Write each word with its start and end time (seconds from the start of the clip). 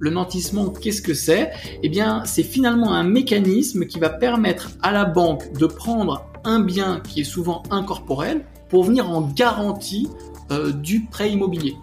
Le 0.00 0.10
nantissement, 0.10 0.70
qu'est-ce 0.70 1.00
que 1.00 1.14
c'est? 1.14 1.52
Eh 1.84 1.88
bien, 1.88 2.24
c'est 2.24 2.42
finalement 2.42 2.92
un 2.94 3.04
mécanisme 3.04 3.86
qui 3.86 4.00
va 4.00 4.10
permettre 4.10 4.70
à 4.82 4.90
la 4.90 5.04
banque 5.04 5.52
de 5.56 5.66
prendre 5.66 6.26
un 6.42 6.58
bien 6.58 6.98
qui 6.98 7.20
est 7.20 7.24
souvent 7.24 7.62
incorporel 7.70 8.44
pour 8.68 8.82
venir 8.82 9.08
en 9.08 9.20
garantie 9.20 10.08
euh, 10.50 10.72
du 10.72 11.04
prêt 11.04 11.30
immobilier. 11.30 11.76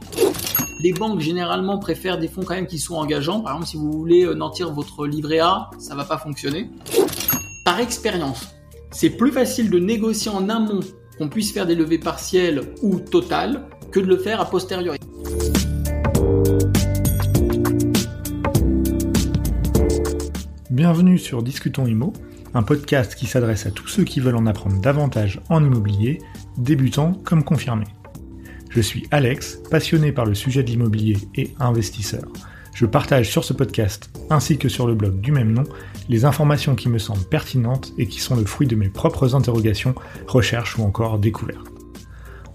Les 0.84 0.92
banques 0.92 1.22
généralement 1.22 1.80
préfèrent 1.80 2.20
des 2.20 2.28
fonds 2.28 2.44
quand 2.44 2.56
même 2.56 2.68
qui 2.68 2.80
sont 2.80 2.96
engageants. 2.96 3.40
Par 3.40 3.54
exemple, 3.54 3.70
si 3.70 3.78
vous 3.78 3.94
voulez 3.94 4.26
euh, 4.26 4.34
nantir 4.34 4.74
votre 4.74 5.08
livret 5.08 5.40
A, 5.40 5.70
ça 5.80 5.96
va 5.96 6.04
pas 6.04 6.18
fonctionner. 6.18 6.70
Par 7.64 7.80
expérience, 7.80 8.50
c'est 8.92 9.12
plus 9.12 9.32
facile 9.32 9.70
de 9.70 9.80
négocier 9.80 10.30
en 10.30 10.50
amont 10.50 10.82
qu'on 11.18 11.30
puisse 11.30 11.54
faire 11.54 11.66
des 11.66 11.76
levées 11.76 11.98
partielles 11.98 12.74
ou 12.82 13.00
totales 13.00 13.70
que 13.90 14.02
de 14.02 14.06
le 14.06 14.18
faire 14.18 14.42
a 14.42 14.50
posteriori. 14.50 15.00
Bienvenue 20.84 21.20
sur 21.20 21.44
Discutons 21.44 21.86
Imo, 21.86 22.12
un 22.56 22.64
podcast 22.64 23.14
qui 23.14 23.28
s'adresse 23.28 23.68
à 23.68 23.72
tous 23.72 23.88
ceux 23.88 24.04
qui 24.04 24.20
veulent 24.20 24.36
en 24.36 24.48
apprendre 24.48 24.82
davantage 24.82 25.40
en 25.50 25.64
immobilier, 25.64 26.18
débutants 26.58 27.14
comme 27.24 27.44
confirmés. 27.44 27.86
Je 28.72 28.82
suis 28.82 29.06
Alex, 29.12 29.60
passionné 29.70 30.12
par 30.12 30.26
le 30.26 30.34
sujet 30.34 30.64
de 30.64 30.70
l'immobilier 30.72 31.18
et 31.36 31.54
investisseur. 31.60 32.24
Je 32.74 32.88
partage 32.88 33.30
sur 33.30 33.44
ce 33.44 33.54
podcast, 33.54 34.10
ainsi 34.32 34.58
que 34.58 34.70
sur 34.70 34.88
le 34.88 34.96
blog 34.96 35.22
du 35.22 35.32
même 35.32 35.54
nom, 35.54 35.66
les 36.10 36.26
informations 36.26 36.74
qui 36.74 36.90
me 36.90 36.98
semblent 36.98 37.30
pertinentes 37.30 37.94
et 38.00 38.08
qui 38.08 38.20
sont 38.20 38.36
le 38.36 38.46
fruit 38.46 38.66
de 38.66 38.76
mes 38.76 38.90
propres 38.90 39.36
interrogations, 39.36 39.94
recherches 40.26 40.80
ou 40.80 40.82
encore 40.82 41.20
découvertes. 41.20 41.72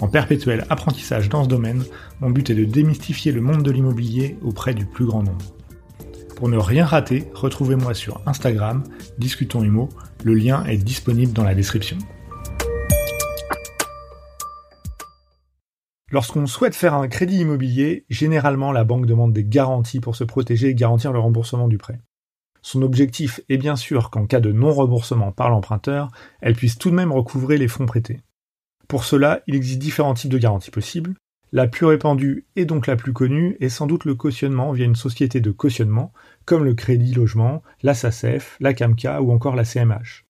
En 0.00 0.08
perpétuel 0.08 0.66
apprentissage 0.68 1.28
dans 1.28 1.44
ce 1.44 1.48
domaine, 1.48 1.84
mon 2.20 2.30
but 2.30 2.50
est 2.50 2.56
de 2.56 2.64
démystifier 2.64 3.30
le 3.30 3.40
monde 3.40 3.62
de 3.62 3.70
l'immobilier 3.70 4.36
auprès 4.42 4.74
du 4.74 4.84
plus 4.84 5.06
grand 5.06 5.22
nombre. 5.22 5.55
Pour 6.36 6.50
ne 6.50 6.58
rien 6.58 6.84
rater, 6.84 7.30
retrouvez-moi 7.32 7.94
sur 7.94 8.20
Instagram, 8.26 8.84
Discutons 9.16 9.62
Humo, 9.62 9.88
le 10.22 10.34
lien 10.34 10.66
est 10.66 10.76
disponible 10.76 11.32
dans 11.32 11.44
la 11.44 11.54
description. 11.54 11.96
Lorsqu'on 16.12 16.46
souhaite 16.46 16.74
faire 16.74 16.92
un 16.92 17.08
crédit 17.08 17.38
immobilier, 17.38 18.04
généralement 18.10 18.70
la 18.70 18.84
banque 18.84 19.06
demande 19.06 19.32
des 19.32 19.44
garanties 19.44 20.00
pour 20.00 20.14
se 20.14 20.24
protéger 20.24 20.68
et 20.68 20.74
garantir 20.74 21.10
le 21.10 21.20
remboursement 21.20 21.68
du 21.68 21.78
prêt. 21.78 22.02
Son 22.60 22.82
objectif 22.82 23.40
est 23.48 23.56
bien 23.56 23.76
sûr 23.76 24.10
qu'en 24.10 24.26
cas 24.26 24.40
de 24.40 24.52
non-remboursement 24.52 25.32
par 25.32 25.48
l'emprunteur, 25.48 26.10
elle 26.42 26.54
puisse 26.54 26.76
tout 26.76 26.90
de 26.90 26.96
même 26.96 27.12
recouvrer 27.12 27.56
les 27.56 27.68
fonds 27.68 27.86
prêtés. 27.86 28.20
Pour 28.88 29.04
cela, 29.04 29.40
il 29.46 29.54
existe 29.54 29.78
différents 29.78 30.14
types 30.14 30.30
de 30.30 30.38
garanties 30.38 30.70
possibles, 30.70 31.14
la 31.56 31.66
plus 31.66 31.86
répandue 31.86 32.44
et 32.54 32.66
donc 32.66 32.86
la 32.86 32.96
plus 32.96 33.14
connue 33.14 33.56
est 33.60 33.70
sans 33.70 33.86
doute 33.86 34.04
le 34.04 34.14
cautionnement 34.14 34.72
via 34.72 34.84
une 34.84 34.94
société 34.94 35.40
de 35.40 35.50
cautionnement, 35.50 36.12
comme 36.44 36.64
le 36.64 36.74
Crédit 36.74 37.14
Logement, 37.14 37.62
la 37.82 37.94
SACEF, 37.94 38.58
la 38.60 38.74
CAMCA 38.74 39.22
ou 39.22 39.32
encore 39.32 39.56
la 39.56 39.64
CMH. 39.64 40.26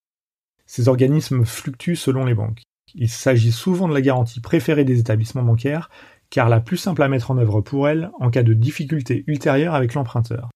Ces 0.67 0.87
organismes 0.87 1.45
fluctuent 1.45 1.97
selon 1.97 2.25
les 2.25 2.35
banques. 2.35 2.63
Il 2.95 3.09
s'agit 3.09 3.51
souvent 3.51 3.89
de 3.89 3.93
la 3.93 4.03
garantie 4.03 4.39
préférée 4.39 4.85
des 4.85 5.01
établissements 5.01 5.43
bancaires, 5.43 5.91
car 6.31 6.49
la 6.49 6.61
plus 6.61 6.77
simple 6.77 7.03
à 7.03 7.09
mettre 7.09 7.33
en 7.33 7.39
œuvre 7.39 7.61
pour 7.61 7.89
elles 7.89 8.09
en 8.21 8.31
cas 8.31 8.45
de 8.45 8.55
difficulté 8.55 9.25
ultérieure 9.27 9.75
avec 9.75 9.95
l'emprunteur. 9.95 10.51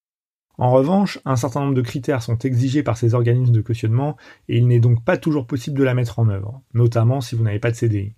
En 0.56 0.70
revanche, 0.70 1.18
un 1.24 1.34
certain 1.34 1.62
nombre 1.62 1.74
de 1.74 1.82
critères 1.82 2.22
sont 2.22 2.38
exigés 2.38 2.84
par 2.84 2.96
ces 2.96 3.14
organismes 3.14 3.54
de 3.54 3.60
cautionnement 3.60 4.16
et 4.46 4.58
il 4.58 4.68
n'est 4.68 4.78
donc 4.78 5.04
pas 5.04 5.16
toujours 5.16 5.48
possible 5.48 5.76
de 5.76 5.82
la 5.82 5.94
mettre 5.94 6.20
en 6.20 6.28
œuvre, 6.28 6.62
notamment 6.74 7.20
si 7.20 7.34
vous 7.34 7.42
n'avez 7.42 7.58
pas 7.58 7.72
de 7.72 7.76
CDI. 7.76 8.14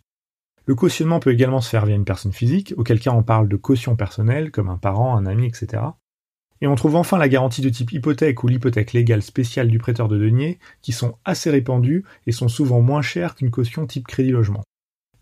Le 0.66 0.74
cautionnement 0.74 1.18
peut 1.18 1.32
également 1.32 1.60
se 1.60 1.68
faire 1.68 1.86
via 1.86 1.96
une 1.96 2.04
personne 2.04 2.32
physique, 2.32 2.74
auquel 2.76 3.00
cas 3.00 3.10
on 3.10 3.22
parle 3.22 3.48
de 3.48 3.56
caution 3.56 3.96
personnelle, 3.96 4.50
comme 4.50 4.68
un 4.68 4.78
parent, 4.78 5.16
un 5.16 5.26
ami, 5.26 5.46
etc. 5.46 5.82
Et 6.60 6.68
on 6.68 6.76
trouve 6.76 6.94
enfin 6.94 7.18
la 7.18 7.28
garantie 7.28 7.60
de 7.60 7.68
type 7.68 7.92
hypothèque 7.92 8.44
ou 8.44 8.48
l'hypothèque 8.48 8.92
légale 8.92 9.22
spéciale 9.22 9.66
du 9.66 9.78
prêteur 9.78 10.06
de 10.06 10.16
deniers, 10.16 10.60
qui 10.80 10.92
sont 10.92 11.18
assez 11.24 11.50
répandues 11.50 12.04
et 12.28 12.32
sont 12.32 12.46
souvent 12.46 12.80
moins 12.80 13.02
chères 13.02 13.34
qu'une 13.34 13.50
caution 13.50 13.84
type 13.84 14.06
crédit 14.06 14.30
logement. 14.30 14.62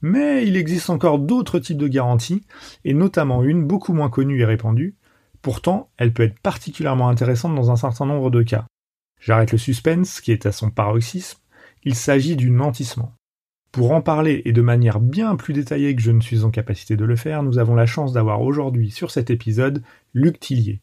Mais 0.02 0.46
il 0.46 0.56
existe 0.56 0.90
encore 0.90 1.18
d'autres 1.18 1.58
types 1.58 1.78
de 1.78 1.88
garanties, 1.88 2.44
et 2.84 2.92
notamment 2.92 3.42
une 3.42 3.64
beaucoup 3.64 3.94
moins 3.94 4.10
connue 4.10 4.40
et 4.40 4.44
répandue. 4.44 4.96
Pourtant, 5.40 5.90
elle 5.96 6.12
peut 6.12 6.24
être 6.24 6.38
particulièrement 6.40 7.08
intéressante 7.08 7.54
dans 7.54 7.70
un 7.70 7.76
certain 7.76 8.04
nombre 8.04 8.30
de 8.30 8.42
cas. 8.42 8.66
J'arrête 9.18 9.52
le 9.52 9.58
suspense, 9.58 10.20
qui 10.20 10.32
est 10.32 10.44
à 10.44 10.52
son 10.52 10.70
paroxysme. 10.70 11.38
Il 11.84 11.94
s'agit 11.94 12.36
du 12.36 12.50
nantissement. 12.50 13.14
Pour 13.72 13.92
en 13.92 14.02
parler 14.02 14.42
et 14.44 14.52
de 14.52 14.62
manière 14.62 14.98
bien 14.98 15.36
plus 15.36 15.52
détaillée 15.52 15.94
que 15.94 16.02
je 16.02 16.10
ne 16.10 16.20
suis 16.20 16.42
en 16.42 16.50
capacité 16.50 16.96
de 16.96 17.04
le 17.04 17.14
faire, 17.14 17.44
nous 17.44 17.58
avons 17.58 17.76
la 17.76 17.86
chance 17.86 18.12
d'avoir 18.12 18.42
aujourd'hui 18.42 18.90
sur 18.90 19.12
cet 19.12 19.30
épisode 19.30 19.82
Luc 20.12 20.40
Tillier. 20.40 20.80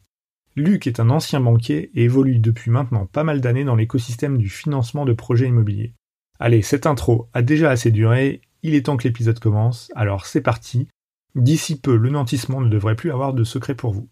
Luc 0.56 0.88
est 0.88 1.02
un 1.02 1.10
ancien 1.10 1.42
banquier 1.42 1.92
et 1.96 2.06
évolue 2.06 2.40
depuis 2.40 2.72
maintenant 2.72 3.06
pas 3.06 3.26
mal 3.26 3.42
d'années 3.42 3.66
dans 3.66 3.76
l'écosystème 3.76 4.38
du 4.38 4.50
financement 4.50 5.04
de 5.04 5.12
projets 5.12 5.48
immobiliers. 5.48 5.94
Allez, 6.40 6.62
cette 6.62 6.86
intro 6.86 7.28
a 7.34 7.42
déjà 7.42 7.72
assez 7.72 7.92
duré, 7.92 8.42
il 8.64 8.74
est 8.74 8.86
temps 8.86 8.96
que 8.96 9.04
l'épisode 9.04 9.40
commence, 9.40 9.92
alors 9.94 10.26
c'est 10.26 10.42
parti. 10.42 10.88
D'ici 11.36 11.80
peu, 11.80 11.98
le 11.98 12.10
nantissement 12.10 12.62
ne 12.62 12.70
devrait 12.70 12.96
plus 12.96 13.12
avoir 13.12 13.34
de 13.34 13.44
secret 13.44 13.76
pour 13.76 13.92
vous. 13.92 14.08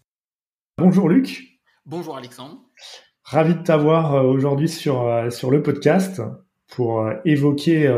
Bonjour 0.76 1.08
Luc. 1.08 1.60
Bonjour 1.86 2.16
Alexandre. 2.16 2.60
Ravi 3.24 3.54
de 3.54 3.62
t'avoir 3.62 4.14
euh, 4.14 4.22
aujourd'hui 4.22 4.68
sur, 4.68 5.02
euh, 5.02 5.30
sur 5.30 5.50
le 5.50 5.62
podcast 5.62 6.20
pour 6.68 7.00
euh, 7.00 7.14
évoquer 7.24 7.88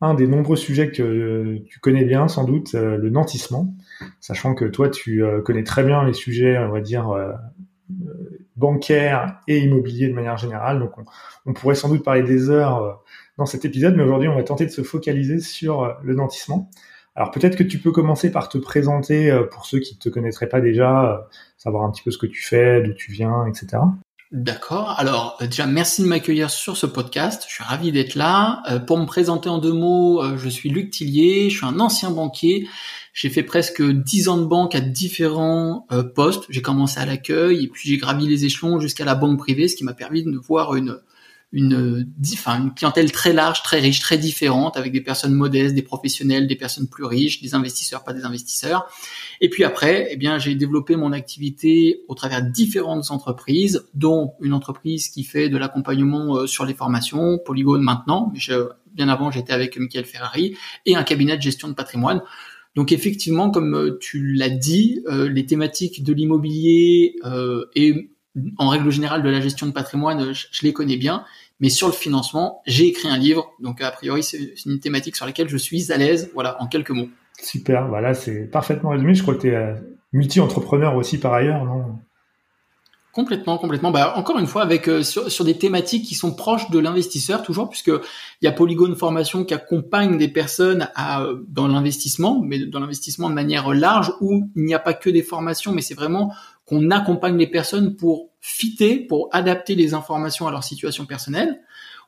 un 0.00 0.14
des 0.14 0.26
nombreux 0.26 0.56
sujets 0.56 0.90
que 0.90 1.58
tu 1.66 1.80
connais 1.80 2.04
bien, 2.04 2.28
sans 2.28 2.44
doute, 2.44 2.74
euh, 2.74 2.96
le 2.96 3.10
nantissement, 3.10 3.74
sachant 4.20 4.54
que 4.54 4.64
toi, 4.64 4.88
tu 4.88 5.24
euh, 5.24 5.40
connais 5.40 5.64
très 5.64 5.82
bien 5.82 6.04
les 6.04 6.12
sujets, 6.12 6.56
on 6.58 6.70
va 6.70 6.80
dire, 6.80 7.10
euh, 7.10 7.32
bancaires 8.56 9.40
et 9.48 9.58
immobiliers 9.58 10.08
de 10.08 10.14
manière 10.14 10.36
générale. 10.36 10.78
Donc, 10.78 10.92
on, 11.46 11.52
pourrait 11.52 11.74
sans 11.74 11.88
doute 11.88 12.04
parler 12.04 12.22
des 12.22 12.50
heures 12.50 13.02
dans 13.38 13.46
cet 13.46 13.64
épisode, 13.64 13.96
mais 13.96 14.02
aujourd'hui, 14.02 14.28
on 14.28 14.36
va 14.36 14.42
tenter 14.42 14.66
de 14.66 14.70
se 14.70 14.82
focaliser 14.82 15.40
sur 15.40 15.96
le 16.02 16.14
nantissement. 16.14 16.70
Alors, 17.14 17.30
peut-être 17.30 17.56
que 17.56 17.64
tu 17.64 17.78
peux 17.78 17.90
commencer 17.90 18.30
par 18.30 18.48
te 18.48 18.58
présenter 18.58 19.36
pour 19.50 19.64
ceux 19.64 19.80
qui 19.80 19.94
ne 19.94 19.98
te 19.98 20.08
connaîtraient 20.08 20.48
pas 20.48 20.60
déjà, 20.60 21.28
savoir 21.56 21.84
un 21.84 21.90
petit 21.90 22.02
peu 22.02 22.10
ce 22.10 22.18
que 22.18 22.26
tu 22.26 22.42
fais, 22.42 22.82
d'où 22.82 22.92
tu 22.92 23.10
viens, 23.10 23.46
etc. 23.46 23.78
D'accord. 24.30 24.94
Alors 24.98 25.38
euh, 25.40 25.46
déjà, 25.46 25.66
merci 25.66 26.02
de 26.02 26.06
m'accueillir 26.06 26.50
sur 26.50 26.76
ce 26.76 26.84
podcast. 26.84 27.46
Je 27.48 27.54
suis 27.54 27.64
ravi 27.64 27.92
d'être 27.92 28.14
là. 28.14 28.62
Euh, 28.68 28.78
pour 28.78 28.98
me 28.98 29.06
présenter 29.06 29.48
en 29.48 29.56
deux 29.56 29.72
mots, 29.72 30.22
euh, 30.22 30.36
je 30.36 30.50
suis 30.50 30.68
Luc 30.68 30.90
Tillier. 30.90 31.48
Je 31.48 31.56
suis 31.56 31.66
un 31.66 31.80
ancien 31.80 32.10
banquier. 32.10 32.68
J'ai 33.14 33.30
fait 33.30 33.42
presque 33.42 33.82
dix 33.82 34.28
ans 34.28 34.36
de 34.36 34.44
banque 34.44 34.74
à 34.74 34.80
différents 34.80 35.86
postes. 36.14 36.44
J'ai 36.50 36.62
commencé 36.62 37.00
à 37.00 37.06
l'accueil 37.06 37.64
et 37.64 37.68
puis 37.68 37.88
j'ai 37.88 37.96
gravi 37.96 38.28
les 38.28 38.44
échelons 38.44 38.78
jusqu'à 38.78 39.04
la 39.04 39.16
banque 39.16 39.38
privée, 39.38 39.66
ce 39.66 39.74
qui 39.74 39.82
m'a 39.82 39.94
permis 39.94 40.22
de 40.22 40.36
voir 40.36 40.76
une 40.76 41.00
une, 41.50 42.06
enfin, 42.34 42.62
une 42.62 42.74
clientèle 42.74 43.10
très 43.10 43.32
large, 43.32 43.62
très 43.62 43.80
riche, 43.80 44.00
très 44.00 44.18
différente, 44.18 44.76
avec 44.76 44.92
des 44.92 45.00
personnes 45.00 45.32
modestes, 45.32 45.74
des 45.74 45.82
professionnels, 45.82 46.46
des 46.46 46.56
personnes 46.56 46.88
plus 46.88 47.04
riches, 47.04 47.40
des 47.40 47.54
investisseurs, 47.54 48.04
pas 48.04 48.12
des 48.12 48.24
investisseurs. 48.24 48.86
Et 49.40 49.48
puis 49.48 49.64
après, 49.64 50.08
eh 50.10 50.16
bien, 50.16 50.38
j'ai 50.38 50.54
développé 50.54 50.96
mon 50.96 51.12
activité 51.12 52.02
au 52.08 52.14
travers 52.14 52.42
différentes 52.42 53.10
entreprises, 53.10 53.88
dont 53.94 54.34
une 54.42 54.52
entreprise 54.52 55.08
qui 55.08 55.24
fait 55.24 55.48
de 55.48 55.56
l'accompagnement 55.56 56.36
euh, 56.36 56.46
sur 56.46 56.66
les 56.66 56.74
formations, 56.74 57.38
Polygone 57.38 57.82
maintenant, 57.82 58.30
mais 58.34 58.40
bien 58.92 59.08
avant, 59.08 59.30
j'étais 59.30 59.52
avec 59.52 59.78
Michael 59.78 60.04
Ferrari, 60.04 60.54
et 60.84 60.96
un 60.96 61.02
cabinet 61.02 61.36
de 61.36 61.42
gestion 61.42 61.68
de 61.68 61.74
patrimoine. 61.74 62.20
Donc 62.74 62.92
effectivement, 62.92 63.50
comme 63.50 63.74
euh, 63.74 63.98
tu 63.98 64.34
l'as 64.34 64.50
dit, 64.50 65.02
euh, 65.08 65.30
les 65.30 65.46
thématiques 65.46 66.02
de 66.02 66.12
l'immobilier 66.12 67.16
et 67.74 68.10
en 68.58 68.68
règle 68.68 68.90
générale 68.90 69.22
de 69.22 69.28
la 69.28 69.40
gestion 69.40 69.66
de 69.66 69.72
patrimoine, 69.72 70.32
je, 70.32 70.46
les 70.62 70.72
connais 70.72 70.96
bien, 70.96 71.24
mais 71.60 71.70
sur 71.70 71.86
le 71.86 71.92
financement, 71.92 72.62
j'ai 72.66 72.86
écrit 72.86 73.08
un 73.08 73.18
livre, 73.18 73.52
donc 73.60 73.80
a 73.80 73.90
priori 73.90 74.22
c'est 74.22 74.54
une 74.66 74.80
thématique 74.80 75.16
sur 75.16 75.26
laquelle 75.26 75.48
je 75.48 75.56
suis 75.56 75.92
à 75.92 75.96
l'aise, 75.96 76.30
voilà, 76.34 76.60
en 76.62 76.66
quelques 76.66 76.90
mots. 76.90 77.08
Super, 77.40 77.88
voilà, 77.88 78.14
c'est 78.14 78.50
parfaitement 78.50 78.90
résumé. 78.90 79.14
Je 79.14 79.22
crois 79.22 79.34
que 79.34 79.42
tu 79.42 79.48
es 79.48 79.54
euh, 79.54 79.74
multi-entrepreneur 80.12 80.96
aussi 80.96 81.18
par 81.18 81.34
ailleurs, 81.34 81.64
non? 81.64 81.98
Complètement, 83.12 83.58
complètement. 83.58 83.90
Bah, 83.90 84.12
encore 84.16 84.38
une 84.38 84.46
fois, 84.46 84.62
avec 84.62 84.86
euh, 84.86 85.02
sur, 85.02 85.44
des 85.44 85.58
thématiques 85.58 86.04
qui 86.04 86.14
sont 86.14 86.34
proches 86.34 86.70
de 86.70 86.78
l'investisseur, 86.78 87.42
toujours, 87.42 87.68
puisque 87.68 87.88
il 87.88 88.44
y 88.44 88.46
a 88.46 88.52
Polygone 88.52 88.94
Formation 88.94 89.44
qui 89.44 89.54
accompagne 89.54 90.18
des 90.18 90.28
personnes 90.28 90.88
à, 90.94 91.26
dans 91.48 91.66
l'investissement, 91.66 92.40
mais 92.40 92.66
dans 92.66 92.78
l'investissement 92.78 93.28
de 93.28 93.34
manière 93.34 93.72
large, 93.72 94.12
où 94.20 94.48
il 94.54 94.64
n'y 94.64 94.74
a 94.74 94.78
pas 94.78 94.94
que 94.94 95.10
des 95.10 95.22
formations, 95.22 95.72
mais 95.72 95.80
c'est 95.80 95.94
vraiment 95.94 96.32
qu'on 96.68 96.90
accompagne 96.90 97.36
les 97.36 97.46
personnes 97.46 97.96
pour 97.96 98.28
fitter, 98.40 98.98
pour 98.98 99.28
adapter 99.32 99.74
les 99.74 99.94
informations 99.94 100.46
à 100.46 100.50
leur 100.50 100.64
situation 100.64 101.06
personnelle. 101.06 101.60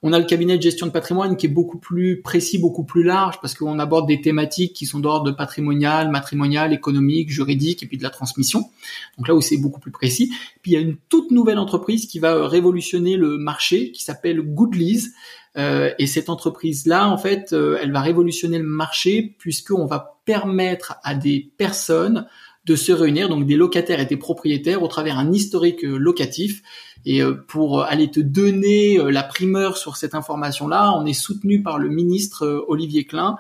On 0.03 0.15
a 0.15 0.19
le 0.19 0.25
cabinet 0.25 0.57
de 0.57 0.63
gestion 0.63 0.87
de 0.87 0.93
patrimoine 0.93 1.37
qui 1.37 1.47
est 1.47 1.51
beaucoup 1.51 1.79
plus 1.79 2.23
précis, 2.23 2.59
beaucoup 2.59 2.85
plus 2.85 3.03
large, 3.03 3.39
parce 3.43 3.55
qu'on 3.55 3.79
aborde 3.79 4.09
des 4.09 4.23
thématiques 4.23 4.73
qui 4.73 4.87
sont 4.87 4.99
d'ordre 4.99 5.33
patrimonial, 5.33 6.11
matrimonial, 6.11 6.73
économique, 6.73 7.31
juridique, 7.31 7.83
et 7.83 7.87
puis 7.87 7.99
de 7.99 8.03
la 8.03 8.09
transmission. 8.09 8.71
Donc 9.19 9.29
là 9.29 9.35
où 9.35 9.43
c'est 9.43 9.59
beaucoup 9.59 9.81
plus 9.81 9.91
précis. 9.91 10.33
Puis 10.63 10.73
il 10.73 10.75
y 10.75 10.77
a 10.79 10.81
une 10.81 10.97
toute 11.11 11.31
nouvelle 11.31 11.59
entreprise 11.59 12.07
qui 12.07 12.19
va 12.19 12.49
révolutionner 12.49 13.17
le 13.17 13.37
marché, 13.37 13.93
qui 13.93 14.03
s'appelle 14.03 14.41
Goodlease. 14.41 15.13
Euh, 15.59 15.91
et 15.99 16.07
cette 16.07 16.31
entreprise-là, 16.31 17.09
en 17.09 17.19
fait, 17.19 17.53
euh, 17.53 17.79
elle 17.83 17.93
va 17.93 18.01
révolutionner 18.01 18.59
le 18.59 18.65
marché 18.65 19.35
puisqu'on 19.39 19.85
va 19.85 20.21
permettre 20.25 20.95
à 21.03 21.15
des 21.15 21.53
personnes 21.59 22.27
de 22.71 22.77
se 22.77 22.93
réunir, 22.93 23.29
donc 23.29 23.47
des 23.47 23.57
locataires 23.57 24.01
et 24.01 24.07
des 24.07 24.17
propriétaires, 24.17 24.83
au 24.83 24.89
travers 24.89 25.19
un 25.19 25.33
historique 25.33 25.83
locatif. 25.83 26.63
Et 27.05 27.23
pour 27.49 27.83
aller 27.83 28.11
te 28.11 28.21
donner 28.21 28.99
la 29.11 29.23
primeur 29.23 29.79
sur 29.79 29.97
cette 29.97 30.15
information-là, 30.15 30.93
on 30.97 31.07
est 31.07 31.15
soutenu 31.15 31.63
par 31.63 31.79
le 31.79 31.89
ministre 31.89 32.65
Olivier 32.69 33.05
Klein 33.05 33.37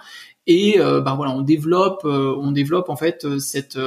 et 0.46 0.78
ben 0.78 1.14
voilà 1.14 1.32
on 1.32 1.42
développe 1.42 2.00
on 2.04 2.52
développe 2.52 2.88
en 2.88 2.96
fait 2.96 3.38
cette 3.38 3.78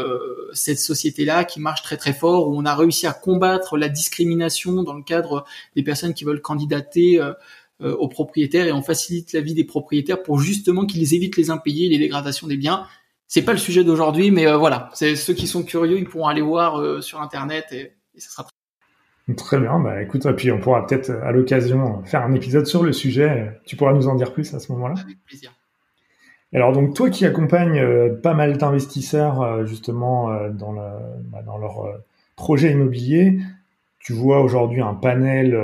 cette 0.53 0.77
société 0.77 1.25
là 1.25 1.43
qui 1.43 1.59
marche 1.59 1.81
très 1.81 1.97
très 1.97 2.13
fort 2.13 2.49
où 2.49 2.55
on 2.55 2.65
a 2.65 2.75
réussi 2.75 3.07
à 3.07 3.13
combattre 3.13 3.77
la 3.77 3.89
discrimination 3.89 4.83
dans 4.83 4.93
le 4.93 5.01
cadre 5.01 5.43
des 5.75 5.81
personnes 5.81 6.13
qui 6.13 6.23
veulent 6.23 6.41
candidater 6.41 7.19
euh, 7.81 7.95
aux 7.95 8.07
propriétaires 8.07 8.67
et 8.67 8.71
on 8.71 8.83
facilite 8.83 9.33
la 9.33 9.41
vie 9.41 9.55
des 9.55 9.63
propriétaires 9.63 10.21
pour 10.21 10.39
justement 10.39 10.85
qu'ils 10.85 11.15
évitent 11.15 11.37
les 11.37 11.49
impayés, 11.49 11.89
les 11.89 11.97
dégradations 11.97 12.47
des 12.47 12.55
biens. 12.55 12.85
C'est 13.33 13.41
pas 13.41 13.53
le 13.53 13.57
sujet 13.57 13.83
d'aujourd'hui, 13.83 14.29
mais 14.29 14.45
euh, 14.45 14.57
voilà, 14.57 14.91
c'est 14.93 15.15
ceux 15.15 15.33
qui 15.33 15.47
sont 15.47 15.63
curieux, 15.63 15.97
ils 15.97 16.07
pourront 16.07 16.27
aller 16.27 16.43
voir 16.43 16.79
euh, 16.79 17.01
sur 17.01 17.19
internet 17.19 17.65
et, 17.71 17.91
ça 18.15 18.29
sera 18.29 18.47
Très 19.35 19.57
bien, 19.57 19.79
bah 19.79 20.03
écoute, 20.03 20.27
et 20.27 20.33
puis 20.33 20.51
on 20.51 20.59
pourra 20.59 20.85
peut-être 20.85 21.09
à 21.09 21.31
l'occasion 21.31 22.03
faire 22.03 22.21
un 22.21 22.35
épisode 22.35 22.67
sur 22.67 22.83
le 22.83 22.93
sujet. 22.93 23.59
Tu 23.65 23.75
pourras 23.75 23.93
nous 23.93 24.07
en 24.07 24.13
dire 24.13 24.33
plus 24.33 24.53
à 24.53 24.59
ce 24.59 24.71
moment-là? 24.73 24.93
Avec 25.03 25.17
plaisir. 25.25 25.51
Alors 26.53 26.73
donc 26.73 26.93
toi 26.93 27.09
qui 27.09 27.25
accompagnes 27.25 27.83
pas 28.21 28.35
mal 28.35 28.59
d'investisseurs 28.59 29.65
justement 29.65 30.27
dans, 30.51 30.73
le, 30.73 30.81
bah, 31.23 31.41
dans 31.41 31.57
leur 31.57 31.87
projet 32.35 32.69
immobilier, 32.69 33.39
tu 33.97 34.13
vois 34.13 34.41
aujourd'hui 34.41 34.81
un 34.81 34.93
panel 34.93 35.59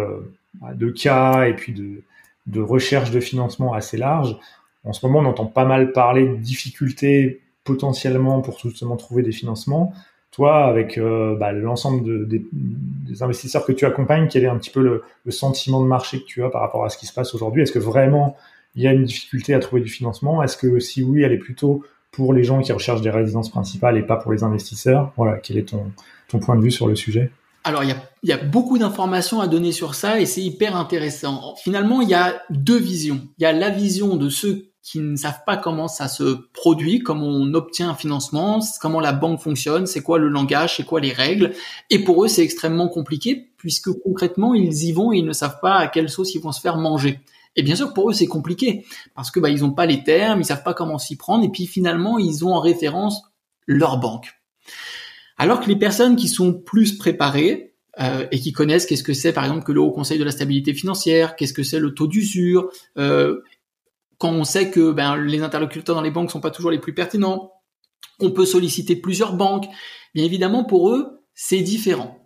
de 0.73 0.89
cas 0.89 1.43
et 1.43 1.53
puis 1.53 1.73
de, 1.73 2.01
de 2.47 2.61
recherche 2.61 3.11
de 3.11 3.19
financement 3.19 3.73
assez 3.73 3.97
large. 3.97 4.39
En 4.85 4.93
ce 4.93 5.05
moment, 5.05 5.19
on 5.19 5.25
entend 5.25 5.45
pas 5.45 5.65
mal 5.65 5.91
parler 5.91 6.27
de 6.27 6.35
difficultés 6.35 7.41
potentiellement 7.63 8.41
pour 8.41 8.59
justement 8.59 8.95
trouver 8.95 9.23
des 9.23 9.31
financements. 9.31 9.93
Toi, 10.31 10.65
avec 10.65 10.97
euh, 10.97 11.35
bah, 11.35 11.51
l'ensemble 11.51 12.27
des, 12.27 12.43
investisseurs 13.21 13.65
que 13.65 13.71
tu 13.71 13.85
accompagnes, 13.85 14.27
quel 14.27 14.43
est 14.43 14.47
un 14.47 14.57
petit 14.57 14.69
peu 14.69 14.81
le, 14.81 15.31
sentiment 15.31 15.81
de 15.81 15.87
marché 15.87 16.19
que 16.21 16.25
tu 16.25 16.43
as 16.43 16.49
par 16.49 16.61
rapport 16.61 16.85
à 16.85 16.89
ce 16.89 16.97
qui 16.97 17.05
se 17.05 17.13
passe 17.13 17.33
aujourd'hui? 17.33 17.63
Est-ce 17.63 17.71
que 17.71 17.79
vraiment 17.79 18.37
il 18.75 18.83
y 18.83 18.87
a 18.87 18.93
une 18.93 19.05
difficulté 19.05 19.53
à 19.53 19.59
trouver 19.59 19.81
du 19.81 19.89
financement? 19.89 20.43
Est-ce 20.43 20.55
que 20.55 20.79
si 20.79 21.03
oui, 21.03 21.23
elle 21.23 21.31
est 21.31 21.39
plutôt 21.39 21.83
pour 22.11 22.33
les 22.33 22.43
gens 22.43 22.61
qui 22.61 22.71
recherchent 22.71 23.01
des 23.01 23.09
résidences 23.09 23.49
principales 23.49 23.97
et 23.97 24.03
pas 24.03 24.17
pour 24.17 24.31
les 24.31 24.43
investisseurs? 24.43 25.11
Voilà, 25.17 25.37
quel 25.37 25.57
est 25.57 25.69
ton, 25.69 25.91
ton 26.27 26.39
point 26.39 26.55
de 26.55 26.61
vue 26.61 26.71
sur 26.71 26.87
le 26.87 26.95
sujet? 26.95 27.31
Alors, 27.63 27.83
il 27.83 27.95
y 28.23 28.31
a, 28.31 28.37
beaucoup 28.37 28.77
d'informations 28.77 29.41
à 29.41 29.47
donner 29.47 29.71
sur 29.71 29.93
ça 29.93 30.19
et 30.19 30.25
c'est 30.25 30.41
hyper 30.41 30.75
intéressant. 30.75 31.55
Finalement, 31.61 32.01
il 32.01 32.09
y 32.09 32.13
a 32.13 32.41
deux 32.49 32.79
visions. 32.79 33.27
Il 33.37 33.43
y 33.43 33.45
a 33.45 33.51
la 33.51 33.69
vision 33.69 34.15
de 34.15 34.29
ceux 34.29 34.68
qui 34.81 34.99
ne 34.99 35.15
savent 35.15 35.43
pas 35.45 35.57
comment 35.57 35.87
ça 35.87 36.07
se 36.07 36.47
produit, 36.53 36.99
comment 36.99 37.27
on 37.27 37.53
obtient 37.53 37.89
un 37.89 37.95
financement, 37.95 38.59
comment 38.81 38.99
la 38.99 39.11
banque 39.11 39.41
fonctionne, 39.41 39.85
c'est 39.85 40.01
quoi 40.01 40.17
le 40.17 40.29
langage, 40.29 40.77
c'est 40.77 40.85
quoi 40.85 40.99
les 40.99 41.11
règles. 41.11 41.53
Et 41.89 41.99
pour 41.99 42.23
eux, 42.23 42.27
c'est 42.27 42.43
extrêmement 42.43 42.87
compliqué 42.87 43.51
puisque 43.57 43.91
concrètement, 43.91 44.53
ils 44.53 44.85
y 44.85 44.91
vont 44.91 45.11
et 45.11 45.17
ils 45.17 45.25
ne 45.25 45.33
savent 45.33 45.59
pas 45.61 45.75
à 45.75 45.87
quelle 45.87 46.09
sauce 46.09 46.33
ils 46.33 46.41
vont 46.41 46.51
se 46.51 46.61
faire 46.61 46.77
manger. 46.77 47.19
Et 47.55 47.61
bien 47.61 47.75
sûr, 47.75 47.93
pour 47.93 48.09
eux, 48.09 48.13
c'est 48.13 48.27
compliqué 48.27 48.85
parce 49.15 49.31
que 49.31 49.39
bah, 49.39 49.49
ils 49.49 49.61
n'ont 49.61 49.73
pas 49.73 49.85
les 49.85 50.03
termes, 50.03 50.39
ils 50.39 50.45
savent 50.45 50.63
pas 50.63 50.73
comment 50.73 50.97
s'y 50.97 51.17
prendre 51.17 51.43
et 51.43 51.49
puis 51.49 51.65
finalement, 51.65 52.17
ils 52.17 52.45
ont 52.45 52.53
en 52.53 52.61
référence 52.61 53.21
leur 53.67 53.97
banque. 53.99 54.33
Alors 55.37 55.59
que 55.59 55.67
les 55.67 55.75
personnes 55.75 56.15
qui 56.15 56.27
sont 56.27 56.53
plus 56.53 56.97
préparées 56.97 57.73
euh, 57.99 58.27
et 58.31 58.39
qui 58.39 58.53
connaissent 58.53 58.85
qu'est-ce 58.85 59.03
que 59.03 59.13
c'est 59.13 59.33
par 59.33 59.43
exemple 59.43 59.65
que 59.65 59.71
le 59.71 59.81
Haut 59.81 59.91
Conseil 59.91 60.19
de 60.19 60.23
la 60.23 60.31
stabilité 60.31 60.73
financière, 60.73 61.35
qu'est-ce 61.35 61.53
que 61.53 61.63
c'est 61.63 61.79
le 61.79 61.93
taux 61.93 62.07
d'usure, 62.07 62.69
euh, 62.97 63.41
quand 64.19 64.31
on 64.31 64.43
sait 64.43 64.69
que 64.69 64.91
ben, 64.91 65.15
les 65.15 65.41
interlocuteurs 65.41 65.95
dans 65.95 66.03
les 66.03 66.11
banques 66.11 66.29
sont 66.29 66.41
pas 66.41 66.51
toujours 66.51 66.71
les 66.71 66.79
plus 66.79 66.93
pertinents, 66.93 67.53
qu'on 68.19 68.31
peut 68.31 68.45
solliciter 68.45 68.95
plusieurs 68.95 69.33
banques, 69.33 69.67
bien 70.13 70.23
évidemment 70.23 70.63
pour 70.63 70.91
eux 70.91 71.23
c'est 71.33 71.61
différent. 71.61 72.19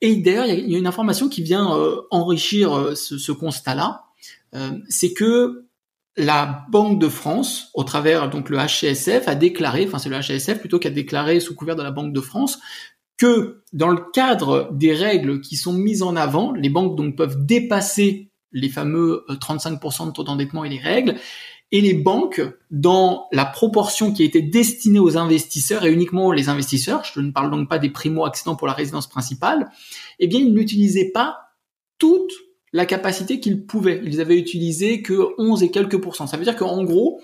Et 0.00 0.16
d'ailleurs 0.16 0.46
il 0.46 0.70
y, 0.70 0.74
a 0.74 0.78
une 0.78 0.86
information 0.86 1.28
qui 1.28 1.42
vient 1.42 1.76
euh, 1.76 2.00
enrichir 2.10 2.96
ce, 2.96 3.18
ce 3.18 3.32
constat-là, 3.32 4.04
c'est 4.88 5.12
que 5.12 5.66
la 6.16 6.64
Banque 6.70 7.00
de 7.00 7.08
France, 7.08 7.70
au 7.74 7.84
travers 7.84 8.30
donc 8.30 8.48
le 8.50 8.58
HCSF, 8.58 9.26
a 9.26 9.34
déclaré, 9.34 9.84
enfin 9.86 9.98
c'est 9.98 10.08
le 10.08 10.18
HCSF 10.20 10.60
plutôt 10.60 10.78
qui 10.78 10.86
a 10.86 10.90
déclaré 10.90 11.40
sous 11.40 11.54
couvert 11.54 11.76
de 11.76 11.82
la 11.82 11.90
Banque 11.90 12.12
de 12.12 12.20
France, 12.20 12.58
que 13.16 13.62
dans 13.72 13.90
le 13.90 14.00
cadre 14.12 14.70
des 14.72 14.92
règles 14.92 15.40
qui 15.40 15.56
sont 15.56 15.72
mises 15.72 16.02
en 16.02 16.16
avant, 16.16 16.52
les 16.52 16.68
banques 16.68 16.96
donc 16.96 17.16
peuvent 17.16 17.44
dépasser 17.44 18.30
les 18.54 18.70
fameux 18.70 19.26
35% 19.28 20.02
euh, 20.02 20.06
de 20.06 20.12
taux 20.12 20.24
d'endettement 20.24 20.64
et 20.64 20.70
les 20.70 20.78
règles, 20.78 21.16
et 21.72 21.80
les 21.80 21.94
banques, 21.94 22.40
dans 22.70 23.26
la 23.32 23.44
proportion 23.44 24.12
qui 24.12 24.22
été 24.22 24.40
destinée 24.40 25.00
aux 25.00 25.18
investisseurs 25.18 25.84
et 25.84 25.92
uniquement 25.92 26.30
les 26.30 26.48
investisseurs, 26.48 27.04
je 27.04 27.20
ne 27.20 27.32
parle 27.32 27.50
donc 27.50 27.68
pas 27.68 27.78
des 27.78 27.90
primo-accédants 27.90 28.54
pour 28.54 28.68
la 28.68 28.72
résidence 28.72 29.08
principale, 29.08 29.68
eh 30.20 30.28
bien 30.28 30.38
ils 30.38 30.54
n'utilisaient 30.54 31.10
pas 31.10 31.38
toutes 31.98 32.32
la 32.72 32.86
capacité 32.86 33.40
qu'ils 33.40 33.66
pouvaient. 33.66 34.00
Ils 34.04 34.20
avaient 34.20 34.38
utilisé 34.38 35.02
que 35.02 35.34
11 35.38 35.62
et 35.62 35.70
quelques 35.70 36.00
pourcents. 36.00 36.26
Ça 36.26 36.36
veut 36.36 36.44
dire 36.44 36.56
qu'en 36.56 36.84
gros, 36.84 37.20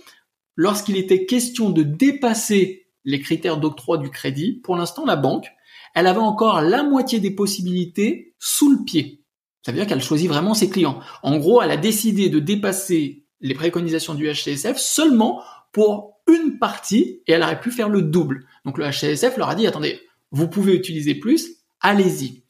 lorsqu'il 0.56 0.96
était 0.96 1.26
question 1.26 1.70
de 1.70 1.82
dépasser 1.82 2.88
les 3.04 3.20
critères 3.20 3.58
d'octroi 3.58 3.98
du 3.98 4.10
crédit, 4.10 4.60
pour 4.64 4.76
l'instant, 4.76 5.04
la 5.04 5.16
banque, 5.16 5.46
elle 5.94 6.06
avait 6.06 6.18
encore 6.18 6.60
la 6.60 6.82
moitié 6.82 7.20
des 7.20 7.32
possibilités 7.32 8.34
sous 8.38 8.70
le 8.70 8.84
pied. 8.84 9.19
Ça 9.62 9.72
veut 9.72 9.78
dire 9.78 9.86
qu'elle 9.86 10.02
choisit 10.02 10.28
vraiment 10.28 10.54
ses 10.54 10.70
clients. 10.70 11.00
En 11.22 11.38
gros, 11.38 11.62
elle 11.62 11.70
a 11.70 11.76
décidé 11.76 12.28
de 12.28 12.38
dépasser 12.38 13.24
les 13.40 13.54
préconisations 13.54 14.14
du 14.14 14.30
HCSF 14.30 14.78
seulement 14.78 15.42
pour 15.72 16.20
une 16.28 16.58
partie 16.58 17.22
et 17.26 17.32
elle 17.32 17.42
aurait 17.42 17.60
pu 17.60 17.70
faire 17.70 17.88
le 17.88 18.02
double. 18.02 18.46
Donc 18.64 18.78
le 18.78 18.90
HCSF 18.90 19.36
leur 19.36 19.50
a 19.50 19.54
dit, 19.54 19.66
attendez, 19.66 20.00
vous 20.30 20.48
pouvez 20.48 20.74
utiliser 20.74 21.14
plus, 21.14 21.56
allez-y. 21.80 22.42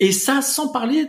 Et 0.00 0.12
ça, 0.12 0.42
sans 0.42 0.68
parler 0.68 1.08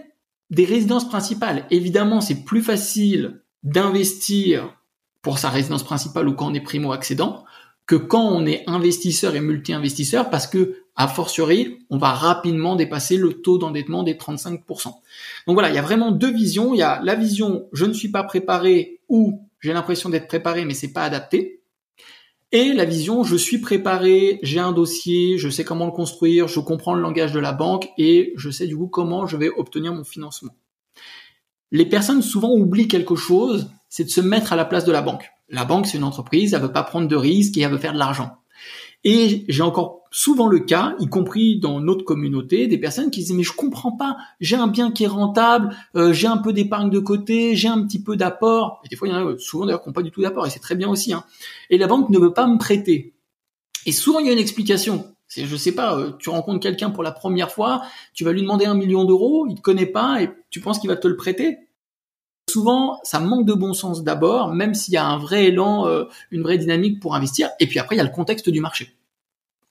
des 0.50 0.66
résidences 0.66 1.08
principales. 1.08 1.66
Évidemment, 1.72 2.22
c'est 2.22 2.44
plus 2.44 2.62
facile 2.62 3.42
d'investir 3.64 4.78
pour 5.22 5.40
sa 5.40 5.50
résidence 5.50 5.84
principale 5.84 6.28
ou 6.28 6.34
quand 6.34 6.52
on 6.52 6.54
est 6.54 6.62
primo-accédant 6.62 7.46
que 7.86 7.96
quand 7.96 8.26
on 8.26 8.46
est 8.46 8.64
investisseur 8.68 9.36
et 9.36 9.42
multi-investisseur 9.42 10.30
parce 10.30 10.48
que, 10.48 10.78
a 10.96 11.08
fortiori, 11.08 11.80
on 11.90 11.98
va 11.98 12.14
rapidement 12.14 12.76
dépasser 12.76 13.18
le 13.18 13.34
taux 13.34 13.58
d'endettement 13.58 14.04
des 14.04 14.14
35%. 14.14 14.86
Donc 15.48 15.56
voilà, 15.56 15.70
il 15.70 15.76
y 15.76 15.80
a 15.80 15.82
vraiment 15.82 16.12
deux 16.12 16.32
visions. 16.32 16.74
Il 16.74 16.78
y 16.78 16.84
a 16.84 17.02
la 17.04 17.16
vision 17.16 17.68
je 17.74 17.86
ne 17.86 17.94
suis 17.94 18.10
pas 18.10 18.24
préparé 18.24 19.00
ou 19.10 19.42
j'ai 19.60 19.74
l'impression 19.74 20.10
d'être 20.10 20.28
préparé 20.28 20.66
mais 20.66 20.74
c'est 20.74 20.94
pas 20.94 21.04
adapté. 21.04 21.62
Et 22.52 22.72
la 22.72 22.86
vision, 22.86 23.24
je 23.24 23.36
suis 23.36 23.58
préparé, 23.58 24.40
j'ai 24.44 24.60
un 24.60 24.74
dossier, 24.74 25.40
je 25.40 25.50
sais 25.50 25.64
comment 25.64 25.88
le 25.88 25.92
construire, 25.92 26.48
je 26.48 26.60
comprends 26.60 26.94
le 26.94 27.02
langage 27.02 27.32
de 27.32 27.40
la 27.40 27.52
banque 27.52 27.90
et 27.98 28.32
je 28.36 28.52
sais 28.52 28.68
du 28.68 28.78
coup 28.78 28.86
comment 28.86 29.26
je 29.26 29.38
vais 29.38 29.50
obtenir 29.50 29.92
mon 29.92 30.04
financement. 30.04 30.56
Les 31.72 31.88
personnes 31.88 32.22
souvent 32.22 32.52
oublient 32.52 32.88
quelque 32.88 33.16
chose, 33.16 33.72
c'est 33.90 34.04
de 34.04 34.10
se 34.10 34.22
mettre 34.22 34.54
à 34.54 34.56
la 34.56 34.66
place 34.66 34.86
de 34.86 34.92
la 34.92 35.02
banque. 35.02 35.32
La 35.54 35.66
banque, 35.66 35.86
c'est 35.86 35.98
une 35.98 36.04
entreprise, 36.04 36.56
elle 36.56 36.62
veut 36.62 36.72
pas 36.72 36.84
prendre 36.84 37.08
de 37.08 37.16
risques 37.16 37.58
et 37.58 37.62
elle 37.62 37.72
veut 37.72 37.78
faire 37.78 37.94
de 37.94 38.00
l'argent. 38.00 38.38
Et 39.04 39.46
j'ai 39.48 39.62
encore 39.62 40.02
souvent 40.10 40.48
le 40.48 40.60
cas, 40.60 40.96
y 41.00 41.08
compris 41.08 41.60
dans 41.60 41.80
notre 41.80 42.04
communauté, 42.04 42.68
des 42.68 42.80
personnes 42.80 43.12
qui 43.12 43.20
disent 43.20 43.34
mais 43.34 43.44
je 43.44 43.54
comprends 43.54 43.92
pas, 43.92 44.18
j'ai 44.40 44.56
un 44.56 44.66
bien 44.66 44.92
qui 44.92 45.04
est 45.04 45.08
rentable, 45.08 45.76
euh, 45.96 46.12
j'ai 46.12 46.26
un 46.26 46.38
peu 46.38 46.54
d'épargne 46.54 46.90
de 46.90 47.00
côté, 47.00 47.56
j'ai 47.56 47.68
un 47.68 47.86
petit 47.86 48.02
peu 48.02 48.16
d'apport. 48.16 48.82
Et 48.84 48.90
des 48.90 48.96
fois 48.96 49.08
il 49.08 49.12
y 49.12 49.14
en 49.14 49.28
a 49.28 49.38
souvent 49.38 49.66
d'ailleurs 49.66 49.84
qui 49.84 49.90
n'ont 49.90 49.94
pas 49.94 50.02
du 50.02 50.10
tout 50.10 50.24
d'apport 50.24 50.48
et 50.48 50.50
c'est 50.50 50.60
très 50.60 50.76
bien 50.76 50.90
aussi. 50.90 51.14
Hein. 51.14 51.24
Et 51.70 51.78
la 51.78 51.86
banque 51.86 52.10
ne 52.10 52.18
veut 52.18 52.34
pas 52.34 52.48
me 52.48 52.58
prêter. 52.58 53.14
Et 53.86 53.92
souvent 53.92 54.18
il 54.20 54.26
y 54.26 54.30
a 54.30 54.34
une 54.34 54.40
explication. 54.40 55.06
C'est 55.28 55.46
je 55.46 55.56
sais 55.56 55.74
pas, 55.74 55.96
euh, 55.96 56.14
tu 56.18 56.30
rencontres 56.30 56.62
quelqu'un 56.62 56.90
pour 56.90 57.04
la 57.04 57.12
première 57.12 57.52
fois, 57.52 57.84
tu 58.16 58.24
vas 58.24 58.32
lui 58.32 58.42
demander 58.42 58.66
un 58.66 58.76
million 58.76 59.04
d'euros, 59.06 59.46
il 59.48 59.56
te 59.56 59.62
connaît 59.62 59.86
pas 59.86 60.22
et 60.24 60.32
tu 60.50 60.62
penses 60.62 60.80
qu'il 60.80 60.90
va 60.90 60.96
te 60.96 61.08
le 61.08 61.16
prêter? 61.16 61.58
Souvent, 62.54 63.00
ça 63.02 63.20
manque 63.20 63.48
de 63.48 63.56
bon 63.56 63.74
sens 63.74 64.04
d'abord, 64.04 64.54
même 64.54 64.76
s'il 64.76 64.94
y 64.94 64.98
a 64.98 65.04
un 65.08 65.18
vrai 65.18 65.46
élan, 65.46 65.88
euh, 65.88 66.04
une 66.30 66.44
vraie 66.44 66.60
dynamique 66.60 67.00
pour 67.00 67.16
investir. 67.16 67.50
Et 67.60 67.66
puis 67.66 67.80
après, 67.80 67.96
il 67.96 67.98
y 67.98 68.02
a 68.02 68.04
le 68.04 68.12
contexte 68.12 68.48
du 68.48 68.62
marché. 68.62 68.96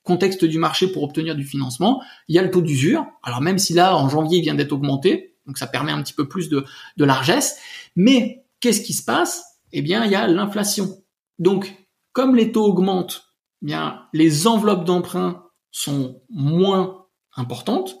Contexte 0.03 0.43
du 0.43 0.57
marché 0.57 0.91
pour 0.91 1.03
obtenir 1.03 1.33
du 1.33 1.45
financement. 1.45 2.03
Il 2.27 2.35
y 2.35 2.39
a 2.39 2.41
le 2.41 2.51
taux 2.51 2.61
d'usure. 2.61 3.05
Alors 3.23 3.39
même 3.39 3.57
si 3.57 3.71
là, 3.71 3.95
en 3.95 4.09
janvier, 4.09 4.39
il 4.39 4.41
vient 4.41 4.53
d'être 4.53 4.73
augmenté, 4.73 5.37
donc 5.47 5.57
ça 5.57 5.65
permet 5.65 5.93
un 5.93 6.03
petit 6.03 6.11
peu 6.11 6.27
plus 6.27 6.49
de, 6.49 6.65
largesse. 6.97 7.57
Mais 7.95 8.43
qu'est-ce 8.59 8.81
qui 8.81 8.91
se 8.91 9.05
passe? 9.05 9.45
Eh 9.71 9.81
bien, 9.81 10.03
il 10.03 10.11
y 10.11 10.15
a 10.15 10.27
l'inflation. 10.27 10.97
Donc, 11.39 11.87
comme 12.11 12.35
les 12.35 12.51
taux 12.51 12.65
augmentent, 12.65 13.33
eh 13.61 13.67
bien 13.67 14.01
les 14.11 14.45
enveloppes 14.45 14.83
d'emprunt 14.83 15.45
sont 15.71 16.21
moins 16.29 17.05
importantes. 17.37 17.97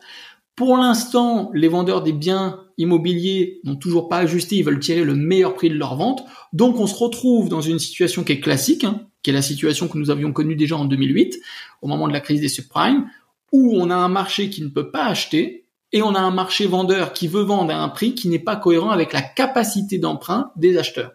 Pour 0.57 0.75
l'instant, 0.75 1.51
les 1.53 1.69
vendeurs 1.69 2.01
des 2.01 2.11
biens 2.11 2.62
immobiliers 2.77 3.59
n'ont 3.63 3.75
toujours 3.75 4.09
pas 4.09 4.17
ajusté, 4.17 4.57
ils 4.57 4.63
veulent 4.63 4.79
tirer 4.79 5.03
le 5.03 5.15
meilleur 5.15 5.55
prix 5.55 5.69
de 5.69 5.75
leur 5.75 5.95
vente. 5.95 6.23
Donc 6.51 6.79
on 6.79 6.87
se 6.87 6.95
retrouve 6.95 7.49
dans 7.49 7.61
une 7.61 7.79
situation 7.79 8.23
qui 8.23 8.33
est 8.33 8.39
classique, 8.39 8.83
hein, 8.83 9.07
qui 9.21 9.29
est 9.29 9.33
la 9.33 9.41
situation 9.41 9.87
que 9.87 9.97
nous 9.97 10.09
avions 10.09 10.33
connue 10.33 10.55
déjà 10.55 10.77
en 10.77 10.85
2008, 10.85 11.39
au 11.81 11.87
moment 11.87 12.07
de 12.07 12.13
la 12.13 12.19
crise 12.19 12.41
des 12.41 12.49
subprimes, 12.49 13.09
où 13.51 13.75
on 13.75 13.89
a 13.89 13.95
un 13.95 14.09
marché 14.09 14.49
qui 14.49 14.61
ne 14.63 14.69
peut 14.69 14.91
pas 14.91 15.05
acheter 15.05 15.67
et 15.91 16.01
on 16.01 16.15
a 16.15 16.19
un 16.19 16.31
marché 16.31 16.65
vendeur 16.65 17.13
qui 17.13 17.27
veut 17.27 17.43
vendre 17.43 17.71
à 17.71 17.77
un 17.77 17.89
prix 17.89 18.15
qui 18.15 18.27
n'est 18.27 18.39
pas 18.39 18.55
cohérent 18.55 18.89
avec 18.89 19.13
la 19.13 19.21
capacité 19.21 19.99
d'emprunt 19.99 20.51
des 20.55 20.77
acheteurs. 20.77 21.13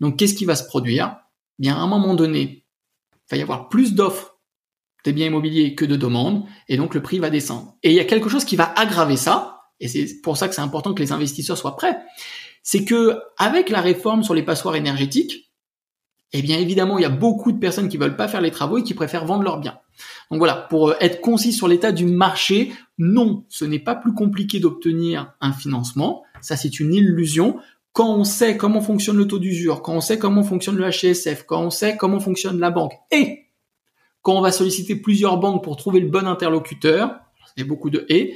Donc 0.00 0.16
qu'est-ce 0.16 0.34
qui 0.34 0.44
va 0.44 0.54
se 0.54 0.64
produire? 0.64 1.16
Eh 1.58 1.62
Bien 1.62 1.76
à 1.76 1.80
un 1.80 1.88
moment 1.88 2.14
donné, 2.14 2.64
il 3.12 3.30
va 3.30 3.36
y 3.36 3.42
avoir 3.42 3.68
plus 3.68 3.94
d'offres 3.94 4.38
des 5.04 5.12
biens 5.12 5.26
immobiliers 5.26 5.74
que 5.74 5.84
de 5.84 5.96
demandes, 5.96 6.44
et 6.68 6.76
donc 6.76 6.94
le 6.94 7.02
prix 7.02 7.18
va 7.18 7.30
descendre. 7.30 7.76
Et 7.82 7.90
il 7.90 7.96
y 7.96 8.00
a 8.00 8.04
quelque 8.04 8.28
chose 8.28 8.44
qui 8.44 8.56
va 8.56 8.72
aggraver 8.76 9.16
ça, 9.16 9.57
et 9.80 9.88
c'est 9.88 10.20
pour 10.22 10.36
ça 10.36 10.48
que 10.48 10.54
c'est 10.54 10.60
important 10.60 10.94
que 10.94 11.02
les 11.02 11.12
investisseurs 11.12 11.58
soient 11.58 11.76
prêts, 11.76 11.96
c'est 12.62 12.84
que 12.84 13.18
avec 13.36 13.70
la 13.70 13.80
réforme 13.80 14.22
sur 14.22 14.34
les 14.34 14.42
passoires 14.42 14.76
énergétiques, 14.76 15.48
eh 16.32 16.42
bien 16.42 16.58
évidemment, 16.58 16.98
il 16.98 17.02
y 17.02 17.06
a 17.06 17.10
beaucoup 17.10 17.52
de 17.52 17.58
personnes 17.58 17.88
qui 17.88 17.96
veulent 17.96 18.16
pas 18.16 18.28
faire 18.28 18.40
les 18.40 18.50
travaux 18.50 18.78
et 18.78 18.82
qui 18.82 18.94
préfèrent 18.94 19.24
vendre 19.24 19.42
leurs 19.42 19.60
biens. 19.60 19.78
Donc 20.30 20.38
voilà, 20.38 20.54
pour 20.54 20.90
euh, 20.90 20.94
être 21.00 21.20
concis 21.20 21.52
sur 21.52 21.68
l'état 21.68 21.92
du 21.92 22.04
marché, 22.04 22.72
non, 22.98 23.44
ce 23.48 23.64
n'est 23.64 23.78
pas 23.78 23.94
plus 23.94 24.12
compliqué 24.12 24.60
d'obtenir 24.60 25.32
un 25.40 25.52
financement, 25.52 26.22
ça 26.40 26.56
c'est 26.56 26.80
une 26.80 26.92
illusion. 26.92 27.58
Quand 27.92 28.14
on 28.14 28.24
sait 28.24 28.56
comment 28.56 28.82
fonctionne 28.82 29.16
le 29.16 29.26
taux 29.26 29.38
d'usure, 29.38 29.80
quand 29.80 29.94
on 29.94 30.00
sait 30.00 30.18
comment 30.18 30.42
fonctionne 30.42 30.76
le 30.76 30.90
HSF, 30.90 31.44
quand 31.46 31.62
on 31.62 31.70
sait 31.70 31.96
comment 31.96 32.20
fonctionne 32.20 32.60
la 32.60 32.70
banque, 32.70 32.92
et 33.10 33.46
quand 34.22 34.36
on 34.36 34.42
va 34.42 34.52
solliciter 34.52 34.96
plusieurs 34.96 35.38
banques 35.38 35.64
pour 35.64 35.76
trouver 35.76 36.00
le 36.00 36.08
bon 36.08 36.26
interlocuteur, 36.26 37.18
il 37.56 37.60
y 37.60 37.62
a 37.62 37.66
beaucoup 37.66 37.90
de 37.90 38.04
et, 38.10 38.34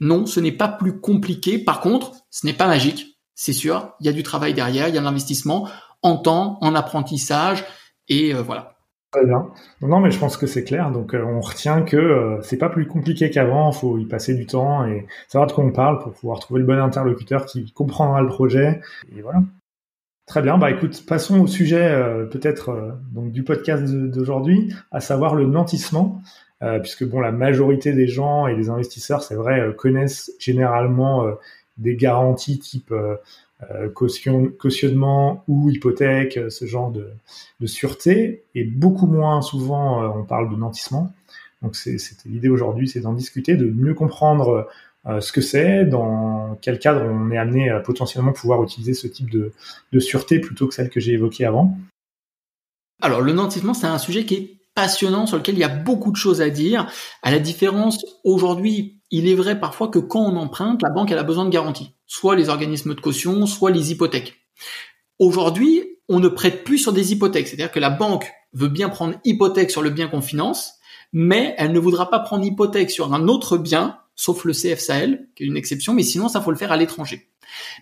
non, 0.00 0.26
ce 0.26 0.40
n'est 0.40 0.52
pas 0.52 0.68
plus 0.68 1.00
compliqué. 1.00 1.58
Par 1.58 1.80
contre, 1.80 2.12
ce 2.30 2.46
n'est 2.46 2.52
pas 2.52 2.66
magique, 2.66 3.18
c'est 3.34 3.52
sûr. 3.52 3.92
Il 4.00 4.06
y 4.06 4.08
a 4.08 4.12
du 4.12 4.22
travail 4.22 4.54
derrière, 4.54 4.88
il 4.88 4.94
y 4.94 4.98
a 4.98 5.00
de 5.00 5.04
l'investissement 5.04 5.68
en 6.02 6.16
temps, 6.16 6.58
en 6.60 6.74
apprentissage, 6.74 7.64
et 8.08 8.34
euh, 8.34 8.42
voilà. 8.42 8.76
Très 9.10 9.24
bien. 9.24 9.48
Non, 9.80 10.00
mais 10.00 10.10
je 10.10 10.18
pense 10.18 10.36
que 10.36 10.46
c'est 10.46 10.64
clair. 10.64 10.90
Donc, 10.90 11.14
euh, 11.14 11.22
on 11.24 11.40
retient 11.40 11.82
que 11.82 11.96
euh, 11.96 12.42
c'est 12.42 12.58
pas 12.58 12.68
plus 12.68 12.86
compliqué 12.86 13.30
qu'avant. 13.30 13.70
Il 13.70 13.76
faut 13.76 13.98
y 13.98 14.06
passer 14.06 14.34
du 14.34 14.44
temps 14.44 14.84
et 14.84 15.06
savoir 15.28 15.46
de 15.46 15.52
quoi 15.52 15.64
on 15.64 15.70
parle 15.70 16.00
pour 16.00 16.12
pouvoir 16.12 16.40
trouver 16.40 16.60
le 16.60 16.66
bon 16.66 16.78
interlocuteur 16.78 17.46
qui 17.46 17.72
comprendra 17.72 18.20
le 18.20 18.28
projet. 18.28 18.80
Et 19.16 19.22
voilà. 19.22 19.42
Très 20.26 20.42
bien. 20.42 20.58
Bah, 20.58 20.70
écoute, 20.70 21.04
passons 21.06 21.40
au 21.40 21.46
sujet 21.46 21.96
peut-être 22.32 22.96
donc 23.12 23.30
du 23.30 23.44
podcast 23.44 23.84
d'aujourd'hui, 23.84 24.74
à 24.90 25.00
savoir 25.00 25.34
le 25.34 25.46
nantissement. 25.46 26.20
Puisque 26.82 27.04
bon, 27.04 27.20
la 27.20 27.32
majorité 27.32 27.92
des 27.92 28.08
gens 28.08 28.46
et 28.46 28.56
des 28.56 28.70
investisseurs, 28.70 29.22
c'est 29.22 29.34
vrai, 29.34 29.74
connaissent 29.76 30.32
généralement 30.38 31.26
des 31.76 31.96
garanties 31.96 32.58
type 32.58 32.92
euh, 33.70 33.88
caution, 33.88 34.50
cautionnement 34.58 35.44
ou 35.46 35.70
hypothèque, 35.70 36.36
euh, 36.36 36.50
ce 36.50 36.64
genre 36.64 36.90
de, 36.90 37.10
de 37.60 37.66
sûreté, 37.66 38.42
et 38.54 38.64
beaucoup 38.64 39.06
moins 39.06 39.42
souvent 39.42 40.02
euh, 40.02 40.08
on 40.08 40.24
parle 40.24 40.50
de 40.50 40.56
nantissement. 40.56 41.12
Donc 41.62 41.76
c'était 41.76 42.28
l'idée 42.28 42.48
aujourd'hui, 42.48 42.88
c'est 42.88 43.00
d'en 43.00 43.14
discuter, 43.14 43.56
de 43.56 43.66
mieux 43.66 43.94
comprendre 43.94 44.68
ce 45.20 45.32
que 45.32 45.40
c'est, 45.40 45.86
dans 45.86 46.58
quel 46.60 46.78
cadre 46.78 47.02
on 47.04 47.30
est 47.30 47.38
amené 47.38 47.70
à 47.70 47.80
potentiellement 47.80 48.32
pouvoir 48.32 48.62
utiliser 48.62 48.92
ce 48.92 49.06
type 49.06 49.30
de, 49.30 49.52
de 49.92 50.00
sûreté 50.00 50.40
plutôt 50.40 50.66
que 50.66 50.74
celle 50.74 50.90
que 50.90 51.00
j'ai 51.00 51.12
évoquée 51.12 51.46
avant. 51.46 51.74
Alors 53.00 53.22
le 53.22 53.32
nantissement, 53.32 53.72
c'est 53.72 53.86
un 53.86 53.96
sujet 53.96 54.26
qui 54.26 54.34
est 54.34 54.56
passionnant 54.74 55.26
sur 55.26 55.36
lequel 55.36 55.54
il 55.54 55.60
y 55.60 55.64
a 55.64 55.68
beaucoup 55.68 56.10
de 56.10 56.16
choses 56.16 56.40
à 56.40 56.50
dire. 56.50 56.90
À 57.22 57.30
la 57.30 57.38
différence, 57.38 58.04
aujourd'hui, 58.24 59.00
il 59.10 59.28
est 59.28 59.34
vrai 59.34 59.58
parfois 59.58 59.88
que 59.88 59.98
quand 59.98 60.22
on 60.22 60.36
emprunte, 60.36 60.82
la 60.82 60.90
banque 60.90 61.10
elle 61.12 61.18
a 61.18 61.24
besoin 61.24 61.44
de 61.44 61.50
garantie, 61.50 61.94
soit 62.06 62.36
les 62.36 62.48
organismes 62.48 62.94
de 62.94 63.00
caution, 63.00 63.46
soit 63.46 63.70
les 63.70 63.92
hypothèques. 63.92 64.34
Aujourd'hui, 65.18 65.84
on 66.08 66.20
ne 66.20 66.28
prête 66.28 66.64
plus 66.64 66.78
sur 66.78 66.92
des 66.92 67.12
hypothèques, 67.12 67.48
c'est-à-dire 67.48 67.70
que 67.70 67.80
la 67.80 67.90
banque 67.90 68.30
veut 68.52 68.68
bien 68.68 68.88
prendre 68.88 69.14
hypothèque 69.24 69.70
sur 69.70 69.82
le 69.82 69.90
bien 69.90 70.08
qu'on 70.08 70.20
finance, 70.20 70.74
mais 71.12 71.54
elle 71.58 71.72
ne 71.72 71.78
voudra 71.78 72.10
pas 72.10 72.18
prendre 72.18 72.44
hypothèque 72.44 72.90
sur 72.90 73.14
un 73.14 73.28
autre 73.28 73.56
bien, 73.56 73.98
sauf 74.16 74.44
le 74.44 74.52
CFSAL, 74.52 75.26
qui 75.34 75.44
est 75.44 75.46
une 75.46 75.56
exception, 75.56 75.94
mais 75.94 76.02
sinon 76.02 76.28
ça 76.28 76.40
faut 76.40 76.50
le 76.50 76.56
faire 76.56 76.72
à 76.72 76.76
l'étranger. 76.76 77.28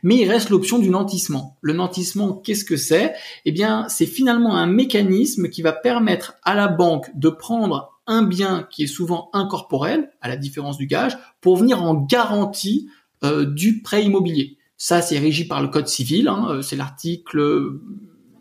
Mais 0.03 0.17
il 0.17 0.31
reste 0.31 0.51
l'option 0.51 0.79
du 0.79 0.91
nantissement. 0.91 1.57
Le 1.61 1.73
nantissement, 1.73 2.35
qu'est-ce 2.35 2.65
que 2.65 2.77
c'est? 2.77 3.15
Eh 3.45 3.53
bien, 3.53 3.87
c'est 3.89 4.07
finalement 4.07 4.57
un 4.57 4.67
mécanisme 4.67 5.49
qui 5.49 5.63
va 5.63 5.73
permettre 5.73 6.35
à 6.43 6.55
la 6.55 6.69
banque 6.69 7.11
de 7.15 7.29
prendre 7.29 8.01
un 8.07 8.23
bien 8.23 8.67
qui 8.71 8.85
est 8.85 8.89
souvent 8.89 9.31
incorporel, 9.33 10.11
à 10.21 10.29
la 10.29 10.37
différence 10.37 10.77
du 10.77 10.87
gage, 10.87 11.17
pour 11.41 11.57
venir 11.57 11.83
en 11.83 11.95
garantie 11.95 12.89
euh, 13.25 13.47
du 13.47 13.81
prêt 13.81 14.05
immobilier. 14.05 14.59
Ça, 14.77 15.01
c'est 15.01 15.19
régi 15.19 15.45
par 15.45 15.63
le 15.63 15.69
Code 15.69 15.87
civil. 15.87 16.29
Hein, 16.29 16.47
euh, 16.51 16.63
c'est 16.63 16.77
l'article, 16.77 17.79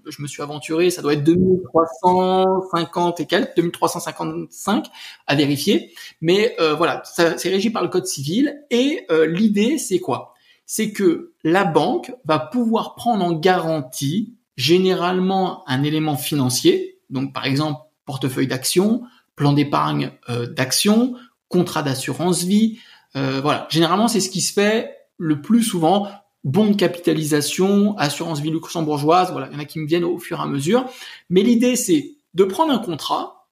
je 0.08 0.22
me 0.22 0.27
suis 0.27 0.41
aventuré, 0.41 0.89
ça 0.89 1.01
doit 1.01 1.13
être 1.13 1.24
2350 1.24 3.20
et 3.20 3.25
quelques, 3.25 3.55
2355 3.55 4.88
à 5.27 5.36
vérifier. 5.36 5.93
Mais 6.22 6.55
euh, 6.60 6.75
voilà, 6.75 7.01
c'est 7.05 7.50
régi 7.50 7.70
par 7.70 7.84
le 7.84 7.89
Code 7.89 8.05
civil. 8.05 8.63
Et 8.70 9.05
l'idée, 9.27 9.77
c'est 9.77 10.00
quoi? 10.00 10.34
C'est 10.65 10.91
que 10.91 11.34
la 11.43 11.63
banque 11.65 12.13
va 12.25 12.39
pouvoir 12.39 12.96
prendre 12.96 13.25
en 13.25 13.34
garantie 13.34 14.36
généralement 14.55 15.67
un 15.67 15.84
élément 15.84 16.17
financier, 16.17 17.00
donc 17.10 17.34
par 17.34 17.46
exemple 17.46 17.81
portefeuille 18.05 18.48
d'actions, 18.48 19.03
plan 19.36 19.53
d'épargne 19.53 20.12
euh, 20.29 20.46
d'action, 20.46 21.15
contrat 21.48 21.84
d'assurance 21.84 22.43
vie. 22.43 22.79
Euh, 23.15 23.41
voilà, 23.41 23.67
généralement 23.70 24.08
c'est 24.08 24.20
ce 24.20 24.29
qui 24.29 24.41
se 24.41 24.53
fait 24.53 24.96
le 25.17 25.41
plus 25.41 25.63
souvent. 25.63 26.08
Bon 26.43 26.71
de 26.71 26.75
capitalisation, 26.75 27.95
assurance 27.98 28.39
vie 28.39 28.50
luxembourgeoise, 28.50 29.31
voilà, 29.31 29.48
il 29.51 29.53
y 29.53 29.55
en 29.57 29.60
a 29.60 29.65
qui 29.65 29.79
me 29.79 29.86
viennent 29.86 30.03
au 30.03 30.17
fur 30.17 30.39
et 30.39 30.41
à 30.41 30.48
mesure. 30.48 30.86
Mais 31.29 31.43
l'idée 31.43 31.75
c'est 31.75 32.15
de 32.33 32.43
prendre 32.43 32.74
un 32.74 32.79
contrat, 32.79 33.48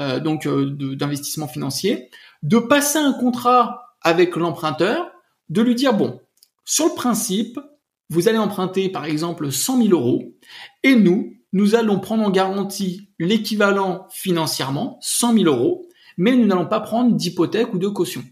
euh, 0.00 0.20
donc 0.20 0.48
d'investissement 0.48 1.48
financier, 1.48 2.10
de 2.42 2.58
passer 2.58 2.98
un 2.98 3.12
contrat 3.12 3.96
avec 4.00 4.36
l'emprunteur, 4.36 5.10
de 5.50 5.60
lui 5.60 5.74
dire 5.74 5.92
bon, 5.92 6.20
sur 6.64 6.86
le 6.86 6.94
principe, 6.94 7.60
vous 8.08 8.28
allez 8.28 8.38
emprunter 8.38 8.88
par 8.88 9.04
exemple 9.04 9.52
100 9.52 9.82
000 9.82 9.88
euros, 9.90 10.34
et 10.82 10.94
nous, 10.94 11.34
nous 11.52 11.74
allons 11.74 12.00
prendre 12.00 12.24
en 12.24 12.30
garantie 12.30 13.10
l'équivalent 13.18 14.06
financièrement, 14.10 14.98
100 15.02 15.34
000 15.34 15.44
euros, 15.46 15.86
mais 16.16 16.36
nous 16.36 16.46
n'allons 16.46 16.66
pas 16.66 16.80
prendre 16.80 17.14
d'hypothèque 17.14 17.74
ou 17.74 17.78
de 17.78 17.88
caution. 17.88 18.24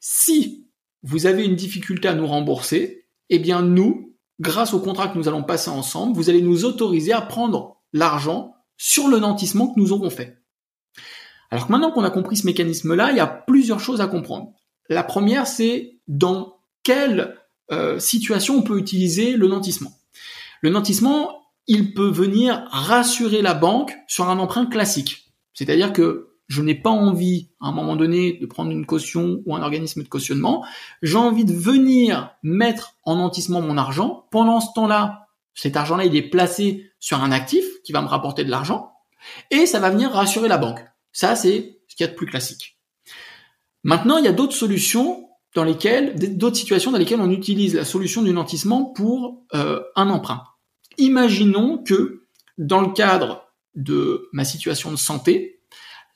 Si 0.00 0.66
vous 1.02 1.26
avez 1.26 1.44
une 1.44 1.56
difficulté 1.56 2.08
à 2.08 2.14
nous 2.14 2.26
rembourser, 2.26 3.05
eh 3.30 3.38
bien 3.38 3.62
nous, 3.62 4.14
grâce 4.40 4.74
au 4.74 4.80
contrat 4.80 5.08
que 5.08 5.18
nous 5.18 5.28
allons 5.28 5.42
passer 5.42 5.70
ensemble, 5.70 6.14
vous 6.14 6.30
allez 6.30 6.42
nous 6.42 6.64
autoriser 6.64 7.12
à 7.12 7.20
prendre 7.20 7.76
l'argent 7.92 8.54
sur 8.76 9.08
le 9.08 9.18
nantissement 9.18 9.68
que 9.68 9.80
nous 9.80 9.92
aurons 9.92 10.10
fait. 10.10 10.42
Alors 11.50 11.70
maintenant 11.70 11.92
qu'on 11.92 12.04
a 12.04 12.10
compris 12.10 12.36
ce 12.36 12.46
mécanisme-là, 12.46 13.10
il 13.10 13.16
y 13.16 13.20
a 13.20 13.26
plusieurs 13.26 13.80
choses 13.80 14.00
à 14.00 14.06
comprendre. 14.06 14.52
La 14.88 15.02
première, 15.02 15.46
c'est 15.46 15.98
dans 16.08 16.58
quelle 16.82 17.36
euh, 17.72 17.98
situation 17.98 18.56
on 18.56 18.62
peut 18.62 18.78
utiliser 18.78 19.36
le 19.36 19.48
nantissement. 19.48 19.92
Le 20.60 20.70
nantissement, 20.70 21.42
il 21.66 21.94
peut 21.94 22.08
venir 22.08 22.64
rassurer 22.70 23.42
la 23.42 23.54
banque 23.54 23.96
sur 24.06 24.28
un 24.28 24.38
emprunt 24.38 24.66
classique. 24.66 25.32
C'est-à-dire 25.52 25.92
que 25.92 26.35
je 26.48 26.62
n'ai 26.62 26.74
pas 26.74 26.90
envie, 26.90 27.50
à 27.60 27.68
un 27.68 27.72
moment 27.72 27.96
donné, 27.96 28.34
de 28.34 28.46
prendre 28.46 28.70
une 28.70 28.86
caution 28.86 29.42
ou 29.46 29.56
un 29.56 29.62
organisme 29.62 30.02
de 30.02 30.08
cautionnement. 30.08 30.64
J'ai 31.02 31.16
envie 31.16 31.44
de 31.44 31.52
venir 31.52 32.30
mettre 32.42 32.94
en 33.02 33.16
nantissement 33.16 33.60
mon 33.60 33.76
argent. 33.76 34.26
Pendant 34.30 34.60
ce 34.60 34.68
temps-là, 34.74 35.28
cet 35.54 35.76
argent-là, 35.76 36.04
il 36.04 36.14
est 36.14 36.28
placé 36.28 36.90
sur 37.00 37.22
un 37.22 37.32
actif 37.32 37.64
qui 37.82 37.92
va 37.92 38.02
me 38.02 38.06
rapporter 38.06 38.44
de 38.44 38.50
l'argent. 38.50 38.92
Et 39.50 39.66
ça 39.66 39.80
va 39.80 39.90
venir 39.90 40.12
rassurer 40.12 40.48
la 40.48 40.58
banque. 40.58 40.84
Ça, 41.12 41.34
c'est 41.34 41.80
ce 41.88 41.96
qu'il 41.96 42.06
y 42.06 42.08
a 42.08 42.12
de 42.12 42.16
plus 42.16 42.26
classique. 42.26 42.78
Maintenant, 43.82 44.18
il 44.18 44.24
y 44.24 44.28
a 44.28 44.32
d'autres 44.32 44.54
solutions 44.54 45.28
dans 45.54 45.64
lesquelles, 45.64 46.14
d'autres 46.36 46.56
situations 46.56 46.92
dans 46.92 46.98
lesquelles 46.98 47.20
on 47.20 47.30
utilise 47.30 47.74
la 47.74 47.84
solution 47.84 48.22
du 48.22 48.32
nantissement 48.32 48.84
pour 48.84 49.42
euh, 49.54 49.80
un 49.96 50.10
emprunt. 50.10 50.44
Imaginons 50.98 51.82
que 51.82 52.26
dans 52.58 52.80
le 52.80 52.92
cadre 52.92 53.46
de 53.74 54.28
ma 54.32 54.44
situation 54.44 54.90
de 54.90 54.96
santé, 54.96 55.55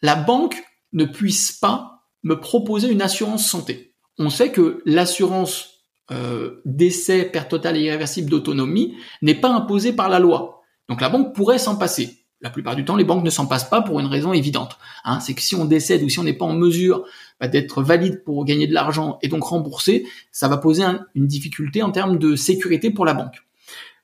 la 0.03 0.17
banque 0.17 0.57
ne 0.93 1.05
puisse 1.05 1.53
pas 1.53 2.07
me 2.23 2.39
proposer 2.39 2.91
une 2.91 3.03
assurance 3.03 3.47
santé. 3.47 3.95
On 4.19 4.31
sait 4.31 4.53
que 4.53 4.83
l'assurance 4.85 5.87
euh, 6.11 6.61
décès, 6.65 7.25
perte 7.25 7.51
totale 7.51 7.77
et 7.77 7.83
irréversible 7.83 8.31
d'autonomie 8.31 8.97
n'est 9.23 9.35
pas 9.35 9.51
imposée 9.51 9.93
par 9.93 10.09
la 10.09 10.19
loi. 10.19 10.63
Donc 10.89 11.01
la 11.01 11.09
banque 11.09 11.35
pourrait 11.35 11.59
s'en 11.59 11.77
passer. 11.77 12.17
La 12.43 12.51
plupart 12.51 12.75
du 12.75 12.85
temps, 12.85 12.97
les 12.97 13.05
banques 13.05 13.23
ne 13.23 13.31
s'en 13.31 13.47
passent 13.47 13.69
pas 13.69 13.83
pour 13.83 14.01
une 14.01 14.07
raison 14.07 14.33
évidente. 14.33 14.79
Hein, 15.05 15.21
c'est 15.21 15.35
que 15.35 15.43
si 15.43 15.55
on 15.55 15.67
décède 15.67 16.03
ou 16.03 16.09
si 16.09 16.19
on 16.19 16.25
n'est 16.25 16.33
pas 16.33 16.47
en 16.47 16.55
mesure 16.55 17.05
bah, 17.39 17.49
d'être 17.49 17.83
valide 17.83 18.25
pour 18.25 18.45
gagner 18.45 18.67
de 18.67 18.73
l'argent 18.73 19.19
et 19.23 19.29
donc 19.29 19.45
rembourser, 19.45 20.07
ça 20.33 20.49
va 20.49 20.57
poser 20.57 20.85
une 21.15 21.27
difficulté 21.27 21.83
en 21.83 21.93
termes 21.93 22.19
de 22.19 22.37
sécurité 22.37 22.91
pour 22.91 23.05
la 23.05 23.15
banque. 23.15 23.45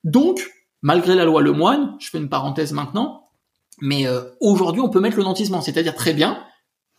Donc, 0.05 0.41
malgré 0.83 1.15
la 1.15 1.25
loi 1.25 1.41
Lemoine, 1.41 1.97
je 1.99 2.11
fais 2.11 2.19
une 2.19 2.29
parenthèse 2.29 2.73
maintenant, 2.73 3.26
mais 3.81 4.07
euh, 4.07 4.23
aujourd'hui 4.41 4.81
on 4.81 4.89
peut 4.89 5.01
mettre 5.01 5.17
le 5.17 5.25
nantissement, 5.25 5.61
c'est-à-dire 5.61 5.95
très 5.95 6.15
bien, 6.15 6.43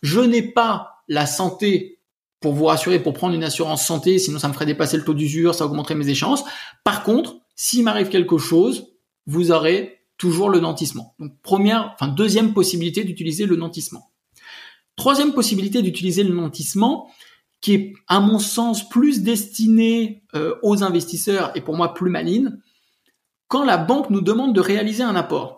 je 0.02 0.20
n'ai 0.20 0.42
pas 0.42 1.02
la 1.08 1.26
santé 1.26 2.00
pour 2.40 2.52
vous 2.52 2.66
rassurer, 2.66 3.02
pour 3.02 3.14
prendre 3.14 3.34
une 3.34 3.44
assurance 3.44 3.84
santé, 3.84 4.18
sinon 4.18 4.38
ça 4.38 4.48
me 4.48 4.52
ferait 4.52 4.66
dépasser 4.66 4.96
le 4.96 5.04
taux 5.04 5.14
d'usure, 5.14 5.54
ça 5.54 5.66
augmenterait 5.66 5.96
mes 5.96 6.08
échéances. 6.08 6.44
Par 6.84 7.02
contre, 7.02 7.36
s'il 7.56 7.82
m'arrive 7.82 8.08
quelque 8.08 8.38
chose, 8.38 8.92
vous 9.26 9.50
aurez 9.50 9.98
toujours 10.18 10.50
le 10.50 10.60
nantissement. 10.60 11.14
Donc 11.18 11.32
première, 11.42 11.94
enfin 11.94 12.08
deuxième 12.08 12.54
possibilité 12.54 13.04
d'utiliser 13.04 13.46
le 13.46 13.56
nantissement. 13.56 14.10
Troisième 14.96 15.32
possibilité 15.32 15.82
d'utiliser 15.82 16.24
le 16.24 16.34
nantissement, 16.34 17.10
qui 17.60 17.74
est 17.74 17.94
à 18.06 18.20
mon 18.20 18.38
sens 18.38 18.88
plus 18.88 19.22
destiné 19.22 20.22
euh, 20.34 20.54
aux 20.62 20.82
investisseurs 20.82 21.50
et 21.56 21.60
pour 21.60 21.76
moi 21.76 21.94
plus 21.94 22.10
maligne, 22.10 22.56
quand 23.48 23.64
la 23.64 23.78
banque 23.78 24.10
nous 24.10 24.20
demande 24.20 24.54
de 24.54 24.60
réaliser 24.60 25.02
un 25.02 25.16
apport, 25.16 25.57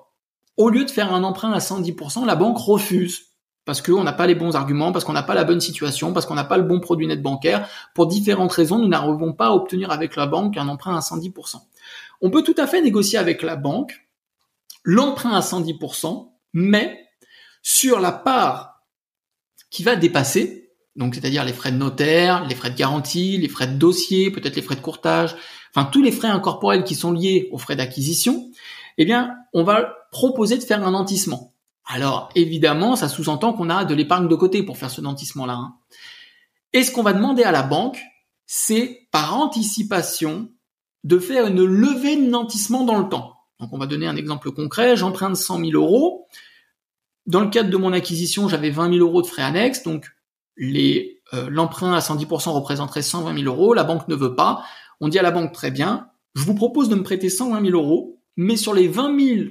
au 0.56 0.68
lieu 0.68 0.84
de 0.84 0.90
faire 0.90 1.12
un 1.12 1.24
emprunt 1.24 1.52
à 1.52 1.58
110%, 1.58 2.26
la 2.26 2.36
banque 2.36 2.58
refuse 2.58 3.30
parce 3.64 3.82
qu'on 3.82 4.02
n'a 4.02 4.12
pas 4.12 4.26
les 4.26 4.34
bons 4.34 4.56
arguments, 4.56 4.90
parce 4.90 5.04
qu'on 5.04 5.12
n'a 5.12 5.22
pas 5.22 5.34
la 5.34 5.44
bonne 5.44 5.60
situation, 5.60 6.12
parce 6.12 6.26
qu'on 6.26 6.34
n'a 6.34 6.44
pas 6.44 6.56
le 6.56 6.64
bon 6.64 6.80
produit 6.80 7.06
net 7.06 7.22
bancaire. 7.22 7.68
Pour 7.94 8.06
différentes 8.06 8.52
raisons, 8.52 8.78
nous 8.78 8.88
n'arrivons 8.88 9.32
pas 9.32 9.46
à 9.46 9.50
obtenir 9.52 9.90
avec 9.90 10.16
la 10.16 10.26
banque 10.26 10.56
un 10.56 10.66
emprunt 10.68 10.96
à 10.96 11.00
110%. 11.00 11.56
On 12.20 12.30
peut 12.30 12.42
tout 12.42 12.54
à 12.58 12.66
fait 12.66 12.82
négocier 12.82 13.18
avec 13.18 13.42
la 13.42 13.56
banque 13.56 14.06
l'emprunt 14.82 15.32
à 15.32 15.40
110%, 15.40 16.32
mais 16.52 17.06
sur 17.62 18.00
la 18.00 18.12
part 18.12 18.82
qui 19.70 19.84
va 19.84 19.94
dépasser, 19.94 20.72
donc 20.96 21.14
c'est-à-dire 21.14 21.44
les 21.44 21.52
frais 21.52 21.70
de 21.70 21.76
notaire, 21.76 22.46
les 22.48 22.54
frais 22.54 22.70
de 22.70 22.76
garantie, 22.76 23.38
les 23.38 23.48
frais 23.48 23.68
de 23.68 23.74
dossier, 23.74 24.30
peut-être 24.30 24.56
les 24.56 24.62
frais 24.62 24.74
de 24.74 24.80
courtage, 24.80 25.36
enfin 25.72 25.88
tous 25.88 26.02
les 26.02 26.12
frais 26.12 26.28
incorporels 26.28 26.82
qui 26.82 26.94
sont 26.94 27.12
liés 27.12 27.48
aux 27.52 27.58
frais 27.58 27.76
d'acquisition, 27.76 28.50
eh 29.02 29.06
bien, 29.06 29.34
on 29.54 29.64
va 29.64 29.94
proposer 30.12 30.58
de 30.58 30.62
faire 30.62 30.86
un 30.86 30.90
nantissement. 30.90 31.54
Alors, 31.86 32.28
évidemment, 32.34 32.96
ça 32.96 33.08
sous-entend 33.08 33.54
qu'on 33.54 33.70
a 33.70 33.86
de 33.86 33.94
l'épargne 33.94 34.28
de 34.28 34.34
côté 34.34 34.62
pour 34.62 34.76
faire 34.76 34.90
ce 34.90 35.00
nantissement-là. 35.00 35.54
Hein. 35.54 35.74
Et 36.74 36.84
ce 36.84 36.92
qu'on 36.92 37.02
va 37.02 37.14
demander 37.14 37.42
à 37.42 37.50
la 37.50 37.62
banque, 37.62 37.98
c'est 38.44 39.08
par 39.10 39.38
anticipation 39.38 40.50
de 41.02 41.18
faire 41.18 41.46
une 41.46 41.64
levée 41.64 42.16
de 42.16 42.28
nantissement 42.28 42.84
dans 42.84 42.98
le 42.98 43.08
temps. 43.08 43.36
Donc, 43.58 43.72
on 43.72 43.78
va 43.78 43.86
donner 43.86 44.06
un 44.06 44.16
exemple 44.16 44.50
concret. 44.50 44.98
J'emprunte 44.98 45.34
100 45.34 45.60
000 45.60 45.70
euros. 45.72 46.26
Dans 47.24 47.40
le 47.40 47.48
cadre 47.48 47.70
de 47.70 47.76
mon 47.78 47.94
acquisition, 47.94 48.48
j'avais 48.48 48.68
20 48.68 48.92
000 48.92 49.06
euros 49.06 49.22
de 49.22 49.26
frais 49.26 49.42
annexes. 49.42 49.82
Donc, 49.82 50.10
euh, 50.60 51.48
l'emprunt 51.48 51.94
à 51.94 52.00
110% 52.00 52.50
représenterait 52.50 53.00
120 53.00 53.34
000 53.34 53.46
euros. 53.46 53.72
La 53.72 53.84
banque 53.84 54.08
ne 54.08 54.14
veut 54.14 54.34
pas. 54.34 54.62
On 55.00 55.08
dit 55.08 55.18
à 55.18 55.22
la 55.22 55.30
banque, 55.30 55.52
très 55.52 55.70
bien, 55.70 56.10
je 56.34 56.44
vous 56.44 56.54
propose 56.54 56.90
de 56.90 56.94
me 56.94 57.02
prêter 57.02 57.30
120 57.30 57.64
000 57.64 57.76
euros, 57.76 58.19
mais 58.40 58.56
sur 58.56 58.72
les 58.72 58.88
20 58.88 59.20
000 59.20 59.48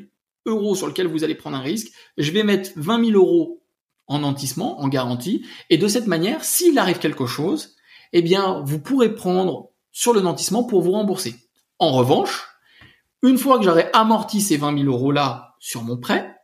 euros 0.48 0.74
sur 0.74 0.88
lesquels 0.88 1.05
vous 1.05 1.24
allez 1.24 1.36
prendre 1.36 1.55
un 1.55 1.62
risque, 1.62 1.91
je 2.17 2.31
vais 2.31 2.41
mettre 2.41 2.72
20 2.75 3.12
000 3.12 3.24
euros 3.24 3.62
en 4.08 4.17
nantissement, 4.17 4.81
en 4.81 4.88
garantie, 4.88 5.46
et 5.69 5.77
de 5.77 5.88
cette 5.88 6.08
manière, 6.08 6.43
s'il 6.43 6.79
arrive 6.79 6.98
quelque 6.98 7.27
chose, 7.27 7.75
eh 8.13 8.24
bien, 8.24 8.63
vous 8.65 8.79
pourrez 8.79 9.13
prendre 9.13 9.69
sur 9.91 10.12
le 10.12 10.22
nantissement 10.22 10.63
pour 10.63 10.81
vous 10.81 10.93
rembourser. 10.93 11.36
En 11.77 11.91
revanche, 11.91 12.48
une 13.22 13.38
fois 13.38 13.60
que 13.60 13.65
j'aurai 13.65 13.91
amorti 13.93 14.41
ces 14.41 14.58
20 14.58 14.79
000 14.79 14.91
euros 14.91 15.12
là 15.12 15.53
sur 15.60 15.84
mon 15.84 15.98
prêt, 15.98 16.36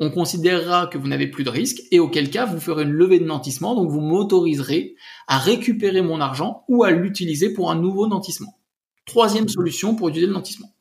on 0.00 0.10
considérera 0.10 0.88
que 0.88 0.98
vous 0.98 1.06
n'avez 1.06 1.28
plus 1.28 1.44
de 1.44 1.50
risque 1.50 1.82
et 1.92 2.00
auquel 2.00 2.30
cas 2.30 2.46
vous 2.46 2.58
ferez 2.58 2.82
une 2.82 2.90
levée 2.90 3.20
de 3.20 3.26
nantissement, 3.26 3.76
donc 3.76 3.92
vous 3.92 4.00
m'autoriserez 4.00 4.96
à 5.28 5.38
récupérer 5.38 6.02
mon 6.02 6.20
argent 6.20 6.64
ou 6.66 6.82
à 6.82 6.90
l'utiliser 6.90 7.52
pour 7.52 7.70
un 7.70 7.76
nouveau 7.76 8.08
nantissement. 8.08 8.58
Troisième 9.06 9.48
solution 9.48 9.94
pour 9.94 10.08
utiliser 10.08 10.26
le 10.26 10.32
nantissement. 10.32 10.72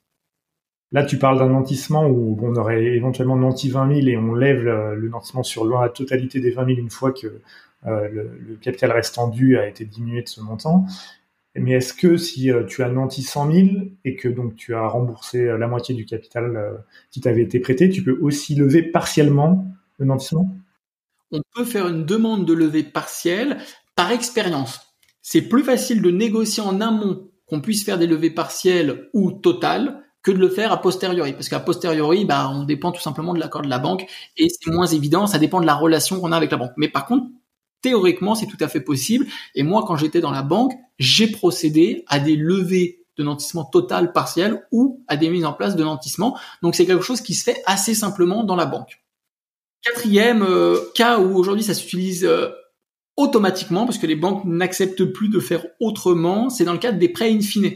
Là, 0.93 1.05
tu 1.05 1.17
parles 1.17 1.39
d'un 1.39 1.48
nantissement 1.48 2.05
où 2.07 2.38
on 2.41 2.55
aurait 2.55 2.83
éventuellement 2.83 3.38
nanti 3.38 3.69
20 3.69 3.95
000 4.01 4.07
et 4.07 4.17
on 4.17 4.33
lève 4.33 4.62
le, 4.62 5.07
nantissement 5.07 5.43
sur 5.43 5.65
la 5.65 5.88
totalité 5.88 6.41
des 6.41 6.51
20 6.51 6.65
000 6.65 6.79
une 6.79 6.89
fois 6.89 7.13
que 7.13 7.39
euh, 7.88 8.10
le, 8.10 8.55
capital 8.62 8.91
restant 8.91 9.29
dû 9.29 9.57
a 9.57 9.67
été 9.67 9.86
diminué 9.86 10.21
de 10.21 10.27
ce 10.27 10.41
montant. 10.41 10.86
Mais 11.55 11.71
est-ce 11.71 11.93
que 11.93 12.17
si 12.17 12.51
euh, 12.51 12.63
tu 12.63 12.83
as 12.83 12.89
nanti 12.89 13.24
100 13.24 13.51
000 13.51 13.67
et 14.03 14.15
que 14.15 14.27
donc 14.27 14.55
tu 14.55 14.75
as 14.75 14.86
remboursé 14.86 15.45
euh, 15.45 15.57
la 15.57 15.67
moitié 15.67 15.95
du 15.95 16.05
capital 16.05 16.83
qui 17.10 17.21
t'avait 17.21 17.43
été 17.43 17.60
prêté, 17.60 17.89
tu 17.89 18.03
peux 18.03 18.17
aussi 18.21 18.55
lever 18.55 18.83
partiellement 18.83 19.65
le 19.98 20.05
nantissement? 20.05 20.53
On 21.31 21.41
peut 21.55 21.63
faire 21.63 21.88
une 21.88 22.05
demande 22.05 22.45
de 22.45 22.53
levée 22.53 22.83
partielle 22.83 23.60
par 23.95 24.12
expérience. 24.12 24.93
C'est 25.21 25.43
plus 25.43 25.63
facile 25.63 26.01
de 26.01 26.12
négocier 26.12 26.62
en 26.62 26.81
amont 26.81 27.29
qu'on 27.45 27.62
puisse 27.62 27.86
faire 27.86 27.98
des 27.98 28.07
levées 28.07 28.31
partielles 28.31 29.10
ou 29.13 29.31
totales 29.31 30.00
que 30.23 30.31
de 30.31 30.37
le 30.37 30.49
faire 30.49 30.71
a 30.71 30.81
posteriori. 30.81 31.33
Parce 31.33 31.49
qu'à 31.49 31.59
posteriori, 31.59 32.25
bah, 32.25 32.49
on 32.53 32.63
dépend 32.63 32.91
tout 32.91 33.01
simplement 33.01 33.33
de 33.33 33.39
l'accord 33.39 33.61
de 33.61 33.69
la 33.69 33.79
banque 33.79 34.05
et 34.37 34.47
c'est 34.49 34.71
moins 34.71 34.87
évident, 34.87 35.27
ça 35.27 35.39
dépend 35.39 35.61
de 35.61 35.65
la 35.65 35.75
relation 35.75 36.19
qu'on 36.19 36.31
a 36.31 36.37
avec 36.37 36.51
la 36.51 36.57
banque. 36.57 36.73
Mais 36.77 36.89
par 36.89 37.05
contre, 37.05 37.27
théoriquement, 37.81 38.35
c'est 38.35 38.45
tout 38.45 38.57
à 38.59 38.67
fait 38.67 38.81
possible. 38.81 39.25
Et 39.55 39.63
moi, 39.63 39.83
quand 39.85 39.95
j'étais 39.95 40.21
dans 40.21 40.31
la 40.31 40.43
banque, 40.43 40.73
j'ai 40.99 41.27
procédé 41.27 42.03
à 42.07 42.19
des 42.19 42.35
levées 42.35 42.99
de 43.17 43.23
nantissement 43.23 43.65
total, 43.65 44.13
partiel 44.13 44.65
ou 44.71 45.03
à 45.07 45.17
des 45.17 45.29
mises 45.29 45.46
en 45.46 45.53
place 45.53 45.75
de 45.75 45.83
nantissement. 45.83 46.37
Donc 46.61 46.75
c'est 46.75 46.85
quelque 46.85 47.03
chose 47.03 47.22
qui 47.22 47.33
se 47.33 47.43
fait 47.43 47.61
assez 47.65 47.93
simplement 47.93 48.43
dans 48.43 48.55
la 48.55 48.65
banque. 48.65 49.03
Quatrième 49.81 50.43
euh, 50.43 50.77
cas 50.96 51.19
où 51.19 51.35
aujourd'hui 51.37 51.63
ça 51.63 51.74
s'utilise 51.74 52.24
euh, 52.24 52.50
automatiquement 53.17 53.85
parce 53.85 53.98
que 53.98 54.07
les 54.07 54.15
banques 54.15 54.46
n'acceptent 54.46 55.05
plus 55.05 55.27
de 55.27 55.39
faire 55.39 55.65
autrement, 55.79 56.50
c'est 56.50 56.63
dans 56.63 56.74
le 56.74 56.79
cadre 56.79 57.00
des 57.00 57.09
prêts 57.09 57.31
in 57.31 57.41
fine 57.41 57.74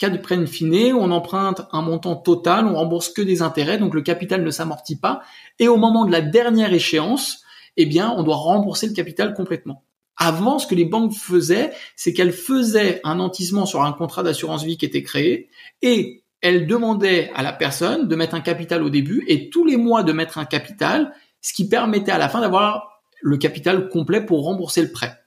cas 0.00 0.08
de 0.08 0.16
prêt 0.16 0.36
in 0.36 0.94
on 0.94 1.10
emprunte 1.10 1.60
un 1.72 1.82
montant 1.82 2.16
total, 2.16 2.66
on 2.66 2.74
rembourse 2.74 3.10
que 3.10 3.20
des 3.20 3.42
intérêts, 3.42 3.78
donc 3.78 3.94
le 3.94 4.00
capital 4.00 4.42
ne 4.42 4.50
s'amortit 4.50 4.98
pas. 4.98 5.20
Et 5.58 5.68
au 5.68 5.76
moment 5.76 6.06
de 6.06 6.10
la 6.10 6.22
dernière 6.22 6.72
échéance, 6.72 7.44
eh 7.76 7.84
bien, 7.84 8.12
on 8.16 8.22
doit 8.22 8.36
rembourser 8.36 8.88
le 8.88 8.94
capital 8.94 9.34
complètement. 9.34 9.84
Avant, 10.16 10.58
ce 10.58 10.66
que 10.66 10.74
les 10.74 10.86
banques 10.86 11.12
faisaient, 11.12 11.70
c'est 11.96 12.14
qu'elles 12.14 12.32
faisaient 12.32 13.00
un 13.04 13.16
nantissement 13.16 13.66
sur 13.66 13.82
un 13.82 13.92
contrat 13.92 14.22
d'assurance 14.22 14.64
vie 14.64 14.78
qui 14.78 14.86
était 14.86 15.02
créé 15.02 15.50
et 15.82 16.24
elles 16.40 16.66
demandaient 16.66 17.30
à 17.34 17.42
la 17.42 17.52
personne 17.52 18.08
de 18.08 18.16
mettre 18.16 18.34
un 18.34 18.40
capital 18.40 18.82
au 18.82 18.88
début 18.88 19.24
et 19.28 19.50
tous 19.50 19.66
les 19.66 19.76
mois 19.76 20.02
de 20.02 20.12
mettre 20.12 20.38
un 20.38 20.46
capital, 20.46 21.12
ce 21.42 21.52
qui 21.52 21.68
permettait 21.68 22.12
à 22.12 22.18
la 22.18 22.30
fin 22.30 22.40
d'avoir 22.40 23.02
le 23.20 23.36
capital 23.36 23.90
complet 23.90 24.24
pour 24.24 24.44
rembourser 24.44 24.80
le 24.80 24.90
prêt 24.90 25.19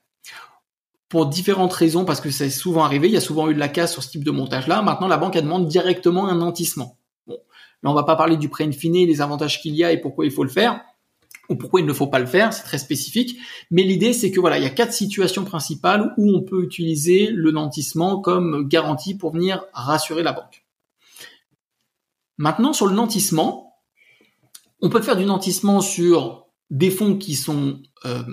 pour 1.13 1.27
différentes 1.27 1.73
raisons, 1.73 2.05
parce 2.05 2.21
que 2.21 2.31
c'est 2.31 2.49
souvent 2.49 2.83
arrivé, 2.83 3.07
il 3.07 3.13
y 3.13 3.17
a 3.17 3.21
souvent 3.21 3.47
eu 3.47 3.53
de 3.53 3.59
la 3.59 3.67
casse 3.67 3.93
sur 3.93 4.01
ce 4.01 4.09
type 4.09 4.23
de 4.23 4.31
montage-là. 4.31 4.81
Maintenant, 4.81 5.07
la 5.07 5.17
banque, 5.17 5.35
elle 5.35 5.43
demande 5.43 5.67
directement 5.67 6.27
un 6.27 6.33
nantissement. 6.33 6.97
Bon, 7.27 7.37
là, 7.83 7.91
on 7.91 7.93
va 7.93 8.01
pas 8.01 8.15
parler 8.15 8.35
du 8.35 8.49
prêt 8.49 8.63
infini, 8.63 9.05
les 9.05 9.21
avantages 9.21 9.61
qu'il 9.61 9.75
y 9.75 9.83
a 9.83 9.91
et 9.91 10.01
pourquoi 10.01 10.25
il 10.25 10.31
faut 10.31 10.43
le 10.43 10.49
faire, 10.49 10.81
ou 11.49 11.55
pourquoi 11.55 11.81
il 11.81 11.85
ne 11.85 11.93
faut 11.93 12.07
pas 12.07 12.17
le 12.17 12.25
faire, 12.25 12.51
c'est 12.51 12.63
très 12.63 12.79
spécifique. 12.79 13.37
Mais 13.69 13.83
l'idée, 13.83 14.11
c'est 14.11 14.31
que 14.31 14.39
voilà, 14.39 14.57
il 14.57 14.63
y 14.63 14.65
a 14.65 14.71
quatre 14.71 14.91
situations 14.91 15.45
principales 15.45 16.15
où 16.17 16.35
on 16.35 16.41
peut 16.41 16.63
utiliser 16.63 17.27
le 17.27 17.51
nantissement 17.51 18.19
comme 18.19 18.67
garantie 18.67 19.15
pour 19.15 19.33
venir 19.33 19.63
rassurer 19.71 20.23
la 20.23 20.33
banque. 20.33 20.65
Maintenant, 22.39 22.73
sur 22.73 22.87
le 22.87 22.95
nantissement, 22.95 23.75
on 24.81 24.89
peut 24.89 25.03
faire 25.03 25.15
du 25.15 25.25
nantissement 25.25 25.79
sur 25.79 26.47
des 26.71 26.89
fonds 26.89 27.17
qui 27.17 27.35
sont 27.35 27.83
euh, 28.05 28.23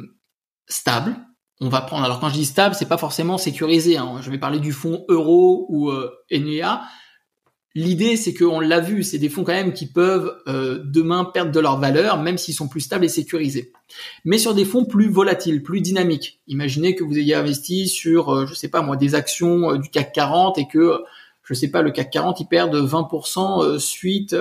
stables, 0.66 1.14
on 1.60 1.68
va 1.68 1.82
prendre. 1.82 2.04
Alors 2.04 2.20
quand 2.20 2.28
je 2.28 2.34
dis 2.34 2.44
stable, 2.44 2.74
c'est 2.74 2.88
pas 2.88 2.98
forcément 2.98 3.38
sécurisé. 3.38 3.96
Hein. 3.96 4.20
Je 4.22 4.30
vais 4.30 4.38
parler 4.38 4.58
du 4.60 4.72
fonds 4.72 5.04
euro 5.08 5.66
ou 5.68 5.90
euh, 5.90 6.10
NEA. 6.30 6.82
L'idée, 7.76 8.16
c'est 8.16 8.34
qu'on 8.34 8.58
l'a 8.58 8.80
vu, 8.80 9.04
c'est 9.04 9.18
des 9.18 9.28
fonds 9.28 9.44
quand 9.44 9.52
même 9.52 9.72
qui 9.72 9.86
peuvent 9.86 10.36
euh, 10.48 10.82
demain 10.84 11.24
perdre 11.24 11.52
de 11.52 11.60
leur 11.60 11.78
valeur, 11.78 12.20
même 12.20 12.36
s'ils 12.36 12.54
sont 12.54 12.66
plus 12.66 12.80
stables 12.80 13.04
et 13.04 13.08
sécurisés. 13.08 13.70
Mais 14.24 14.38
sur 14.38 14.54
des 14.54 14.64
fonds 14.64 14.84
plus 14.84 15.08
volatiles, 15.08 15.62
plus 15.62 15.80
dynamiques. 15.80 16.40
Imaginez 16.48 16.96
que 16.96 17.04
vous 17.04 17.16
ayez 17.16 17.36
investi 17.36 17.86
sur, 17.86 18.34
euh, 18.34 18.46
je 18.46 18.54
sais 18.54 18.68
pas 18.68 18.82
moi, 18.82 18.96
des 18.96 19.14
actions 19.14 19.70
euh, 19.70 19.78
du 19.78 19.88
CAC 19.88 20.12
40 20.12 20.58
et 20.58 20.66
que, 20.66 21.04
je 21.44 21.54
sais 21.54 21.68
pas, 21.68 21.82
le 21.82 21.92
CAC 21.92 22.10
40 22.10 22.40
il 22.40 22.48
perd 22.48 22.72
de 22.72 22.80
20% 22.80 23.78
suite, 23.78 24.34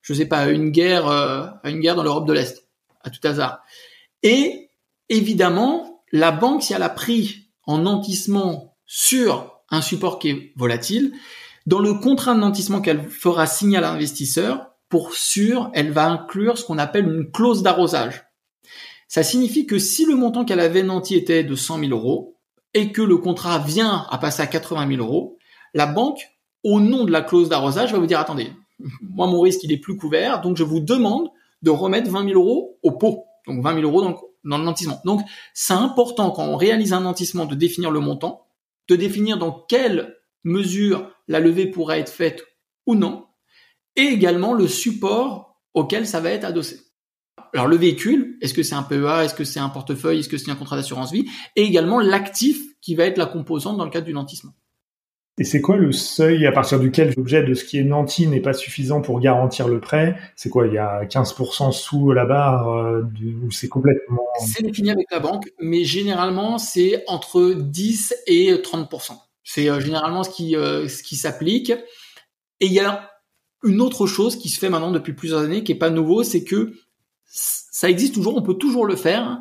je 0.00 0.14
sais 0.14 0.26
pas, 0.26 0.38
à 0.38 0.48
une 0.48 0.70
guerre, 0.70 1.06
à 1.08 1.60
une 1.64 1.80
guerre 1.80 1.94
dans 1.94 2.02
l'Europe 2.02 2.26
de 2.26 2.32
l'Est, 2.32 2.66
à 3.02 3.10
tout 3.10 3.20
hasard. 3.24 3.62
Et 4.22 4.70
évidemment, 5.08 5.91
la 6.12 6.30
banque, 6.30 6.62
si 6.62 6.74
elle 6.74 6.82
a 6.82 6.90
pris 6.90 7.48
en 7.64 7.78
nantissement 7.78 8.76
sur 8.86 9.62
un 9.70 9.80
support 9.80 10.18
qui 10.18 10.28
est 10.28 10.52
volatile, 10.56 11.12
dans 11.66 11.78
le 11.78 11.94
contrat 11.94 12.34
de 12.34 12.40
nantissement 12.40 12.80
qu'elle 12.80 13.08
fera 13.08 13.46
signer 13.46 13.78
à 13.78 13.80
l'investisseur, 13.80 14.72
pour 14.88 15.14
sûr, 15.14 15.70
elle 15.72 15.90
va 15.90 16.06
inclure 16.06 16.58
ce 16.58 16.64
qu'on 16.64 16.78
appelle 16.78 17.06
une 17.06 17.30
clause 17.30 17.62
d'arrosage. 17.62 18.24
Ça 19.08 19.22
signifie 19.22 19.66
que 19.66 19.78
si 19.78 20.04
le 20.04 20.16
montant 20.16 20.44
qu'elle 20.44 20.60
avait 20.60 20.82
nanti 20.82 21.14
était 21.14 21.44
de 21.44 21.54
100 21.54 21.78
000 21.78 21.92
euros 21.92 22.36
et 22.74 22.92
que 22.92 23.02
le 23.02 23.16
contrat 23.16 23.58
vient 23.58 24.06
à 24.10 24.18
passer 24.18 24.42
à 24.42 24.46
80 24.46 24.88
000 24.88 25.02
euros, 25.02 25.38
la 25.72 25.86
banque, 25.86 26.20
au 26.62 26.80
nom 26.80 27.04
de 27.04 27.10
la 27.10 27.22
clause 27.22 27.48
d'arrosage, 27.48 27.92
va 27.92 27.98
vous 27.98 28.06
dire 28.06 28.20
attendez, 28.20 28.52
moi 29.02 29.26
mon 29.26 29.40
risque 29.40 29.64
il 29.64 29.72
est 29.72 29.78
plus 29.78 29.96
couvert, 29.96 30.40
donc 30.40 30.56
je 30.56 30.64
vous 30.64 30.80
demande 30.80 31.30
de 31.62 31.70
remettre 31.70 32.10
20 32.10 32.28
000 32.28 32.40
euros 32.40 32.78
au 32.82 32.92
pot. 32.92 33.24
Donc 33.46 33.62
20 33.62 33.74
000 33.76 33.86
euros 33.86 34.02
dans 34.02 34.10
le, 34.10 34.16
dans 34.44 34.58
le 34.58 34.64
nantissement. 34.64 35.00
Donc, 35.04 35.22
c'est 35.54 35.74
important 35.74 36.30
quand 36.30 36.44
on 36.44 36.56
réalise 36.56 36.92
un 36.92 37.00
nantissement 37.00 37.46
de 37.46 37.54
définir 37.54 37.90
le 37.90 38.00
montant, 38.00 38.46
de 38.88 38.96
définir 38.96 39.38
dans 39.38 39.52
quelle 39.52 40.16
mesure 40.44 41.10
la 41.28 41.40
levée 41.40 41.66
pourra 41.66 41.98
être 41.98 42.10
faite 42.10 42.44
ou 42.86 42.94
non, 42.94 43.26
et 43.96 44.02
également 44.02 44.54
le 44.54 44.66
support 44.66 45.60
auquel 45.74 46.06
ça 46.06 46.20
va 46.20 46.30
être 46.30 46.44
adossé. 46.44 46.80
Alors 47.54 47.66
le 47.66 47.76
véhicule, 47.76 48.38
est-ce 48.40 48.54
que 48.54 48.62
c'est 48.62 48.74
un 48.74 48.82
PEA, 48.82 49.24
est-ce 49.24 49.34
que 49.34 49.44
c'est 49.44 49.60
un 49.60 49.68
portefeuille, 49.68 50.20
est-ce 50.20 50.28
que 50.28 50.38
c'est 50.38 50.50
un 50.50 50.56
contrat 50.56 50.76
d'assurance 50.76 51.12
vie, 51.12 51.26
et 51.56 51.62
également 51.62 52.00
l'actif 52.00 52.58
qui 52.80 52.94
va 52.94 53.04
être 53.04 53.18
la 53.18 53.26
composante 53.26 53.76
dans 53.76 53.84
le 53.84 53.90
cadre 53.90 54.06
du 54.06 54.12
nantissement. 54.12 54.52
Et 55.38 55.44
c'est 55.44 55.62
quoi 55.62 55.76
le 55.76 55.92
seuil 55.92 56.46
à 56.46 56.52
partir 56.52 56.78
duquel 56.78 57.14
l'objet 57.16 57.42
de 57.42 57.54
ce 57.54 57.64
qui 57.64 57.78
est 57.78 57.84
nanti 57.84 58.26
n'est 58.26 58.42
pas 58.42 58.52
suffisant 58.52 59.00
pour 59.00 59.18
garantir 59.18 59.66
le 59.66 59.80
prêt? 59.80 60.16
C'est 60.36 60.50
quoi 60.50 60.66
Il 60.66 60.74
y 60.74 60.78
a 60.78 61.04
15% 61.06 61.72
sous 61.72 62.12
la 62.12 62.26
barre 62.26 62.68
euh, 62.68 63.02
ou 63.42 63.50
c'est 63.50 63.68
complètement... 63.68 64.22
C'est 64.44 64.62
défini 64.62 64.90
avec 64.90 65.10
la 65.10 65.20
banque, 65.20 65.50
mais 65.58 65.84
généralement 65.84 66.58
c'est 66.58 67.02
entre 67.06 67.54
10 67.54 68.14
et 68.26 68.52
30%. 68.52 69.12
C'est 69.42 69.70
euh, 69.70 69.80
généralement 69.80 70.22
ce 70.22 70.30
qui, 70.30 70.54
euh, 70.54 70.86
ce 70.86 71.02
qui 71.02 71.16
s'applique. 71.16 71.70
Et 72.60 72.66
il 72.66 72.72
y 72.72 72.80
a 72.80 73.10
une 73.64 73.80
autre 73.80 74.06
chose 74.06 74.36
qui 74.36 74.50
se 74.50 74.58
fait 74.58 74.68
maintenant 74.68 74.90
depuis 74.90 75.14
plusieurs 75.14 75.40
années, 75.40 75.64
qui 75.64 75.72
est 75.72 75.76
pas 75.76 75.90
nouveau, 75.90 76.24
c'est 76.24 76.44
que 76.44 76.74
ça 77.24 77.88
existe 77.88 78.14
toujours, 78.14 78.36
on 78.36 78.42
peut 78.42 78.54
toujours 78.54 78.84
le 78.84 78.96
faire, 78.96 79.40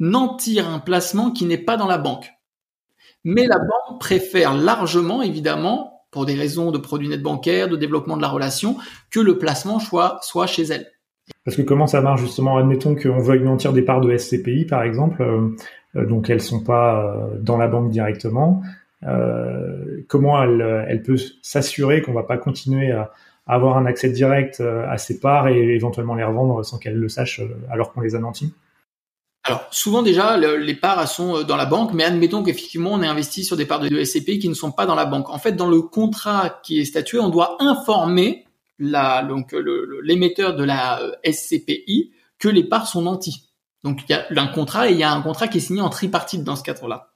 nantir 0.00 0.68
un 0.68 0.80
placement 0.80 1.30
qui 1.30 1.44
n'est 1.44 1.58
pas 1.58 1.76
dans 1.76 1.86
la 1.86 1.98
banque. 1.98 2.28
Mais 3.30 3.46
la 3.46 3.58
banque 3.58 4.00
préfère 4.00 4.54
largement, 4.54 5.20
évidemment, 5.20 6.02
pour 6.10 6.24
des 6.24 6.34
raisons 6.34 6.70
de 6.70 6.78
produits 6.78 7.10
nets 7.10 7.22
bancaires, 7.22 7.68
de 7.68 7.76
développement 7.76 8.16
de 8.16 8.22
la 8.22 8.28
relation, 8.28 8.76
que 9.10 9.20
le 9.20 9.36
placement 9.36 9.78
soit, 9.78 10.18
chez 10.46 10.62
elle. 10.62 10.86
Parce 11.44 11.54
que 11.54 11.60
comment 11.60 11.86
ça 11.86 12.00
marche 12.00 12.22
justement 12.22 12.56
Admettons 12.56 12.94
qu'on 12.94 13.18
veuille 13.18 13.42
nantir 13.42 13.74
des 13.74 13.82
parts 13.82 14.00
de 14.00 14.16
SCPI, 14.16 14.64
par 14.64 14.82
exemple, 14.82 15.20
euh, 15.20 15.54
euh, 15.96 16.06
donc 16.06 16.30
elles 16.30 16.40
sont 16.40 16.64
pas 16.64 17.04
euh, 17.04 17.38
dans 17.38 17.58
la 17.58 17.68
banque 17.68 17.90
directement. 17.90 18.62
comment 20.08 20.42
elle, 20.42 21.02
peut 21.04 21.18
s'assurer 21.42 22.00
qu'on 22.00 22.14
va 22.14 22.22
pas 22.22 22.38
continuer 22.38 22.92
à, 22.92 23.12
avoir 23.46 23.76
un 23.76 23.84
accès 23.84 24.08
direct 24.08 24.62
à 24.62 24.96
ces 24.96 25.20
parts 25.20 25.48
et 25.48 25.74
éventuellement 25.74 26.14
les 26.14 26.24
revendre 26.24 26.64
sans 26.64 26.78
qu'elle 26.78 26.96
le 26.96 27.10
sache 27.10 27.42
alors 27.70 27.92
qu'on 27.92 28.00
les 28.00 28.14
a 28.14 28.20
nantis? 28.20 28.54
Alors 29.48 29.66
souvent 29.70 30.02
déjà 30.02 30.36
les 30.36 30.74
parts 30.74 31.08
sont 31.08 31.42
dans 31.42 31.56
la 31.56 31.64
banque, 31.64 31.94
mais 31.94 32.04
admettons 32.04 32.42
qu'effectivement 32.42 32.92
on 32.92 33.02
est 33.02 33.06
investi 33.06 33.44
sur 33.44 33.56
des 33.56 33.64
parts 33.64 33.80
de 33.80 34.04
SCPI 34.04 34.38
qui 34.38 34.48
ne 34.48 34.54
sont 34.54 34.72
pas 34.72 34.84
dans 34.84 34.94
la 34.94 35.06
banque. 35.06 35.30
En 35.30 35.38
fait, 35.38 35.52
dans 35.52 35.70
le 35.70 35.80
contrat 35.80 36.60
qui 36.62 36.80
est 36.80 36.84
statué, 36.84 37.18
on 37.18 37.30
doit 37.30 37.56
informer 37.58 38.44
l'émetteur 38.78 40.54
de 40.54 40.64
la 40.64 41.00
euh, 41.00 41.12
SCPI 41.24 42.12
que 42.38 42.48
les 42.48 42.64
parts 42.64 42.86
sont 42.86 43.02
nantis. 43.02 43.48
Donc 43.84 44.02
il 44.08 44.12
y 44.12 44.14
a 44.14 44.26
un 44.42 44.48
contrat 44.48 44.88
et 44.88 44.92
il 44.92 44.98
y 44.98 45.02
a 45.02 45.10
un 45.10 45.22
contrat 45.22 45.48
qui 45.48 45.58
est 45.58 45.62
signé 45.62 45.80
en 45.80 45.88
tripartite 45.88 46.44
dans 46.44 46.56
ce 46.56 46.62
cadre-là. 46.62 47.10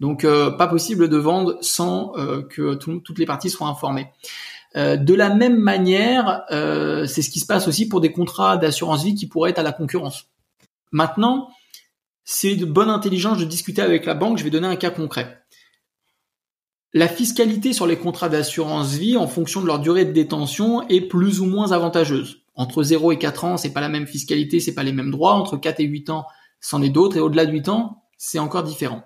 Donc 0.00 0.24
euh, 0.24 0.50
pas 0.50 0.66
possible 0.66 1.08
de 1.08 1.16
vendre 1.16 1.58
sans 1.60 2.12
euh, 2.16 2.42
que 2.42 2.74
toutes 2.74 3.18
les 3.18 3.26
parties 3.26 3.50
soient 3.50 3.68
informées. 3.68 4.08
de 4.74 5.14
la 5.14 5.34
même 5.34 5.58
manière, 5.58 6.42
c'est 6.50 7.22
ce 7.22 7.30
qui 7.30 7.40
se 7.40 7.46
passe 7.46 7.68
aussi 7.68 7.88
pour 7.88 8.00
des 8.00 8.12
contrats 8.12 8.56
d'assurance 8.58 9.04
vie 9.04 9.14
qui 9.14 9.26
pourraient 9.26 9.50
être 9.50 9.58
à 9.58 9.62
la 9.62 9.72
concurrence. 9.72 10.26
Maintenant, 10.92 11.48
c'est 12.30 12.56
de 12.56 12.66
bonne 12.66 12.90
intelligence 12.90 13.38
de 13.38 13.46
discuter 13.46 13.80
avec 13.80 14.04
la 14.04 14.12
banque. 14.12 14.36
Je 14.36 14.44
vais 14.44 14.50
donner 14.50 14.66
un 14.66 14.76
cas 14.76 14.90
concret. 14.90 15.42
La 16.92 17.08
fiscalité 17.08 17.72
sur 17.72 17.86
les 17.86 17.96
contrats 17.96 18.28
d'assurance 18.28 18.92
vie 18.92 19.16
en 19.16 19.26
fonction 19.26 19.62
de 19.62 19.66
leur 19.66 19.78
durée 19.78 20.04
de 20.04 20.12
détention 20.12 20.86
est 20.88 21.00
plus 21.00 21.40
ou 21.40 21.46
moins 21.46 21.72
avantageuse. 21.72 22.42
Entre 22.54 22.82
0 22.82 23.12
et 23.12 23.18
4 23.18 23.44
ans, 23.46 23.56
c'est 23.56 23.72
pas 23.72 23.80
la 23.80 23.88
même 23.88 24.06
fiscalité, 24.06 24.60
c'est 24.60 24.74
pas 24.74 24.82
les 24.82 24.92
mêmes 24.92 25.10
droits. 25.10 25.32
Entre 25.32 25.56
4 25.56 25.80
et 25.80 25.84
8 25.84 26.10
ans, 26.10 26.26
c'en 26.60 26.82
est 26.82 26.90
d'autres. 26.90 27.16
Et 27.16 27.20
au-delà 27.20 27.46
de 27.46 27.52
8 27.52 27.70
ans, 27.70 28.04
c'est 28.18 28.38
encore 28.38 28.62
différent. 28.62 29.04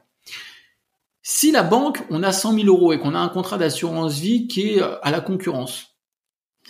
Si 1.23 1.53
la 1.53 1.63
banque, 1.63 2.03
on 2.11 2.25
a 2.25 2.33
100 2.33 2.55
000 2.55 2.67
euros 2.67 2.93
et 2.93 2.99
qu'on 2.99 3.15
a 3.15 3.21
un 3.21 3.29
contrat 3.29 3.57
d'assurance 3.57 4.19
vie 4.19 4.49
qui 4.49 4.71
est 4.71 4.83
à 4.83 5.13
la 5.13 5.21
concurrence, 5.21 5.92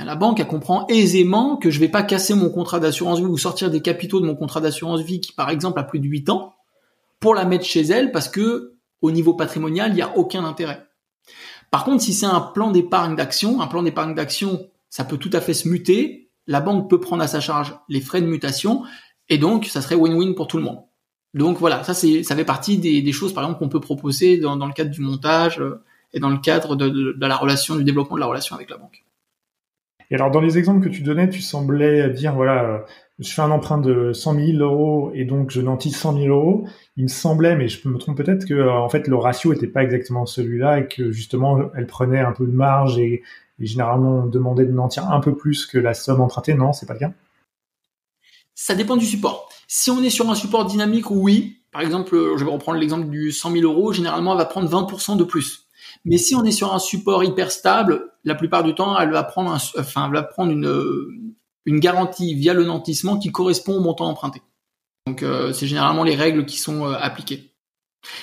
la 0.05 0.17
banque, 0.17 0.41
elle 0.41 0.47
comprend 0.47 0.87
aisément 0.89 1.57
que 1.57 1.71
je 1.71 1.81
vais 1.81 1.89
pas 1.89 2.03
casser 2.03 2.35
mon 2.35 2.51
contrat 2.51 2.81
d'assurance 2.81 3.19
vie 3.19 3.27
ou 3.27 3.39
sortir 3.39 3.71
des 3.71 3.83
capitaux 3.83 4.21
de 4.21 4.27
mon 4.27 4.35
contrat 4.35 4.61
d'assurance 4.61 5.01
vie 5.01 5.21
qui, 5.21 5.33
par 5.33 5.51
exemple, 5.51 5.79
a 5.79 5.85
plus 5.85 5.99
de 5.99 6.07
8 6.07 6.31
ans 6.31 6.55
pour 7.21 7.35
la 7.35 7.45
mettre 7.45 7.65
chez 7.65 7.83
elle 7.83 8.13
parce 8.13 8.29
que, 8.29 8.75
au 9.01 9.11
niveau 9.11 9.35
patrimonial, 9.35 9.91
il 9.91 9.97
n'y 9.97 10.03
a 10.03 10.17
aucun 10.17 10.45
intérêt. 10.45 10.87
Par 11.71 11.85
contre, 11.85 12.03
si 12.03 12.13
c'est 12.13 12.27
un 12.27 12.41
plan 12.41 12.71
d'épargne 12.71 13.17
d'action, 13.17 13.61
un 13.61 13.67
plan 13.67 13.83
d'épargne 13.83 14.15
d'action, 14.15 14.67
ça 14.91 15.05
peut 15.05 15.17
tout 15.17 15.31
à 15.33 15.41
fait 15.41 15.55
se 15.55 15.69
muter. 15.69 16.31
La 16.47 16.61
banque 16.61 16.91
peut 16.91 17.01
prendre 17.01 17.23
à 17.23 17.29
sa 17.29 17.41
charge 17.41 17.75
les 17.89 18.01
frais 18.01 18.21
de 18.21 18.27
mutation 18.27 18.83
et 19.29 19.39
donc 19.39 19.67
ça 19.67 19.81
serait 19.81 19.95
win-win 19.95 20.35
pour 20.35 20.49
tout 20.49 20.59
le 20.59 20.65
monde. 20.65 20.81
Donc 21.35 21.59
voilà, 21.59 21.83
ça 21.83 21.95
c'est 21.95 22.23
ça 22.23 22.37
fait 22.37 22.45
partie 22.45 22.77
des, 22.77 23.13
choses 23.13 23.33
par 23.33 23.43
exemple 23.45 23.59
qu'on 23.59 23.71
peut 23.71 23.81
proposer 23.81 24.37
dans, 24.37 24.55
le 24.55 24.73
cadre 24.75 24.91
du 24.91 25.01
montage 25.01 25.61
euh, 25.61 25.83
et 26.13 26.21
dans 26.21 26.29
le 26.29 26.37
cadre 26.37 26.77
de, 26.77 27.17
la 27.19 27.37
relation, 27.37 27.75
du 27.75 27.85
développement 27.85 28.17
de 28.17 28.21
la 28.21 28.27
relation 28.27 28.55
avec 28.55 28.69
la 28.69 28.77
banque. 28.77 29.03
Et 30.13 30.15
alors 30.15 30.31
dans 30.31 30.43
les 30.43 30.59
exemples 30.59 30.85
que 30.85 30.91
tu 30.91 31.01
donnais, 31.01 31.31
tu 31.31 31.41
semblais 31.41 32.11
dire 32.11 32.35
voilà, 32.35 32.85
je 33.19 33.33
fais 33.33 33.41
un 33.41 33.51
emprunt 33.51 33.79
de 33.79 34.13
100 34.13 34.35
000 34.35 34.59
euros 34.59 35.11
et 35.15 35.25
donc 35.25 35.51
je 35.51 35.63
nantis 35.63 35.91
100 35.91 36.19
000 36.19 36.27
euros. 36.27 36.69
Il 36.99 37.05
me 37.05 37.09
semblait, 37.09 37.57
mais 37.57 37.69
je 37.69 37.89
me 37.89 37.97
trompe 37.97 38.19
peut-être 38.19 38.45
que 38.45 38.69
en 38.69 38.91
fait 38.91 39.09
le 39.09 39.17
ratio 39.17 39.55
était 39.55 39.67
pas 39.67 39.83
exactement 39.83 40.27
celui-là 40.27 40.81
et 40.81 40.87
que 40.87 41.13
justement 41.13 41.71
elle 41.75 41.87
prenait 41.87 42.21
un 42.21 42.33
peu 42.33 42.45
de 42.47 42.53
marge 42.53 42.99
et, 42.99 43.23
généralement 43.59 44.25
on 44.25 44.27
demandait 44.27 44.67
de 44.67 44.73
nantir 44.73 45.11
un 45.11 45.21
peu 45.21 45.35
plus 45.35 45.65
que 45.65 45.79
la 45.79 45.95
somme 45.95 46.21
empruntée. 46.21 46.53
Non, 46.53 46.75
c'est 46.75 46.85
pas 46.85 46.93
le 46.93 46.99
cas. 46.99 47.13
Ça 48.55 48.75
dépend 48.75 48.99
du 48.99 49.07
support. 49.07 49.49
Si 49.67 49.91
on 49.91 50.03
est 50.03 50.11
sur 50.11 50.29
un 50.29 50.35
support 50.35 50.67
dynamique, 50.67 51.11
oui. 51.11 51.63
Par 51.71 51.81
exemple, 51.81 52.35
je 52.37 52.45
vais 52.45 52.51
reprendre 52.51 52.79
l'exemple 52.79 53.09
du 53.09 53.33
100 53.33 53.53
000 53.53 53.65
euros. 53.65 53.95
Généralement, 53.95 54.33
elle 54.33 54.39
va 54.39 54.45
prendre 54.45 54.69
20% 54.69 55.17
de 55.17 55.25
plus. 55.25 55.62
Mais 56.05 56.19
si 56.19 56.35
on 56.35 56.45
est 56.45 56.53
sur 56.53 56.73
un 56.75 56.79
support 56.79 57.23
hyper 57.25 57.51
stable, 57.51 58.13
la 58.25 58.35
plupart 58.35 58.65
du 58.65 58.75
temps, 58.75 58.99
elle 58.99 59.13
va 59.13 59.23
prendre, 59.23 59.53
enfin, 59.79 60.11
va 60.11 60.23
prendre 60.23 60.53
une, 60.53 61.33
une 61.65 61.81
garantie 61.81 62.35
via 62.35 62.55
le 62.55 62.65
nantissement 62.65 63.19
qui 63.19 63.31
correspond 63.31 63.77
au 63.77 63.81
montant 63.81 64.09
emprunté. 64.09 64.43
Donc 65.07 65.23
euh, 65.23 65.53
c'est 65.53 65.67
généralement 65.67 66.05
les 66.05 66.15
règles 66.15 66.47
qui 66.47 66.59
sont 66.59 66.87
euh, 66.87 66.95
appliquées. 66.95 67.55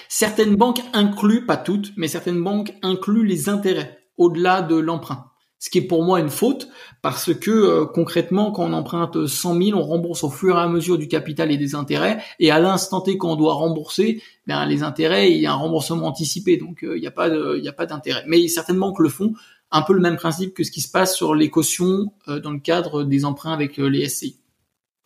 Certaines 0.07 0.55
banques 0.55 0.81
incluent, 0.93 1.45
pas 1.45 1.57
toutes, 1.57 1.91
mais 1.95 2.07
certaines 2.07 2.43
banques 2.43 2.73
incluent 2.81 3.25
les 3.25 3.49
intérêts 3.49 3.99
au-delà 4.17 4.61
de 4.61 4.75
l'emprunt. 4.75 5.28
Ce 5.59 5.69
qui 5.69 5.79
est 5.79 5.87
pour 5.87 6.03
moi 6.03 6.19
une 6.21 6.29
faute 6.29 6.69
parce 7.01 7.33
que 7.33 7.51
euh, 7.51 7.85
concrètement, 7.85 8.51
quand 8.51 8.63
on 8.63 8.73
emprunte 8.73 9.27
100 9.27 9.61
000, 9.61 9.77
on 9.77 9.83
rembourse 9.83 10.23
au 10.23 10.29
fur 10.29 10.57
et 10.57 10.61
à 10.61 10.67
mesure 10.67 10.97
du 10.97 11.07
capital 11.07 11.51
et 11.51 11.57
des 11.57 11.75
intérêts. 11.75 12.23
Et 12.39 12.49
à 12.49 12.59
l'instant 12.59 13.01
T, 13.01 13.17
quand 13.17 13.31
on 13.31 13.35
doit 13.35 13.53
rembourser, 13.53 14.21
ben, 14.47 14.65
les 14.65 14.83
intérêts, 14.83 15.31
il 15.31 15.39
y 15.39 15.45
a 15.45 15.51
un 15.51 15.57
remboursement 15.57 16.07
anticipé, 16.07 16.57
donc 16.57 16.79
il 16.81 17.01
n'y 17.01 17.07
a 17.07 17.11
pas 17.11 17.27
il 17.27 17.67
a 17.67 17.73
pas 17.73 17.85
d'intérêt. 17.85 18.23
Mais 18.25 18.47
certaines 18.47 18.79
banques 18.79 18.99
le 18.99 19.09
font 19.09 19.33
un 19.71 19.81
peu 19.81 19.93
le 19.93 20.01
même 20.01 20.15
principe 20.15 20.53
que 20.53 20.63
ce 20.63 20.71
qui 20.71 20.81
se 20.81 20.89
passe 20.89 21.15
sur 21.15 21.35
les 21.35 21.49
cautions 21.49 22.11
euh, 22.27 22.39
dans 22.39 22.51
le 22.51 22.59
cadre 22.59 23.03
des 23.03 23.25
emprunts 23.25 23.53
avec 23.53 23.79
euh, 23.79 23.87
les 23.87 24.07
SCI. 24.07 24.39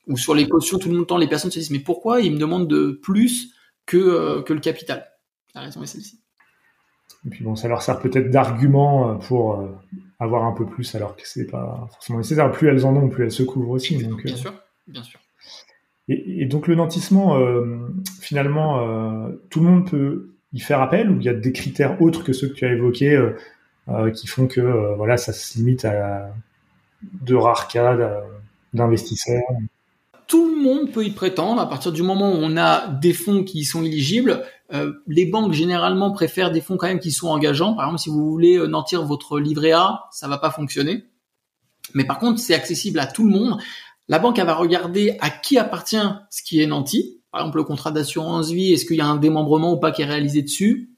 Ou 0.08 0.18
sur 0.18 0.36
les 0.36 0.48
cautions, 0.48 0.80
tout 0.80 0.90
le 0.90 1.06
temps, 1.06 1.18
les 1.18 1.28
personnes 1.28 1.52
se 1.52 1.60
disent 1.60 1.72
mais 1.72 1.80
pourquoi 1.80 2.22
ils 2.22 2.32
me 2.32 2.38
demandent 2.38 2.68
de 2.68 3.00
plus 3.02 3.54
que, 3.86 3.98
euh, 3.98 4.42
que 4.42 4.54
le 4.54 4.60
capital? 4.60 5.10
La 5.56 5.62
raison 5.62 5.84
est 5.84 5.88
celle-ci. 5.88 6.23
Et 7.26 7.30
puis 7.30 7.44
bon, 7.44 7.56
ça 7.56 7.68
leur 7.68 7.82
sert 7.82 8.00
peut-être 8.00 8.30
d'argument 8.30 9.16
pour 9.16 9.68
avoir 10.20 10.46
un 10.46 10.52
peu 10.52 10.66
plus 10.66 10.94
alors 10.96 11.16
que 11.16 11.24
c'est 11.26 11.46
pas 11.46 11.88
forcément 11.92 12.20
nécessaire. 12.20 12.52
Plus 12.52 12.68
elles 12.68 12.86
en 12.86 12.96
ont, 12.96 13.10
plus 13.10 13.24
elles 13.24 13.32
se 13.32 13.44
couvrent 13.44 13.70
aussi. 13.70 13.98
Donc, 14.06 14.24
bien 14.24 14.36
sûr, 14.36 14.54
bien 14.88 15.04
sûr. 15.04 15.20
Et, 16.10 16.46
donc 16.46 16.68
le 16.68 16.76
nantissement, 16.76 17.40
finalement, 18.20 19.30
tout 19.50 19.62
le 19.62 19.66
monde 19.66 19.90
peut 19.90 20.34
y 20.52 20.60
faire 20.60 20.82
appel 20.82 21.10
ou 21.10 21.20
il 21.20 21.24
y 21.24 21.30
a 21.30 21.34
des 21.34 21.54
critères 21.54 22.02
autres 22.02 22.24
que 22.24 22.34
ceux 22.34 22.50
que 22.50 22.54
tu 22.54 22.66
as 22.66 22.74
évoqués 22.74 23.18
euh, 23.90 24.12
qui 24.12 24.28
font 24.28 24.48
que 24.48 24.62
euh, 24.62 24.96
voilà, 24.96 25.18
ça 25.18 25.34
se 25.34 25.58
limite 25.58 25.84
à 25.84 26.34
de 27.22 27.36
rares 27.36 27.68
cas 27.68 27.98
d'investisseurs. 28.74 29.44
Tout 30.26 30.56
le 30.56 30.62
monde 30.62 30.90
peut 30.94 31.04
y 31.04 31.12
prétendre 31.12 31.60
à 31.60 31.68
partir 31.68 31.92
du 31.92 32.02
moment 32.02 32.32
où 32.32 32.38
on 32.38 32.56
a 32.56 32.88
des 32.88 33.12
fonds 33.12 33.44
qui 33.44 33.66
sont 33.66 33.84
éligibles. 33.84 34.42
Euh, 34.74 34.94
les 35.08 35.26
banques 35.26 35.54
généralement 35.54 36.12
préfèrent 36.12 36.52
des 36.52 36.62
fonds 36.62 36.78
quand 36.78 36.88
même 36.88 37.00
qui 37.00 37.12
sont 37.12 37.28
engageants. 37.28 37.74
Par 37.74 37.86
exemple, 37.86 38.02
si 38.02 38.10
vous 38.10 38.30
voulez 38.30 38.58
nantir 38.68 39.04
votre 39.04 39.40
livret 39.40 39.72
A, 39.72 40.06
ça 40.12 40.28
va 40.28 40.38
pas 40.38 40.52
fonctionner. 40.52 41.06
Mais 41.94 42.06
par 42.06 42.20
contre, 42.20 42.40
c'est 42.40 42.56
accessible 42.56 43.00
à 43.00 43.06
tout 43.06 43.26
le 43.26 43.32
monde. 43.32 43.60
La 44.08 44.20
banque 44.20 44.40
elle 44.40 44.46
va 44.46 44.56
regarder 44.56 45.18
à 45.22 45.30
qui 45.30 45.58
appartient 45.58 45.98
ce 46.30 46.44
qui 46.44 46.62
est 46.62 46.68
nanti. 46.68 47.22
Par 47.32 47.42
exemple, 47.42 47.58
le 47.58 47.64
contrat 47.64 47.92
d'assurance 47.92 48.52
vie, 48.52 48.74
est-ce 48.74 48.86
qu'il 48.86 48.98
y 48.98 49.02
a 49.02 49.08
un 49.08 49.16
démembrement 49.18 49.74
ou 49.74 49.78
pas 49.78 49.92
qui 49.92 50.02
est 50.02 50.06
réalisé 50.06 50.42
dessus? 50.42 50.94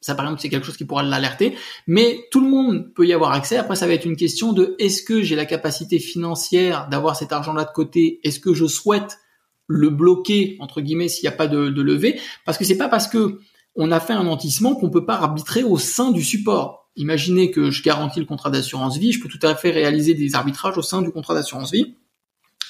Ça, 0.00 0.14
par 0.14 0.26
exemple, 0.26 0.42
c'est 0.42 0.50
quelque 0.50 0.66
chose 0.66 0.76
qui 0.76 0.84
pourra 0.84 1.02
l'alerter. 1.02 1.56
Mais 1.86 2.26
tout 2.30 2.40
le 2.40 2.48
monde 2.48 2.92
peut 2.94 3.06
y 3.06 3.14
avoir 3.14 3.32
accès. 3.32 3.56
Après, 3.56 3.74
ça 3.74 3.86
va 3.86 3.94
être 3.94 4.04
une 4.04 4.16
question 4.16 4.52
de 4.52 4.76
est-ce 4.78 5.02
que 5.02 5.22
j'ai 5.22 5.34
la 5.34 5.46
capacité 5.46 5.98
financière 5.98 6.88
d'avoir 6.90 7.16
cet 7.16 7.32
argent-là 7.32 7.64
de 7.64 7.72
côté? 7.72 8.20
Est-ce 8.22 8.38
que 8.38 8.52
je 8.52 8.66
souhaite 8.66 9.18
le 9.66 9.90
bloquer 9.90 10.56
entre 10.60 10.80
guillemets 10.80 11.08
s'il 11.08 11.28
n'y 11.28 11.34
a 11.34 11.36
pas 11.36 11.46
de, 11.46 11.58
levée 11.58 12.20
Parce 12.44 12.58
que 12.58 12.64
c'est 12.64 12.76
pas 12.76 12.88
parce 12.88 13.08
que 13.08 13.38
on 13.76 13.90
a 13.90 14.00
fait 14.00 14.12
un 14.12 14.24
nantissement 14.24 14.74
qu'on 14.74 14.90
peut 14.90 15.04
pas 15.04 15.16
arbitrer 15.16 15.64
au 15.64 15.78
sein 15.78 16.12
du 16.12 16.22
support. 16.22 16.88
Imaginez 16.96 17.50
que 17.50 17.72
je 17.72 17.82
garantis 17.82 18.20
le 18.20 18.26
contrat 18.26 18.50
d'assurance 18.50 18.98
vie, 18.98 19.10
je 19.10 19.20
peux 19.20 19.28
tout 19.28 19.44
à 19.44 19.56
fait 19.56 19.70
réaliser 19.70 20.14
des 20.14 20.36
arbitrages 20.36 20.78
au 20.78 20.82
sein 20.82 21.02
du 21.02 21.10
contrat 21.10 21.34
d'assurance 21.34 21.72
vie. 21.72 21.96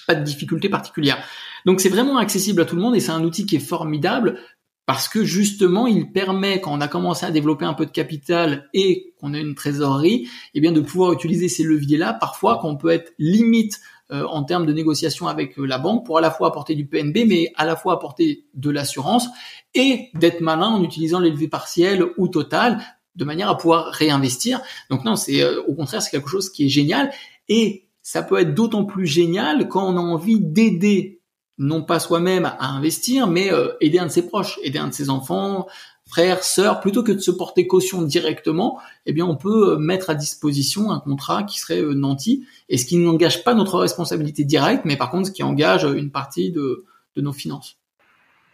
Pas 0.07 0.14
de 0.14 0.24
difficulté 0.24 0.68
particulière. 0.68 1.22
Donc 1.66 1.80
c'est 1.80 1.88
vraiment 1.88 2.16
accessible 2.16 2.62
à 2.62 2.64
tout 2.64 2.76
le 2.76 2.83
monde 2.83 2.96
et 2.96 3.00
c'est 3.00 3.12
un 3.12 3.22
outil 3.22 3.44
qui 3.44 3.57
est 3.57 3.61
formidable 3.61 4.38
parce 4.87 5.09
que 5.09 5.24
justement, 5.24 5.87
il 5.87 6.12
permet, 6.12 6.61
quand 6.61 6.72
on 6.72 6.80
a 6.80 6.88
commencé 6.88 7.24
à 7.24 7.30
développer 7.30 7.64
un 7.64 7.72
peu 7.72 7.87
de 7.87 7.90
capital 7.90 8.68
et 8.74 9.14
qu'on 9.18 9.33
a 9.33 9.38
une 9.38 9.54
trésorerie, 9.54 10.28
eh 10.52 10.61
bien 10.61 10.72
de 10.72 10.80
pouvoir 10.80 11.12
utiliser 11.12 11.48
ces 11.48 11.62
leviers-là, 11.62 12.12
parfois 12.12 12.59
quand 12.61 12.68
on 12.68 12.76
peut 12.76 12.90
être 12.90 13.12
limite 13.18 13.80
euh, 14.12 14.26
en 14.26 14.44
termes 14.44 14.66
de 14.66 14.72
négociation 14.74 15.28
avec 15.28 15.58
euh, 15.58 15.64
la 15.64 15.78
banque 15.78 16.04
pour 16.04 16.18
à 16.18 16.20
la 16.20 16.30
fois 16.30 16.48
apporter 16.48 16.74
du 16.74 16.86
PNB, 16.86 17.24
mais 17.26 17.52
à 17.56 17.64
la 17.64 17.74
fois 17.74 17.94
apporter 17.94 18.44
de 18.52 18.68
l'assurance 18.68 19.28
et 19.74 20.10
d'être 20.14 20.42
malin 20.42 20.68
en 20.68 20.82
utilisant 20.82 21.20
les 21.20 21.30
leviers 21.30 21.48
partiels 21.48 22.04
ou 22.18 22.28
total 22.28 22.82
de 23.16 23.24
manière 23.24 23.48
à 23.48 23.56
pouvoir 23.56 23.86
réinvestir. 23.86 24.60
Donc 24.90 25.04
non, 25.04 25.16
c'est 25.16 25.42
euh, 25.42 25.62
au 25.66 25.74
contraire 25.74 26.02
c'est 26.02 26.10
quelque 26.10 26.28
chose 26.28 26.50
qui 26.50 26.66
est 26.66 26.68
génial 26.68 27.12
et 27.48 27.86
ça 28.02 28.22
peut 28.22 28.38
être 28.38 28.54
d'autant 28.54 28.84
plus 28.84 29.06
génial 29.06 29.68
quand 29.68 29.88
on 29.88 29.96
a 29.96 30.00
envie 30.00 30.38
d'aider 30.38 31.22
non 31.56 31.82
pas 31.82 31.98
soi-même 31.98 32.44
à 32.44 32.66
investir, 32.66 33.26
mais 33.26 33.50
aider 33.80 34.00
un 34.00 34.06
de 34.06 34.10
ses 34.10 34.26
proches, 34.26 34.58
aider 34.64 34.80
un 34.80 34.88
de 34.88 34.92
ses 34.92 35.08
enfants, 35.08 35.68
frères, 36.14 36.44
sœurs, 36.44 36.81
plutôt 36.81 37.03
que 37.03 37.11
de 37.11 37.18
se 37.18 37.33
porter 37.33 37.66
caution 37.66 38.03
directement, 38.03 38.79
eh 39.05 39.12
bien 39.12 39.27
on 39.27 39.35
peut 39.35 39.72
euh, 39.72 39.79
mettre 39.79 40.11
à 40.11 40.14
disposition 40.14 40.92
un 40.92 41.00
contrat 41.00 41.42
qui 41.42 41.59
serait 41.59 41.83
euh, 41.83 41.92
nanti 41.92 42.46
et 42.68 42.79
ce 42.79 42.87
qui 42.87 42.98
n'engage 42.98 43.42
pas 43.42 43.53
notre 43.53 43.81
responsabilité 43.81 44.44
directe, 44.44 44.85
mais 44.85 44.96
par 44.96 45.11
contre 45.11 45.27
ce 45.27 45.33
qui 45.33 45.42
engage 45.42 45.83
une 45.83 46.11
partie 46.11 46.53
de, 46.53 46.85
nos 47.16 47.33
finances. 47.33 47.79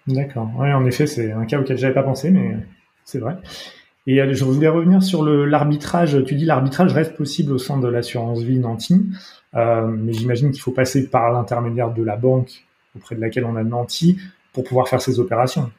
D'accord. 0.06 0.50
Oui, 0.58 0.72
en 0.72 0.86
effet, 0.86 1.06
c'est 1.06 1.32
un 1.32 1.44
cas 1.44 1.60
auquel 1.60 1.76
j'avais 1.76 1.94
pas 1.94 2.02
pensé, 2.02 2.30
mais 2.30 2.56
c'est 3.04 3.18
vrai. 3.18 3.36
Et 4.06 4.22
euh, 4.22 4.32
je 4.32 4.44
voulais 4.44 4.68
revenir 4.68 5.02
sur 5.02 5.22
l'arbitrage. 5.22 6.24
Tu 6.24 6.36
dis 6.36 6.46
l'arbitrage 6.46 6.94
reste 6.94 7.14
possible 7.14 7.52
au 7.52 7.58
sein 7.58 7.78
de 7.78 7.88
l'assurance 7.88 8.40
vie 8.40 8.58
nanti, 8.58 9.06
euh, 9.54 9.86
mais 9.86 10.14
j'imagine 10.14 10.50
qu'il 10.50 10.62
faut 10.62 10.72
passer 10.72 11.10
par 11.10 11.30
l'intermédiaire 11.30 11.92
de 11.92 12.02
la 12.02 12.16
banque 12.16 12.64
auprès 12.96 13.16
de 13.16 13.20
laquelle 13.20 13.44
on 13.44 13.56
a 13.56 13.64
nanti 13.64 14.18
pour 14.54 14.64
pouvoir 14.64 14.88
faire 14.88 15.02
ces 15.02 15.20
opérations. 15.20 15.70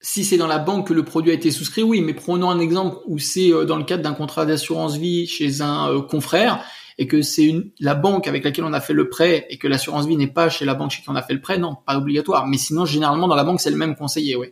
Si 0.00 0.24
c'est 0.24 0.36
dans 0.36 0.46
la 0.46 0.58
banque 0.58 0.88
que 0.88 0.94
le 0.94 1.04
produit 1.04 1.32
a 1.32 1.34
été 1.34 1.50
souscrit, 1.50 1.82
oui, 1.82 2.00
mais 2.00 2.14
prenons 2.14 2.50
un 2.50 2.60
exemple 2.60 2.98
où 3.06 3.18
c'est 3.18 3.52
euh, 3.52 3.64
dans 3.64 3.76
le 3.76 3.84
cadre 3.84 4.02
d'un 4.02 4.14
contrat 4.14 4.46
d'assurance 4.46 4.96
vie 4.96 5.26
chez 5.26 5.60
un 5.60 6.00
confrère 6.08 6.64
et 6.98 7.06
que 7.06 7.22
c'est 7.22 7.54
la 7.80 7.94
banque 7.94 8.26
avec 8.26 8.44
laquelle 8.44 8.64
on 8.64 8.72
a 8.72 8.80
fait 8.80 8.92
le 8.92 9.08
prêt 9.08 9.46
et 9.50 9.56
que 9.56 9.68
l'assurance 9.68 10.06
vie 10.06 10.16
n'est 10.16 10.26
pas 10.26 10.48
chez 10.48 10.64
la 10.64 10.74
banque 10.74 10.90
chez 10.90 11.02
qui 11.02 11.08
on 11.08 11.16
a 11.16 11.22
fait 11.22 11.34
le 11.34 11.40
prêt, 11.40 11.58
non, 11.58 11.76
pas 11.86 11.96
obligatoire. 11.96 12.46
Mais 12.46 12.58
sinon, 12.58 12.84
généralement, 12.84 13.28
dans 13.28 13.36
la 13.36 13.44
banque, 13.44 13.60
c'est 13.60 13.70
le 13.70 13.76
même 13.76 13.94
conseiller, 13.94 14.36
oui. 14.36 14.48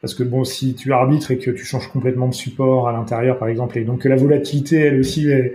Parce 0.00 0.14
que 0.14 0.22
bon, 0.22 0.44
si 0.44 0.74
tu 0.74 0.92
arbitres 0.92 1.30
et 1.30 1.38
que 1.38 1.50
tu 1.50 1.64
changes 1.64 1.88
complètement 1.88 2.28
de 2.28 2.34
support 2.34 2.88
à 2.88 2.92
l'intérieur, 2.92 3.38
par 3.38 3.48
exemple, 3.48 3.78
et 3.78 3.84
donc 3.84 4.02
que 4.02 4.08
la 4.08 4.16
volatilité, 4.16 4.76
elle 4.76 5.00
aussi, 5.00 5.28
est, 5.28 5.54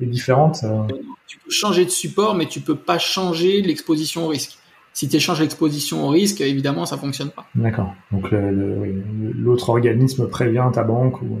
différente. 0.00 0.58
Euh, 0.64 0.82
tu 1.26 1.38
peux 1.38 1.50
changer 1.50 1.84
de 1.84 1.90
support, 1.90 2.34
mais 2.34 2.46
tu 2.46 2.60
peux 2.60 2.74
pas 2.74 2.98
changer 2.98 3.62
l'exposition 3.62 4.26
au 4.26 4.28
risque. 4.28 4.58
Si 4.94 5.08
tu 5.08 5.16
échanges 5.16 5.40
l'exposition 5.40 6.06
au 6.06 6.08
risque, 6.08 6.40
évidemment, 6.40 6.86
ça 6.86 6.96
fonctionne 6.96 7.30
pas. 7.30 7.46
D'accord. 7.56 7.92
Donc 8.12 8.28
l'autre 8.30 9.68
organisme 9.68 10.28
prévient 10.28 10.70
ta 10.72 10.84
banque 10.84 11.20
ou, 11.20 11.40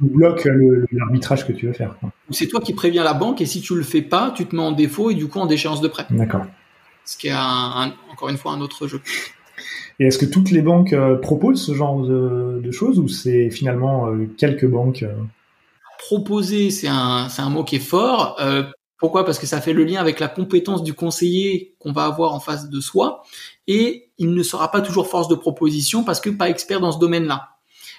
bloque 0.00 0.48
l'arbitrage 0.90 1.46
que 1.46 1.52
tu 1.52 1.66
veux 1.66 1.72
faire. 1.72 1.94
C'est 2.30 2.48
toi 2.48 2.60
qui 2.60 2.74
préviens 2.74 3.04
la 3.04 3.14
banque 3.14 3.40
et 3.40 3.46
si 3.46 3.60
tu 3.60 3.74
le 3.74 3.82
fais 3.82 4.02
pas, 4.02 4.32
tu 4.34 4.46
te 4.46 4.56
mets 4.56 4.62
en 4.62 4.72
défaut 4.72 5.10
et 5.10 5.14
du 5.14 5.28
coup 5.28 5.38
en 5.38 5.46
déchéance 5.46 5.80
de 5.80 5.88
prêt. 5.88 6.06
D'accord. 6.10 6.46
Ce 7.04 7.16
qui 7.16 7.28
est 7.28 7.34
encore 8.10 8.30
une 8.30 8.38
fois 8.38 8.52
un 8.52 8.60
autre 8.60 8.88
jeu. 8.88 9.00
Et 10.00 10.06
est-ce 10.06 10.18
que 10.18 10.26
toutes 10.26 10.50
les 10.50 10.62
banques 10.62 10.92
euh, 10.92 11.16
proposent 11.16 11.64
ce 11.64 11.74
genre 11.74 12.02
de, 12.02 12.70
choses 12.72 12.98
ou 12.98 13.06
c'est 13.06 13.50
finalement 13.50 14.08
euh, 14.08 14.26
quelques 14.36 14.66
banques 14.66 15.04
euh? 15.04 15.12
Proposer, 15.98 16.70
c'est 16.70 16.88
un, 16.88 17.28
c'est 17.28 17.42
un 17.42 17.50
mot 17.50 17.62
qui 17.62 17.76
est 17.76 17.78
fort. 17.78 18.36
Pourquoi? 19.04 19.26
Parce 19.26 19.38
que 19.38 19.46
ça 19.46 19.60
fait 19.60 19.74
le 19.74 19.84
lien 19.84 20.00
avec 20.00 20.18
la 20.18 20.28
compétence 20.28 20.82
du 20.82 20.94
conseiller 20.94 21.76
qu'on 21.78 21.92
va 21.92 22.06
avoir 22.06 22.32
en 22.32 22.40
face 22.40 22.70
de 22.70 22.80
soi. 22.80 23.22
Et 23.66 24.08
il 24.16 24.32
ne 24.32 24.42
sera 24.42 24.70
pas 24.70 24.80
toujours 24.80 25.08
force 25.08 25.28
de 25.28 25.34
proposition 25.34 26.04
parce 26.04 26.22
que 26.22 26.30
pas 26.30 26.48
expert 26.48 26.80
dans 26.80 26.90
ce 26.90 26.98
domaine-là. 26.98 27.50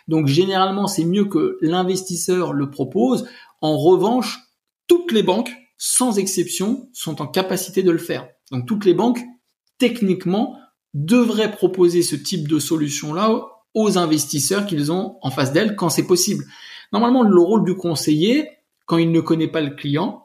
Donc 0.08 0.26
généralement, 0.26 0.88
c'est 0.88 1.06
mieux 1.06 1.26
que 1.26 1.60
l'investisseur 1.62 2.54
le 2.54 2.72
propose. 2.72 3.28
En 3.62 3.78
revanche, 3.78 4.40
toutes 4.88 5.12
les 5.12 5.22
banques, 5.22 5.52
sans 5.78 6.18
exception, 6.18 6.90
sont 6.92 7.22
en 7.22 7.28
capacité 7.28 7.84
de 7.84 7.92
le 7.92 8.00
faire. 8.00 8.28
Donc 8.52 8.66
toutes 8.66 8.86
les 8.86 8.96
banques, 8.96 9.22
techniquement, 9.78 10.58
devraient 10.96 11.52
proposer 11.52 12.02
ce 12.02 12.16
type 12.16 12.48
de 12.48 12.58
solution-là 12.58 13.46
aux 13.76 14.00
investisseurs 14.00 14.66
qu'ils 14.66 14.92
ont 14.92 15.20
en 15.22 15.30
face 15.30 15.54
d'elles 15.54 15.76
quand 15.76 15.90
c'est 15.90 16.08
possible. 16.08 16.46
Normalement, 16.92 17.22
le 17.22 17.42
rôle 17.42 17.64
du 17.64 17.76
conseiller, 17.76 18.50
quand 18.88 18.98
il 18.98 19.12
ne 19.12 19.22
connaît 19.22 19.52
pas 19.52 19.62
le 19.62 19.76
client, 19.76 20.25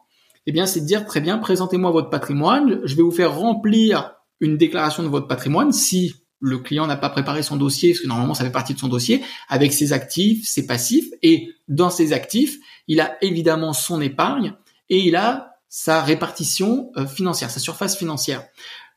eh 0.50 0.52
bien, 0.52 0.66
c'est 0.66 0.80
de 0.80 0.84
dire 0.84 1.06
très 1.06 1.20
bien, 1.20 1.38
présentez-moi 1.38 1.92
votre 1.92 2.10
patrimoine, 2.10 2.80
je 2.82 2.96
vais 2.96 3.02
vous 3.02 3.12
faire 3.12 3.38
remplir 3.38 4.16
une 4.40 4.56
déclaration 4.56 5.04
de 5.04 5.08
votre 5.08 5.28
patrimoine 5.28 5.70
si 5.70 6.16
le 6.40 6.58
client 6.58 6.88
n'a 6.88 6.96
pas 6.96 7.08
préparé 7.08 7.44
son 7.44 7.54
dossier, 7.54 7.90
parce 7.92 8.00
que 8.00 8.08
normalement 8.08 8.34
ça 8.34 8.42
fait 8.42 8.50
partie 8.50 8.74
de 8.74 8.80
son 8.80 8.88
dossier, 8.88 9.22
avec 9.48 9.72
ses 9.72 9.92
actifs, 9.92 10.48
ses 10.48 10.66
passifs, 10.66 11.08
et 11.22 11.50
dans 11.68 11.88
ses 11.88 12.12
actifs, 12.12 12.58
il 12.88 13.00
a 13.00 13.16
évidemment 13.22 13.72
son 13.72 14.00
épargne 14.00 14.54
et 14.88 14.98
il 14.98 15.14
a 15.14 15.54
sa 15.68 16.02
répartition 16.02 16.90
euh, 16.96 17.06
financière, 17.06 17.48
sa 17.48 17.60
surface 17.60 17.96
financière. 17.96 18.42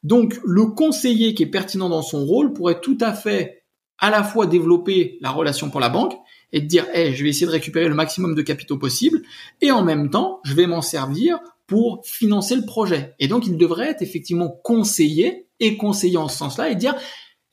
Donc 0.02 0.40
le 0.44 0.66
conseiller 0.66 1.36
qui 1.36 1.44
est 1.44 1.52
pertinent 1.52 1.88
dans 1.88 2.02
son 2.02 2.26
rôle 2.26 2.54
pourrait 2.54 2.82
tout 2.82 2.98
à 3.00 3.14
fait 3.14 3.64
à 4.00 4.10
la 4.10 4.24
fois 4.24 4.48
développer 4.48 5.20
la 5.22 5.30
relation 5.30 5.70
pour 5.70 5.80
la 5.80 5.90
banque 5.90 6.16
et 6.54 6.62
de 6.62 6.68
dire 6.68 6.86
hey, 6.94 7.14
je 7.14 7.24
vais 7.24 7.30
essayer 7.30 7.46
de 7.46 7.52
récupérer 7.52 7.90
le 7.90 7.96
maximum 7.96 8.36
de 8.36 8.42
capitaux 8.42 8.78
possible 8.78 9.22
et 9.60 9.72
en 9.72 9.84
même 9.84 10.10
temps 10.10 10.40
je 10.46 10.54
vais 10.54 10.68
m'en 10.68 10.82
servir 10.82 11.40
pour 11.68 12.02
financer 12.06 12.56
le 12.56 12.66
projet. 12.66 13.16
Et 13.20 13.28
donc 13.28 13.46
il 13.46 13.58
devrait 13.58 13.90
être 13.90 14.02
effectivement 14.02 14.50
conseillé 14.64 15.48
et 15.60 15.76
conseillé 15.76 16.18
en 16.18 16.30
ce 16.30 16.38
sens-là 16.38 16.70
et 16.70 16.76
dire 16.76 16.96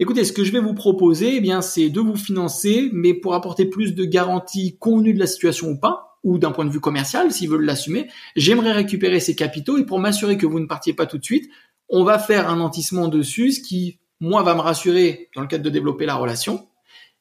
écoutez, 0.00 0.24
ce 0.24 0.32
que 0.32 0.44
je 0.44 0.50
vais 0.50 0.60
vous 0.60 0.74
proposer, 0.74 1.36
eh 1.36 1.40
bien, 1.40 1.60
c'est 1.60 1.90
de 1.90 2.00
vous 2.00 2.16
financer, 2.16 2.88
mais 2.92 3.12
pour 3.12 3.34
apporter 3.34 3.66
plus 3.66 3.94
de 3.94 4.04
garanties 4.04 4.78
convenues 4.78 5.12
de 5.12 5.20
la 5.20 5.26
situation 5.26 5.68
ou 5.68 5.78
pas, 5.78 6.18
ou 6.24 6.38
d'un 6.38 6.52
point 6.52 6.64
de 6.64 6.70
vue 6.70 6.80
commercial, 6.80 7.30
s'ils 7.30 7.50
veulent 7.50 7.64
l'assumer, 7.64 8.08
j'aimerais 8.34 8.72
récupérer 8.72 9.20
ces 9.20 9.36
capitaux 9.36 9.78
et 9.78 9.84
pour 9.84 9.98
m'assurer 9.98 10.36
que 10.36 10.46
vous 10.46 10.58
ne 10.58 10.66
partiez 10.66 10.94
pas 10.94 11.06
tout 11.06 11.18
de 11.18 11.24
suite, 11.24 11.50
on 11.88 12.02
va 12.02 12.18
faire 12.18 12.48
un 12.48 12.56
nantissement 12.56 13.08
dessus, 13.08 13.52
ce 13.52 13.60
qui, 13.60 14.00
moi, 14.20 14.42
va 14.42 14.54
me 14.54 14.60
rassurer 14.60 15.28
dans 15.34 15.42
le 15.42 15.48
cadre 15.48 15.64
de 15.64 15.70
développer 15.70 16.06
la 16.06 16.14
relation. 16.14 16.66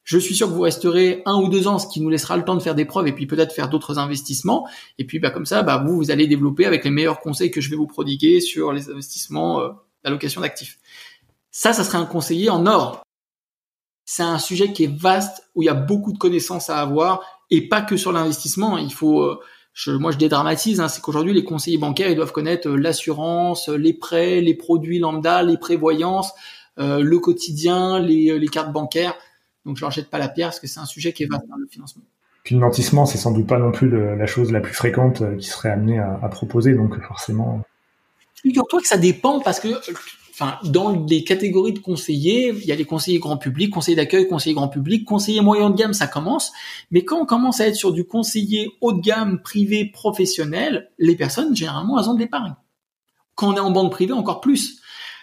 Je 0.04 0.18
suis 0.18 0.34
sûr 0.34 0.48
que 0.48 0.52
vous 0.52 0.62
resterez 0.62 1.22
un 1.26 1.36
ou 1.36 1.48
deux 1.48 1.68
ans, 1.68 1.78
ce 1.78 1.86
qui 1.86 2.00
nous 2.00 2.08
laissera 2.08 2.36
le 2.36 2.44
temps 2.44 2.54
de 2.54 2.62
faire 2.62 2.74
des 2.74 2.84
preuves 2.84 3.06
et 3.06 3.12
puis 3.12 3.26
peut-être 3.26 3.52
faire 3.52 3.68
d'autres 3.68 3.98
investissements. 3.98 4.68
Et 4.98 5.06
puis, 5.06 5.18
bah, 5.18 5.30
comme 5.30 5.46
ça, 5.46 5.62
bah, 5.62 5.82
vous, 5.84 5.96
vous 5.96 6.10
allez 6.10 6.26
développer 6.26 6.64
avec 6.64 6.84
les 6.84 6.90
meilleurs 6.90 7.20
conseils 7.20 7.50
que 7.50 7.60
je 7.60 7.70
vais 7.70 7.76
vous 7.76 7.86
prodiguer 7.86 8.40
sur 8.40 8.72
les 8.72 8.90
investissements 8.90 9.60
euh, 9.60 9.68
d'allocation 10.04 10.40
d'actifs. 10.40 10.78
Ça, 11.50 11.72
ça 11.72 11.84
serait 11.84 11.98
un 11.98 12.06
conseiller 12.06 12.50
en 12.50 12.66
or. 12.66 13.02
C'est 14.04 14.22
un 14.22 14.38
sujet 14.38 14.72
qui 14.72 14.84
est 14.84 14.92
vaste, 14.92 15.48
où 15.54 15.62
il 15.62 15.66
y 15.66 15.68
a 15.68 15.74
beaucoup 15.74 16.12
de 16.12 16.18
connaissances 16.18 16.70
à 16.70 16.80
avoir, 16.80 17.22
et 17.50 17.68
pas 17.68 17.82
que 17.82 17.96
sur 17.96 18.12
l'investissement. 18.12 18.78
Il 18.78 18.92
faut, 18.92 19.22
euh, 19.22 19.38
je, 19.72 19.92
moi 19.92 20.10
je 20.10 20.18
dédramatise, 20.18 20.80
hein, 20.80 20.88
c'est 20.88 21.00
qu'aujourd'hui 21.00 21.32
les 21.32 21.44
conseillers 21.44 21.78
bancaires 21.78 22.10
ils 22.10 22.16
doivent 22.16 22.32
connaître 22.32 22.68
euh, 22.68 22.76
l'assurance, 22.76 23.68
les 23.68 23.92
prêts, 23.92 24.40
les 24.40 24.54
produits 24.54 24.98
lambda, 24.98 25.42
les 25.42 25.58
prévoyances, 25.58 26.32
euh, 26.78 27.00
le 27.00 27.18
quotidien, 27.18 27.98
les, 27.98 28.38
les, 28.38 28.48
cartes 28.48 28.72
bancaires. 28.72 29.14
Donc 29.64 29.76
je 29.76 29.82
leur 29.82 29.90
jette 29.90 30.10
pas 30.10 30.18
la 30.18 30.28
pierre 30.28 30.48
parce 30.48 30.60
que 30.60 30.66
c'est 30.66 30.80
un 30.80 30.86
sujet 30.86 31.12
qui 31.12 31.22
est 31.22 31.26
vaste 31.26 31.46
dans 31.48 31.56
le 31.56 31.66
financement. 31.66 32.02
Puis 32.44 32.54
le 32.54 32.60
nantissement, 32.60 33.04
c'est 33.06 33.18
sans 33.18 33.32
doute 33.32 33.46
pas 33.46 33.58
non 33.58 33.70
plus 33.70 33.90
la 33.90 34.26
chose 34.26 34.50
la 34.50 34.60
plus 34.60 34.72
fréquente 34.74 35.22
qui 35.38 35.46
serait 35.46 35.70
amenée 35.70 35.98
à, 35.98 36.18
à 36.22 36.28
proposer, 36.28 36.74
donc 36.74 36.98
forcément. 37.02 37.62
Figure-toi 38.42 38.80
que 38.80 38.88
ça 38.88 38.96
dépend 38.96 39.40
parce 39.40 39.60
que 39.60 39.68
enfin, 40.40 40.58
dans 40.64 41.04
les 41.06 41.24
catégories 41.24 41.74
de 41.74 41.78
conseillers, 41.78 42.48
il 42.48 42.64
y 42.64 42.72
a 42.72 42.74
les 42.74 42.86
conseillers 42.86 43.18
grand 43.18 43.36
public, 43.36 43.70
conseillers 43.70 43.96
d'accueil, 43.96 44.26
conseillers 44.26 44.54
grand 44.54 44.68
public, 44.68 45.04
conseillers 45.04 45.42
moyen 45.42 45.68
de 45.70 45.76
gamme, 45.76 45.92
ça 45.92 46.06
commence. 46.06 46.52
Mais 46.90 47.04
quand 47.04 47.20
on 47.20 47.26
commence 47.26 47.60
à 47.60 47.66
être 47.66 47.76
sur 47.76 47.92
du 47.92 48.04
conseiller 48.04 48.70
haut 48.80 48.92
de 48.92 49.00
gamme, 49.00 49.42
privé, 49.42 49.84
professionnel, 49.84 50.90
les 50.98 51.16
personnes, 51.16 51.54
généralement, 51.54 52.00
elles 52.00 52.08
ont 52.08 52.14
de 52.14 52.20
l'épargne. 52.20 52.54
Quand 53.34 53.52
on 53.52 53.56
est 53.56 53.60
en 53.60 53.70
banque 53.70 53.92
privée, 53.92 54.12
encore 54.12 54.40
plus. 54.40 54.79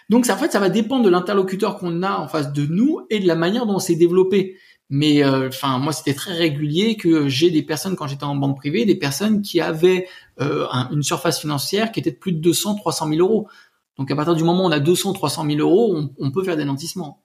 Donc, 0.08 0.26
ça, 0.26 0.34
en 0.34 0.38
fait, 0.38 0.52
ça 0.52 0.60
va 0.60 0.68
dépendre 0.68 1.04
de 1.04 1.10
l'interlocuteur 1.10 1.78
qu'on 1.78 2.02
a 2.02 2.16
en 2.16 2.28
face 2.28 2.52
de 2.52 2.66
nous 2.66 3.00
et 3.10 3.20
de 3.20 3.26
la 3.26 3.36
manière 3.36 3.66
dont 3.66 3.74
on 3.74 3.78
s'est 3.78 3.96
développé. 3.96 4.56
Mais 4.90 5.22
euh, 5.22 5.48
enfin, 5.48 5.78
moi, 5.78 5.92
c'était 5.92 6.14
très 6.14 6.32
régulier 6.32 6.96
que 6.96 7.28
j'ai 7.28 7.50
des 7.50 7.62
personnes 7.62 7.94
quand 7.94 8.06
j'étais 8.06 8.24
en 8.24 8.36
banque 8.36 8.56
privée, 8.56 8.86
des 8.86 8.94
personnes 8.94 9.42
qui 9.42 9.60
avaient 9.60 10.06
euh, 10.40 10.66
une 10.90 11.02
surface 11.02 11.38
financière 11.38 11.92
qui 11.92 12.00
était 12.00 12.12
de 12.12 12.16
plus 12.16 12.32
de 12.32 12.38
200, 12.38 12.76
300 12.76 13.08
000 13.08 13.20
euros. 13.20 13.48
Donc 13.98 14.10
à 14.10 14.16
partir 14.16 14.34
du 14.34 14.44
moment 14.44 14.64
où 14.64 14.68
on 14.68 14.72
a 14.72 14.80
200, 14.80 15.12
300 15.12 15.44
000 15.46 15.58
euros, 15.58 16.00
on, 16.18 16.30
peut 16.30 16.44
faire 16.44 16.56
des 16.56 16.64
nantissements. 16.64 17.20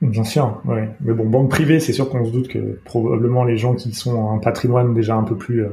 Bien 0.00 0.24
sûr, 0.24 0.60
oui. 0.66 0.80
Mais 1.00 1.14
bon, 1.14 1.26
banque 1.26 1.50
privée, 1.50 1.80
c'est 1.80 1.92
sûr 1.92 2.10
qu'on 2.10 2.24
se 2.26 2.32
doute 2.32 2.48
que 2.48 2.80
probablement 2.84 3.44
les 3.44 3.56
gens 3.56 3.74
qui 3.74 3.92
sont 3.94 4.16
en 4.16 4.38
patrimoine 4.38 4.92
déjà 4.92 5.14
un 5.14 5.22
peu 5.22 5.36
plus 5.36 5.64
euh, 5.64 5.70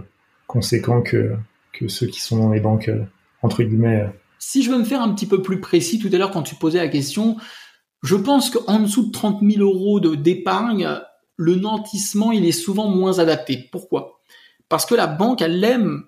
conséquent 0.47 1.01
que, 1.01 1.33
que 1.73 1.87
ceux 1.87 2.07
qui 2.07 2.21
sont 2.21 2.37
dans 2.37 2.51
les 2.51 2.59
banques, 2.59 2.89
euh, 2.89 3.03
entre 3.41 3.63
guillemets. 3.63 4.07
Si 4.43 4.63
je 4.63 4.71
veux 4.71 4.79
me 4.79 4.83
faire 4.83 5.03
un 5.03 5.13
petit 5.13 5.27
peu 5.27 5.43
plus 5.43 5.61
précis, 5.61 5.99
tout 5.99 6.09
à 6.11 6.17
l'heure 6.17 6.31
quand 6.31 6.41
tu 6.41 6.55
posais 6.55 6.79
la 6.79 6.87
question, 6.87 7.37
je 8.01 8.15
pense 8.15 8.49
qu'en 8.49 8.79
dessous 8.79 9.05
de 9.05 9.11
30 9.11 9.41
000 9.47 9.61
euros 9.61 9.99
d'épargne, 9.99 10.99
le 11.37 11.55
nantissement, 11.55 12.31
il 12.31 12.43
est 12.45 12.51
souvent 12.51 12.89
moins 12.89 13.19
adapté. 13.19 13.69
Pourquoi? 13.71 14.19
Parce 14.67 14.87
que 14.87 14.95
la 14.95 15.05
banque, 15.05 15.43
elle 15.43 15.63
aime 15.63 16.05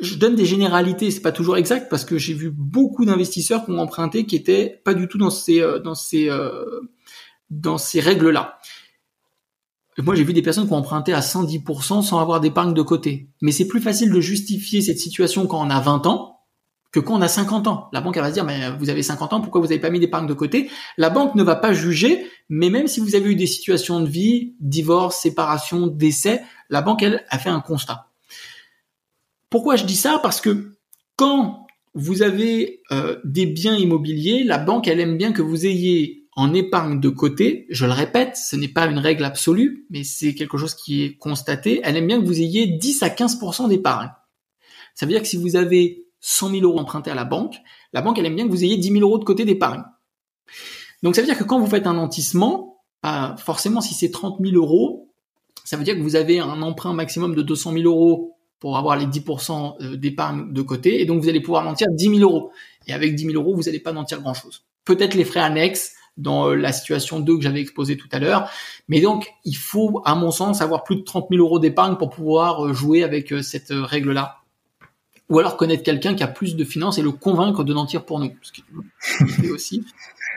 je 0.00 0.16
donne 0.16 0.34
des 0.34 0.44
généralités, 0.44 1.10
c'est 1.12 1.20
pas 1.20 1.32
toujours 1.32 1.56
exact 1.56 1.88
parce 1.88 2.04
que 2.04 2.18
j'ai 2.18 2.34
vu 2.34 2.50
beaucoup 2.50 3.04
d'investisseurs 3.04 3.64
qui 3.64 3.70
ont 3.70 3.78
emprunté 3.78 4.26
qui 4.26 4.34
étaient 4.34 4.80
pas 4.84 4.92
du 4.92 5.06
tout 5.06 5.18
dans 5.18 5.30
ces 5.30 5.60
euh, 5.60 5.78
dans 5.78 5.94
ces 5.94 6.28
euh, 6.28 6.80
dans 7.50 7.78
ces 7.78 8.00
règles-là. 8.00 8.58
Moi, 9.98 10.16
j'ai 10.16 10.24
vu 10.24 10.32
des 10.32 10.42
personnes 10.42 10.66
qui 10.66 10.72
ont 10.72 10.78
emprunté 10.78 11.12
à 11.12 11.20
110% 11.20 12.02
sans 12.02 12.18
avoir 12.18 12.40
d'épargne 12.40 12.74
de 12.74 12.82
côté. 12.82 13.28
Mais 13.40 13.52
c'est 13.52 13.68
plus 13.68 13.80
facile 13.80 14.10
de 14.10 14.20
justifier 14.20 14.82
cette 14.82 14.98
situation 14.98 15.46
quand 15.46 15.64
on 15.64 15.70
a 15.70 15.80
20 15.80 16.06
ans 16.06 16.33
que 16.94 17.00
quand 17.00 17.16
on 17.16 17.22
a 17.22 17.28
50 17.28 17.66
ans. 17.66 17.88
La 17.92 18.00
banque 18.00 18.16
elle 18.16 18.22
va 18.22 18.28
se 18.28 18.34
dire 18.34 18.44
mais 18.44 18.70
vous 18.78 18.88
avez 18.88 19.02
50 19.02 19.32
ans, 19.32 19.40
pourquoi 19.40 19.60
vous 19.60 19.66
n'avez 19.66 19.80
pas 19.80 19.90
mis 19.90 19.98
d'épargne 19.98 20.28
de 20.28 20.32
côté? 20.32 20.70
La 20.96 21.10
banque 21.10 21.34
ne 21.34 21.42
va 21.42 21.56
pas 21.56 21.72
juger, 21.72 22.24
mais 22.48 22.70
même 22.70 22.86
si 22.86 23.00
vous 23.00 23.16
avez 23.16 23.32
eu 23.32 23.34
des 23.34 23.48
situations 23.48 23.98
de 23.98 24.08
vie, 24.08 24.54
divorce, 24.60 25.20
séparation, 25.20 25.88
décès, 25.88 26.42
la 26.70 26.82
banque 26.82 27.02
elle 27.02 27.24
a 27.30 27.38
fait 27.40 27.50
un 27.50 27.60
constat. 27.60 28.06
Pourquoi 29.50 29.74
je 29.74 29.84
dis 29.84 29.96
ça? 29.96 30.20
Parce 30.22 30.40
que 30.40 30.76
quand 31.16 31.66
vous 31.94 32.22
avez 32.22 32.80
euh, 32.92 33.18
des 33.24 33.46
biens 33.46 33.74
immobiliers, 33.74 34.44
la 34.44 34.58
banque, 34.58 34.86
elle 34.86 35.00
aime 35.00 35.16
bien 35.16 35.32
que 35.32 35.42
vous 35.42 35.66
ayez 35.66 36.28
en 36.36 36.54
épargne 36.54 37.00
de 37.00 37.08
côté, 37.08 37.66
je 37.70 37.86
le 37.86 37.92
répète, 37.92 38.36
ce 38.36 38.54
n'est 38.54 38.68
pas 38.68 38.86
une 38.86 38.98
règle 38.98 39.24
absolue, 39.24 39.86
mais 39.90 40.04
c'est 40.04 40.34
quelque 40.36 40.58
chose 40.58 40.76
qui 40.76 41.02
est 41.02 41.16
constaté, 41.16 41.80
elle 41.82 41.96
aime 41.96 42.06
bien 42.06 42.20
que 42.20 42.26
vous 42.26 42.40
ayez 42.40 42.68
10 42.68 43.02
à 43.02 43.08
15% 43.08 43.68
d'épargne. 43.68 44.10
Ça 44.94 45.06
veut 45.06 45.12
dire 45.12 45.22
que 45.22 45.28
si 45.28 45.36
vous 45.36 45.56
avez 45.56 46.03
100 46.26 46.50
000 46.52 46.62
euros 46.62 46.78
empruntés 46.78 47.10
à 47.10 47.14
la 47.14 47.24
banque, 47.24 47.56
la 47.92 48.00
banque, 48.00 48.18
elle 48.18 48.24
aime 48.24 48.34
bien 48.34 48.46
que 48.46 48.50
vous 48.50 48.64
ayez 48.64 48.78
10 48.78 48.92
000 48.92 49.02
euros 49.02 49.18
de 49.18 49.24
côté 49.24 49.44
d'épargne. 49.44 49.82
Donc 51.02 51.14
ça 51.14 51.20
veut 51.20 51.26
dire 51.26 51.36
que 51.36 51.44
quand 51.44 51.60
vous 51.60 51.66
faites 51.66 51.86
un 51.86 51.92
nantissement, 51.94 52.80
forcément 53.36 53.82
si 53.82 53.92
c'est 53.92 54.10
30 54.10 54.38
000 54.40 54.56
euros, 54.56 55.10
ça 55.64 55.76
veut 55.76 55.84
dire 55.84 55.96
que 55.96 56.00
vous 56.00 56.16
avez 56.16 56.40
un 56.40 56.62
emprunt 56.62 56.94
maximum 56.94 57.34
de 57.34 57.42
200 57.42 57.72
000 57.72 57.84
euros 57.84 58.36
pour 58.58 58.78
avoir 58.78 58.96
les 58.96 59.04
10% 59.04 59.76
euh, 59.82 59.96
d'épargne 59.96 60.50
de 60.50 60.62
côté, 60.62 61.02
et 61.02 61.04
donc 61.04 61.22
vous 61.22 61.28
allez 61.28 61.40
pouvoir 61.40 61.64
nantir 61.64 61.88
10 61.90 62.16
000 62.16 62.20
euros. 62.20 62.50
Et 62.86 62.94
avec 62.94 63.14
10 63.14 63.26
000 63.26 63.34
euros, 63.34 63.54
vous 63.54 63.64
n'allez 63.64 63.80
pas 63.80 63.92
nantir 63.92 64.22
grand-chose. 64.22 64.64
Peut-être 64.86 65.14
les 65.14 65.24
frais 65.24 65.40
annexes, 65.40 65.92
dans 66.16 66.48
euh, 66.48 66.54
la 66.54 66.72
situation 66.72 67.20
2 67.20 67.36
que 67.36 67.42
j'avais 67.42 67.60
exposée 67.60 67.96
tout 67.96 68.08
à 68.12 68.18
l'heure. 68.18 68.48
Mais 68.88 69.00
donc, 69.00 69.28
il 69.44 69.56
faut, 69.56 70.00
à 70.04 70.14
mon 70.14 70.30
sens, 70.30 70.62
avoir 70.62 70.84
plus 70.84 70.96
de 70.96 71.02
30 71.02 71.26
000 71.30 71.42
euros 71.42 71.58
d'épargne 71.58 71.96
pour 71.96 72.08
pouvoir 72.10 72.64
euh, 72.64 72.72
jouer 72.72 73.02
avec 73.02 73.34
cette 73.42 73.70
règle-là. 73.70 74.43
Ou 75.30 75.38
alors 75.38 75.56
connaître 75.56 75.82
quelqu'un 75.82 76.14
qui 76.14 76.22
a 76.22 76.28
plus 76.28 76.54
de 76.56 76.64
finances 76.64 76.98
et 76.98 77.02
le 77.02 77.12
convaincre 77.12 77.64
de 77.64 77.72
mentir 77.72 78.04
pour 78.04 78.20
nous. 78.20 78.32
Ce 78.42 78.52
qui 78.52 78.64
fait 79.28 79.50
aussi. 79.50 79.84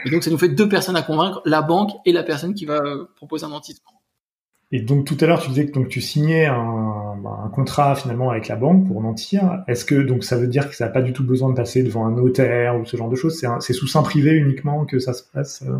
Et 0.06 0.10
donc, 0.10 0.23
ça 0.23 0.32
nous 0.32 0.38
fait 0.38 0.50
deux 0.50 0.69
personnes 0.69 0.95
à 0.95 1.02
convaincre, 1.02 1.41
la 1.45 1.62
banque 1.62 1.91
et 2.06 2.13
la 2.13 2.23
personne 2.23 2.54
qui 2.54 2.65
va 2.65 2.80
proposer 3.15 3.45
un 3.45 3.50
nantissement. 3.50 3.91
Et 4.71 4.82
donc 4.82 5.06
tout 5.06 5.15
à 5.21 5.28
l'heure, 5.28 5.41
tu 5.41 5.50
disais 5.50 5.65
que 5.65 5.71
donc 5.71 5.88
tu 5.88 6.02
signais 6.02 6.45
un, 6.45 7.15
bah, 7.23 7.41
un, 7.45 7.47
contrat 7.47 7.95
finalement 7.95 8.32
avec 8.32 8.50
la 8.50 8.58
banque 8.58 8.86
pour 8.86 9.00
mentir. 9.00 9.63
Est-ce 9.67 9.86
que 9.86 9.95
donc 9.95 10.26
ça 10.26 10.36
veut 10.36 10.47
dire 10.47 10.69
que 10.69 10.76
ça 10.76 10.86
n'a 10.86 10.91
pas 10.91 11.02
du 11.02 11.13
tout 11.13 11.23
besoin 11.23 11.50
de 11.50 11.56
passer 11.56 11.84
devant 11.84 12.06
un 12.06 12.12
notaire 12.12 12.78
ou 12.78 12.86
ce 12.86 12.97
genre 12.97 13.10
de 13.10 13.15
choses? 13.15 13.41
C'est 13.62 13.73
sous 13.73 13.88
sein 13.88 14.04
privé 14.04 14.32
uniquement 14.32 14.86
que 14.86 15.00
ça 15.00 15.13
se 15.13 15.23
passe 15.23 15.63
euh? 15.65 15.78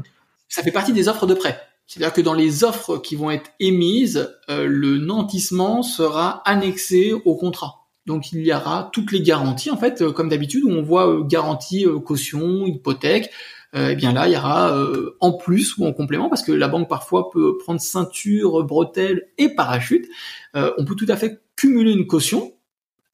Ça 0.48 0.64
fait 0.64 0.72
partie 0.72 0.94
des 0.94 1.10
offres 1.10 1.26
de 1.26 1.34
prêt. 1.34 1.60
C'est-à-dire 1.86 2.14
que 2.14 2.22
dans 2.22 2.34
les 2.34 2.64
offres 2.64 2.98
qui 2.98 3.18
vont 3.18 3.30
être 3.30 3.52
émises, 3.60 4.30
euh, 4.50 4.66
le 4.68 4.98
nantissement 4.98 5.84
sera 5.84 6.42
annexé 6.46 7.14
au 7.26 7.36
contrat. 7.36 7.77
Donc 8.08 8.32
il 8.32 8.44
y 8.44 8.52
aura 8.52 8.90
toutes 8.92 9.12
les 9.12 9.22
garanties, 9.22 9.70
en 9.70 9.78
fait, 9.78 10.02
euh, 10.02 10.12
comme 10.12 10.30
d'habitude, 10.30 10.64
où 10.64 10.72
on 10.72 10.82
voit 10.82 11.22
garantie, 11.28 11.86
caution, 12.04 12.66
hypothèque. 12.66 13.30
Euh, 13.76 13.90
eh 13.92 13.96
bien 13.96 14.14
là, 14.14 14.28
il 14.28 14.34
y 14.34 14.38
aura 14.38 14.74
euh, 14.74 15.18
en 15.20 15.34
plus 15.34 15.78
ou 15.78 15.86
en 15.86 15.94
complément, 15.94 16.30
parce 16.30 16.42
que 16.42 16.52
la 16.52 16.68
banque 16.68 16.88
parfois 16.88 17.30
peut 17.30 17.58
prendre 17.58 17.82
ceinture, 17.82 18.64
bretelle 18.64 19.28
et 19.38 19.50
parachute. 19.50 20.08
Euh, 20.56 20.72
on 20.78 20.86
peut 20.86 20.96
tout 20.96 21.06
à 21.10 21.18
fait 21.18 21.42
cumuler 21.56 21.92
une 21.92 22.08
caution 22.08 22.54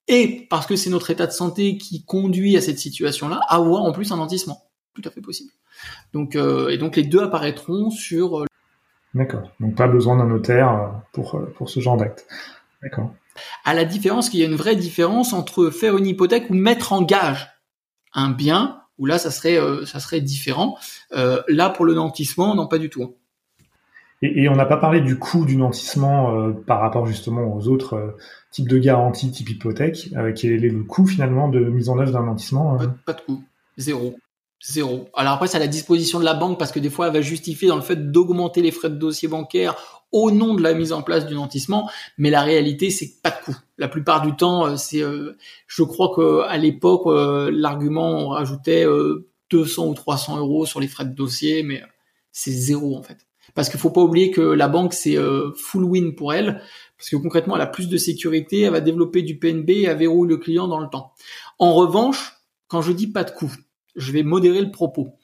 et 0.07 0.47
parce 0.49 0.67
que 0.67 0.75
c'est 0.75 0.89
notre 0.89 1.09
état 1.09 1.25
de 1.25 1.31
santé 1.31 1.77
qui 1.77 2.03
conduit 2.05 2.55
à 2.55 2.61
cette 2.61 2.77
situation-là, 2.77 3.39
avoir 3.47 3.83
en 3.83 3.91
plus 3.91 4.11
un 4.11 4.17
nantissement. 4.17 4.63
Tout 4.93 5.01
à 5.05 5.09
fait 5.09 5.21
possible. 5.21 5.51
Donc 6.13 6.35
et 6.35 6.77
donc 6.77 6.95
les 6.95 7.03
deux 7.03 7.21
apparaîtront 7.21 7.89
sur. 7.89 8.45
D'accord. 9.15 9.49
Donc 9.59 9.75
pas 9.75 9.87
besoin 9.87 10.17
d'un 10.17 10.27
notaire 10.27 11.01
pour 11.13 11.41
pour 11.55 11.69
ce 11.69 11.79
genre 11.79 11.97
d'acte. 11.97 12.27
D'accord. 12.83 13.11
À 13.65 13.73
la 13.73 13.85
différence 13.85 14.29
qu'il 14.29 14.39
y 14.39 14.43
a 14.43 14.45
une 14.45 14.55
vraie 14.55 14.75
différence 14.75 15.33
entre 15.33 15.69
faire 15.69 15.97
une 15.97 16.07
hypothèque 16.07 16.49
ou 16.49 16.53
mettre 16.53 16.93
en 16.93 17.01
gage 17.01 17.49
un 18.13 18.29
bien 18.29 18.79
où 18.99 19.05
là 19.05 19.17
ça 19.17 19.31
serait 19.31 19.57
euh, 19.57 19.85
ça 19.85 19.99
serait 19.99 20.21
différent. 20.21 20.77
Euh, 21.13 21.41
là 21.47 21.69
pour 21.69 21.85
le 21.85 21.93
nantissement, 21.93 22.55
non 22.55 22.67
pas 22.67 22.77
du 22.77 22.89
tout. 22.89 23.03
Hein. 23.03 23.11
Et, 24.21 24.47
on 24.47 24.55
n'a 24.55 24.65
pas 24.65 24.77
parlé 24.77 25.01
du 25.01 25.19
coût 25.19 25.43
du 25.43 25.57
nantissement 25.57 26.39
euh, 26.39 26.51
par 26.51 26.79
rapport 26.79 27.05
justement 27.05 27.53
aux 27.53 27.67
autres 27.67 28.15
types 28.51 28.69
de 28.69 28.77
garanties 28.77 29.31
type 29.31 29.49
hypothèque. 29.49 30.11
quel 30.37 30.63
est 30.63 30.69
le 30.69 30.83
coût 30.83 31.05
finalement 31.05 31.49
de 31.49 31.59
mise 31.59 31.89
en 31.89 31.99
œuvre 31.99 32.13
d'un 32.13 32.23
nantissement 32.23 32.77
pas, 33.05 33.11
de 33.13 33.19
coût, 33.19 33.43
zéro. 33.75 34.15
Zéro. 34.65 35.09
Alors 35.13 35.33
après, 35.33 35.47
c'est 35.47 35.57
à 35.57 35.59
la 35.59 35.67
disposition 35.67 36.19
de 36.19 36.23
la 36.23 36.35
banque 36.35 36.57
parce 36.57 36.71
que 36.71 36.79
des 36.79 36.89
fois, 36.89 37.07
elle 37.07 37.13
va 37.13 37.19
justifier 37.19 37.67
dans 37.67 37.75
le 37.75 37.81
fait 37.81 38.11
d'augmenter 38.11 38.61
les 38.61 38.71
frais 38.71 38.89
de 38.89 38.95
dossier 38.95 39.27
bancaire 39.27 39.75
au 40.13 40.31
nom 40.31 40.53
de 40.53 40.61
la 40.61 40.73
mise 40.73 40.93
en 40.93 41.01
place 41.01 41.25
du 41.25 41.33
nantissement, 41.33 41.89
mais 42.17 42.29
la 42.29 42.41
réalité, 42.41 42.91
c'est 42.91 43.21
pas 43.21 43.31
de 43.31 43.43
coût. 43.43 43.57
La 43.77 43.87
plupart 43.87 44.21
du 44.21 44.35
temps, 44.35 44.67
euh, 44.67 44.75
c'est, 44.77 45.01
euh, 45.01 45.35
je 45.67 45.83
crois 45.83 46.13
que 46.15 46.41
à 46.41 46.57
l'époque, 46.57 47.07
euh, 47.07 47.51
l'argument 47.51 48.11
on 48.11 48.29
rajoutait 48.29 48.85
200 49.49 49.87
ou 49.87 49.93
300 49.93 50.37
euros 50.37 50.65
sur 50.65 50.79
les 50.79 50.87
frais 50.87 51.05
de 51.05 51.13
dossier, 51.13 51.63
mais 51.63 51.81
c'est 52.31 52.51
zéro 52.51 52.95
en 52.95 53.03
fait. 53.03 53.27
Parce 53.55 53.69
qu'il 53.69 53.79
faut 53.79 53.89
pas 53.89 54.01
oublier 54.01 54.31
que 54.31 54.41
la 54.41 54.67
banque 54.67 54.93
c'est 54.93 55.17
full 55.55 55.83
win 55.83 56.15
pour 56.15 56.33
elle, 56.33 56.61
parce 56.97 57.09
que 57.09 57.17
concrètement 57.17 57.55
elle 57.55 57.61
a 57.61 57.67
plus 57.67 57.89
de 57.89 57.97
sécurité, 57.97 58.61
elle 58.61 58.71
va 58.71 58.81
développer 58.81 59.21
du 59.21 59.37
PNB 59.37 59.69
et 59.71 59.83
elle 59.83 59.97
verrouille 59.97 60.29
le 60.29 60.37
client 60.37 60.67
dans 60.67 60.79
le 60.79 60.89
temps. 60.89 61.11
En 61.59 61.73
revanche, 61.73 62.37
quand 62.67 62.81
je 62.81 62.91
dis 62.91 63.07
pas 63.07 63.23
de 63.23 63.31
coût, 63.31 63.51
je 63.95 64.11
vais 64.11 64.23
modérer 64.23 64.61
le 64.61 64.71
propos. 64.71 65.15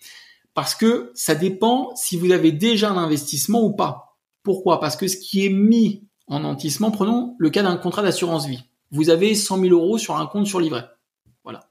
Parce 0.53 0.75
que 0.75 1.11
ça 1.13 1.35
dépend 1.35 1.95
si 1.95 2.17
vous 2.17 2.31
avez 2.31 2.51
déjà 2.51 2.89
un 2.89 2.97
investissement 2.97 3.63
ou 3.63 3.71
pas. 3.71 4.08
Pourquoi? 4.43 4.79
Parce 4.79 4.95
que 4.95 5.07
ce 5.07 5.17
qui 5.17 5.45
est 5.45 5.49
mis 5.49 6.07
en 6.27 6.41
nantissement, 6.41 6.91
prenons 6.91 7.35
le 7.37 7.49
cas 7.49 7.63
d'un 7.63 7.77
contrat 7.77 8.03
d'assurance 8.03 8.47
vie. 8.47 8.63
Vous 8.91 9.09
avez 9.09 9.35
100 9.35 9.59
000 9.59 9.73
euros 9.73 9.97
sur 9.97 10.17
un 10.17 10.25
compte 10.25 10.47
sur 10.47 10.59
livret. 10.59 10.85
Voilà. 11.43 11.69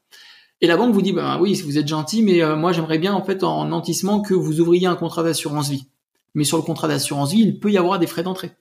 Et 0.61 0.66
la 0.66 0.76
banque 0.76 0.92
vous 0.92 1.02
dit, 1.02 1.12
ben 1.12 1.38
oui, 1.40 1.61
vous 1.62 1.78
êtes 1.78 1.88
gentil, 1.88 2.22
mais 2.22 2.42
euh, 2.42 2.57
moi 2.57 2.72
j'aimerais 2.72 2.98
bien 2.98 3.14
en 3.14 3.24
fait 3.24 3.42
en 3.44 3.64
nantissement 3.64 4.20
que 4.20 4.35
vous 4.35 4.61
ouvriez 4.61 4.87
un 4.87 4.96
contrat 4.96 5.22
d'assurance 5.22 5.68
vie. 5.68 5.87
Mais 6.35 6.44
sur 6.44 6.57
le 6.57 6.62
contrat 6.62 6.88
d'assurance 6.88 7.33
vie, 7.33 7.40
il 7.40 7.59
peut 7.59 7.70
y 7.70 7.78
avoir 7.78 7.98
des 7.98 8.07
frais 8.07 8.22
d'entrée. 8.22 8.52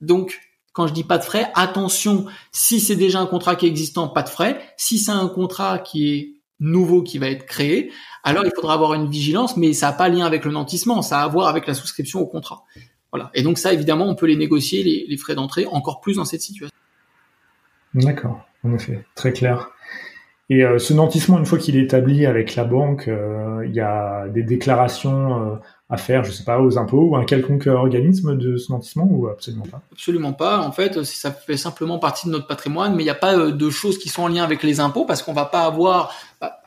Donc, 0.00 0.40
quand 0.72 0.86
je 0.86 0.92
dis 0.92 1.04
pas 1.04 1.18
de 1.18 1.24
frais, 1.24 1.50
attention, 1.54 2.26
si 2.52 2.80
c'est 2.80 2.96
déjà 2.96 3.20
un 3.20 3.26
contrat 3.26 3.56
qui 3.56 3.66
est 3.66 3.68
existant, 3.68 4.08
pas 4.08 4.22
de 4.22 4.28
frais. 4.28 4.60
Si 4.76 4.98
c'est 4.98 5.10
un 5.10 5.28
contrat 5.28 5.78
qui 5.78 6.14
est 6.14 6.34
nouveau 6.60 7.02
qui 7.02 7.18
va 7.18 7.28
être 7.28 7.46
créé, 7.46 7.92
alors 8.24 8.44
il 8.44 8.52
faudra 8.54 8.74
avoir 8.74 8.94
une 8.94 9.08
vigilance, 9.08 9.56
mais 9.56 9.72
ça 9.72 9.86
n'a 9.86 9.92
pas 9.92 10.08
lien 10.08 10.26
avec 10.26 10.44
le 10.44 10.52
nantissement, 10.52 11.02
ça 11.02 11.20
a 11.20 11.24
à 11.24 11.28
voir 11.28 11.48
avec 11.48 11.66
la 11.66 11.74
souscription 11.74 12.20
au 12.20 12.26
contrat. 12.26 12.64
Voilà. 13.12 13.30
Et 13.34 13.42
donc 13.42 13.58
ça, 13.58 13.72
évidemment, 13.72 14.06
on 14.06 14.14
peut 14.14 14.26
les 14.26 14.36
négocier, 14.36 15.06
les, 15.08 15.16
frais 15.16 15.34
d'entrée, 15.34 15.66
encore 15.66 16.00
plus 16.00 16.16
dans 16.16 16.24
cette 16.24 16.42
situation. 16.42 16.74
D'accord, 17.94 18.46
en 18.64 18.74
effet, 18.74 19.04
très 19.14 19.32
clair. 19.32 19.70
Et 20.50 20.64
euh, 20.64 20.78
ce 20.78 20.94
nantissement, 20.94 21.38
une 21.38 21.44
fois 21.44 21.58
qu'il 21.58 21.76
est 21.76 21.82
établi 21.82 22.24
avec 22.24 22.54
la 22.54 22.64
banque, 22.64 23.08
euh, 23.08 23.64
il 23.66 23.74
y 23.74 23.80
a 23.80 24.28
des 24.28 24.42
déclarations 24.42 25.52
euh, 25.52 25.56
à 25.90 25.98
faire, 25.98 26.24
je 26.24 26.32
sais 26.32 26.44
pas, 26.44 26.60
aux 26.60 26.78
impôts 26.78 27.10
ou 27.10 27.16
un 27.16 27.24
quelconque 27.24 27.66
organisme 27.66 28.36
de 28.36 28.56
ce 28.56 28.72
nantissement 28.72 29.06
ou 29.10 29.28
absolument 29.28 29.66
pas? 29.70 29.82
Absolument 29.92 30.32
pas. 30.32 30.60
En 30.60 30.72
fait, 30.72 31.02
ça 31.04 31.32
fait 31.32 31.58
simplement 31.58 31.98
partie 31.98 32.26
de 32.26 32.32
notre 32.32 32.46
patrimoine, 32.46 32.94
mais 32.94 33.02
il 33.02 33.06
n'y 33.06 33.10
a 33.10 33.14
pas 33.14 33.50
de 33.50 33.70
choses 33.70 33.98
qui 33.98 34.08
sont 34.08 34.22
en 34.22 34.28
lien 34.28 34.42
avec 34.42 34.62
les 34.62 34.80
impôts 34.80 35.04
parce 35.04 35.22
qu'on 35.22 35.34
va 35.34 35.44
pas 35.44 35.64
avoir. 35.64 36.14
Bah, 36.40 36.58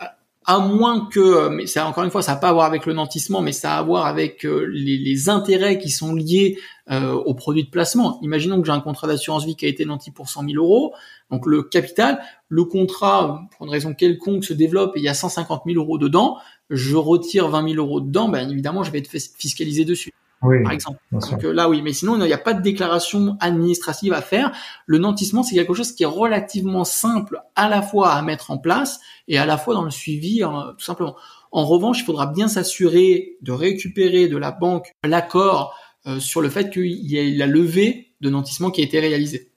à 0.45 0.59
moins 0.59 1.07
que, 1.11 1.49
mais 1.49 1.67
c'est 1.67 1.79
encore 1.79 2.03
une 2.03 2.09
fois, 2.09 2.23
ça 2.23 2.33
n'a 2.33 2.37
pas 2.39 2.49
à 2.49 2.53
voir 2.53 2.65
avec 2.65 2.85
le 2.85 2.93
nantissement, 2.93 3.41
mais 3.41 3.51
ça 3.51 3.75
a 3.75 3.79
à 3.79 3.83
voir 3.83 4.07
avec 4.07 4.43
euh, 4.45 4.65
les, 4.71 5.29
intérêts 5.29 5.77
qui 5.77 5.89
sont 5.89 6.15
liés 6.15 6.57
euh, 6.89 7.13
aux 7.13 7.35
produits 7.35 7.63
de 7.63 7.69
placement. 7.69 8.19
Imaginons 8.23 8.59
que 8.59 8.65
j'ai 8.65 8.71
un 8.71 8.79
contrat 8.79 9.07
d'assurance 9.07 9.45
vie 9.45 9.55
qui 9.55 9.65
a 9.65 9.69
été 9.69 9.85
nanti 9.85 10.09
pour 10.09 10.29
100 10.29 10.45
000 10.49 10.53
euros, 10.55 10.93
donc 11.29 11.45
le 11.45 11.61
capital, 11.61 12.21
le 12.49 12.63
contrat, 12.63 13.41
pour 13.55 13.67
une 13.67 13.71
raison 13.71 13.93
quelconque, 13.93 14.43
se 14.43 14.53
développe 14.53 14.97
et 14.97 14.99
il 14.99 15.03
y 15.03 15.09
a 15.09 15.13
150 15.13 15.63
000 15.67 15.79
euros 15.79 15.99
dedans, 15.99 16.37
je 16.71 16.95
retire 16.95 17.47
20 17.47 17.73
000 17.73 17.85
euros 17.85 18.01
dedans, 18.01 18.27
ben 18.27 18.49
évidemment, 18.49 18.83
je 18.83 18.91
vais 18.91 18.99
être 18.99 19.09
fiscalisé 19.09 19.85
dessus 19.85 20.11
oui, 20.43 20.63
par 20.63 20.71
exemple. 20.71 20.99
Donc 21.11 21.43
euh, 21.43 21.53
là, 21.53 21.69
oui, 21.69 21.81
mais 21.81 21.93
sinon, 21.93 22.15
il 22.17 22.25
n'y 22.25 22.33
a 22.33 22.37
pas 22.37 22.53
de 22.53 22.61
déclaration 22.61 23.37
administrative 23.39 24.13
à 24.13 24.21
faire. 24.21 24.51
Le 24.87 24.97
nantissement, 24.97 25.43
c'est 25.43 25.55
quelque 25.55 25.73
chose 25.73 25.91
qui 25.91 26.03
est 26.03 26.07
relativement 26.07 26.83
simple 26.83 27.41
à 27.55 27.69
la 27.69 27.81
fois 27.81 28.13
à 28.13 28.21
mettre 28.23 28.49
en 28.49 28.57
place 28.57 28.99
et 29.27 29.37
à 29.37 29.45
la 29.45 29.57
fois 29.57 29.75
dans 29.75 29.83
le 29.83 29.91
suivi, 29.91 30.41
hein, 30.41 30.73
tout 30.77 30.85
simplement. 30.85 31.15
En 31.51 31.65
revanche, 31.65 31.99
il 31.99 32.05
faudra 32.05 32.25
bien 32.25 32.47
s'assurer 32.47 33.37
de 33.41 33.51
récupérer 33.51 34.27
de 34.27 34.37
la 34.37 34.51
banque 34.51 34.91
l'accord 35.03 35.75
euh, 36.07 36.19
sur 36.19 36.41
le 36.41 36.49
fait 36.49 36.71
qu'il 36.71 36.87
y 36.87 37.17
ait 37.17 37.31
la 37.31 37.45
levée 37.45 38.13
de 38.21 38.29
nantissement 38.29 38.71
qui 38.71 38.81
a 38.81 38.83
été 38.83 38.99
réalisée. 38.99 39.51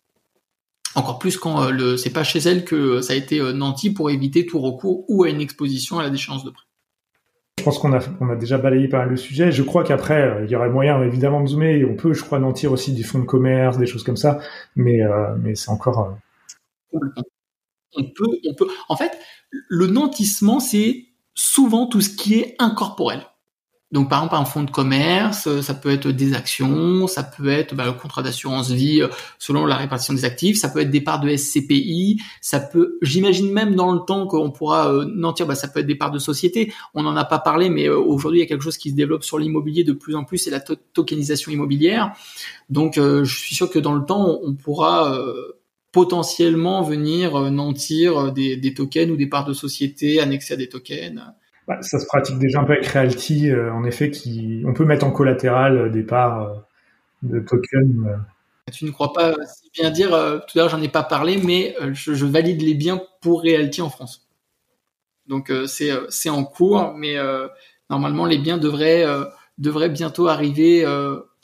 Encore 0.96 1.18
plus 1.18 1.38
quand 1.38 1.62
euh, 1.62 1.70
le 1.70 1.96
c'est 1.96 2.10
pas 2.10 2.24
chez 2.24 2.40
elle 2.40 2.64
que 2.64 3.00
ça 3.00 3.14
a 3.14 3.16
été 3.16 3.40
nanti 3.54 3.90
pour 3.90 4.10
éviter 4.10 4.44
tout 4.44 4.60
recours 4.60 5.04
ou 5.08 5.24
à 5.24 5.30
une 5.30 5.40
exposition 5.40 5.98
à 5.98 6.02
la 6.02 6.10
déchéance 6.10 6.44
de 6.44 6.50
prêt. 6.50 6.64
Je 7.58 7.64
pense 7.64 7.78
qu'on 7.78 7.92
a, 7.92 8.00
on 8.20 8.28
a 8.28 8.36
déjà 8.36 8.58
balayé 8.58 8.88
pas 8.88 8.98
mal 8.98 9.10
le 9.10 9.16
sujet. 9.16 9.52
Je 9.52 9.62
crois 9.62 9.84
qu'après, 9.84 10.22
euh, 10.22 10.44
il 10.44 10.50
y 10.50 10.56
aurait 10.56 10.68
moyen 10.68 11.02
évidemment 11.02 11.40
de 11.40 11.46
zoomer. 11.46 11.84
on 11.84 11.94
peut, 11.94 12.12
je 12.12 12.22
crois, 12.22 12.38
nantir 12.38 12.72
aussi 12.72 12.92
des 12.92 13.02
fonds 13.02 13.20
de 13.20 13.24
commerce, 13.24 13.78
des 13.78 13.86
choses 13.86 14.02
comme 14.02 14.16
ça. 14.16 14.38
Mais, 14.76 15.02
euh, 15.02 15.34
mais 15.38 15.54
c'est 15.54 15.70
encore. 15.70 16.18
Euh, 16.92 16.98
on 17.96 18.04
peut, 18.04 18.26
on 18.48 18.54
peut. 18.54 18.66
En 18.88 18.96
fait, 18.96 19.12
le 19.50 19.86
nantissement, 19.86 20.60
c'est 20.60 21.06
souvent 21.34 21.86
tout 21.86 22.00
ce 22.00 22.10
qui 22.10 22.34
est 22.34 22.56
incorporel. 22.58 23.22
Donc 23.92 24.08
par 24.08 24.24
exemple 24.24 24.42
un 24.42 24.44
fonds 24.44 24.64
de 24.64 24.70
commerce, 24.70 25.46
euh, 25.46 25.62
ça 25.62 25.72
peut 25.72 25.90
être 25.90 26.08
des 26.08 26.34
actions, 26.34 27.06
ça 27.06 27.22
peut 27.22 27.48
être 27.48 27.76
bah, 27.76 27.84
le 27.84 27.92
contrat 27.92 28.22
d'assurance 28.24 28.70
vie 28.70 29.02
euh, 29.02 29.08
selon 29.38 29.66
la 29.66 29.76
répartition 29.76 30.14
des 30.14 30.24
actifs, 30.24 30.58
ça 30.58 30.68
peut 30.68 30.80
être 30.80 30.90
des 30.90 31.00
parts 31.00 31.20
de 31.20 31.34
SCPI, 31.36 32.20
ça 32.40 32.58
peut, 32.58 32.98
j'imagine 33.02 33.52
même 33.52 33.76
dans 33.76 33.92
le 33.92 34.00
temps 34.00 34.26
qu'on 34.26 34.50
pourra 34.50 34.92
euh, 34.92 35.04
nantir, 35.04 35.46
bah, 35.46 35.54
ça 35.54 35.68
peut 35.68 35.78
être 35.78 35.86
des 35.86 35.94
parts 35.94 36.10
de 36.10 36.18
société. 36.18 36.72
On 36.94 37.04
n'en 37.04 37.14
a 37.14 37.24
pas 37.24 37.38
parlé, 37.38 37.68
mais 37.68 37.88
aujourd'hui 37.88 38.40
il 38.40 38.42
y 38.42 38.44
a 38.44 38.48
quelque 38.48 38.64
chose 38.64 38.78
qui 38.78 38.90
se 38.90 38.96
développe 38.96 39.22
sur 39.22 39.38
l'immobilier 39.38 39.84
de 39.84 39.92
plus 39.92 40.16
en 40.16 40.24
plus, 40.24 40.38
c'est 40.38 40.50
la 40.50 40.60
tokenisation 40.60 41.52
immobilière. 41.52 42.14
Donc 42.70 42.94
je 42.96 43.24
suis 43.24 43.54
sûr 43.54 43.70
que 43.70 43.78
dans 43.78 43.94
le 43.94 44.04
temps 44.04 44.40
on 44.42 44.54
pourra 44.54 45.16
potentiellement 45.92 46.82
venir 46.82 47.50
nantir 47.52 48.32
des, 48.32 48.74
tokens 48.74 49.12
ou 49.12 49.16
des 49.16 49.28
parts 49.28 49.44
de 49.44 49.52
société 49.52 50.20
annexées 50.20 50.54
à 50.54 50.56
des 50.56 50.68
tokens. 50.68 51.20
Bah, 51.66 51.78
ça 51.80 51.98
se 51.98 52.06
pratique 52.06 52.38
déjà 52.38 52.60
un 52.60 52.64
peu 52.64 52.72
avec 52.72 52.86
Realty, 52.86 53.52
en 53.54 53.84
effet, 53.84 54.10
qui 54.10 54.62
on 54.66 54.74
peut 54.74 54.84
mettre 54.84 55.06
en 55.06 55.10
collatéral 55.10 55.90
des 55.90 56.02
parts 56.02 56.64
de 57.22 57.40
tokens. 57.40 58.18
Tu 58.72 58.84
ne 58.84 58.90
crois 58.90 59.12
pas 59.12 59.34
si 59.46 59.70
bien 59.72 59.90
dire, 59.90 60.10
tout 60.10 60.58
à 60.58 60.62
l'heure 60.62 60.68
j'en 60.68 60.82
ai 60.82 60.88
pas 60.88 61.02
parlé, 61.02 61.38
mais 61.38 61.74
je, 61.92 62.14
je, 62.14 62.26
valide 62.26 62.62
les 62.62 62.74
biens 62.74 63.00
pour 63.20 63.42
Realty 63.42 63.82
en 63.82 63.90
France. 63.90 64.26
Donc 65.26 65.52
c'est 65.66 66.28
en 66.28 66.44
cours, 66.44 66.94
mais 66.96 67.16
normalement 67.88 68.26
les 68.26 68.38
biens 68.38 68.58
devraient 68.58 69.04
devraient 69.58 69.90
bientôt 69.90 70.28
arriver 70.28 70.84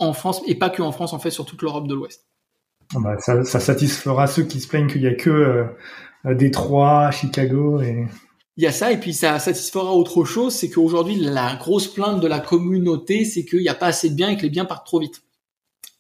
en 0.01 0.13
France 0.15 0.43
et 0.47 0.57
pas 0.57 0.71
que 0.71 0.83
en 0.83 0.91
France, 0.91 1.13
en 1.13 1.19
fait, 1.19 1.31
sur 1.31 1.45
toute 1.45 1.63
l'Europe 1.63 1.87
de 1.87 1.95
l'Ouest. 1.95 2.25
Ah 2.97 2.99
bah, 3.01 3.19
ça, 3.19 3.45
ça, 3.45 3.61
satisfera 3.61 4.27
ceux 4.27 4.43
qui 4.43 4.59
se 4.59 4.67
plaignent 4.67 4.89
qu'il 4.89 5.03
y 5.03 5.07
a 5.07 5.15
que 5.15 5.31
euh, 5.31 6.35
Détroit, 6.35 7.11
Chicago 7.13 7.81
et. 7.81 8.07
Il 8.57 8.65
y 8.65 8.67
a 8.67 8.73
ça 8.73 8.93
et 8.93 9.01
puis 9.01 9.15
ça 9.15 9.39
satisfera 9.39 9.95
autre 9.95 10.25
chose, 10.25 10.55
c'est 10.55 10.71
qu'aujourd'hui 10.71 11.17
la 11.17 11.57
grosse 11.57 11.89
plainte 11.89 12.21
de 12.21 12.27
la 12.27 12.41
communauté, 12.41 13.25
c'est 13.25 13.45
qu'il 13.45 13.61
n'y 13.61 13.69
a 13.69 13.75
pas 13.75 13.87
assez 13.87 14.11
de 14.11 14.15
biens 14.15 14.31
et 14.31 14.37
que 14.37 14.43
les 14.43 14.51
biens 14.51 14.65
partent 14.65 14.87
trop 14.87 15.01
vite. 15.01 15.23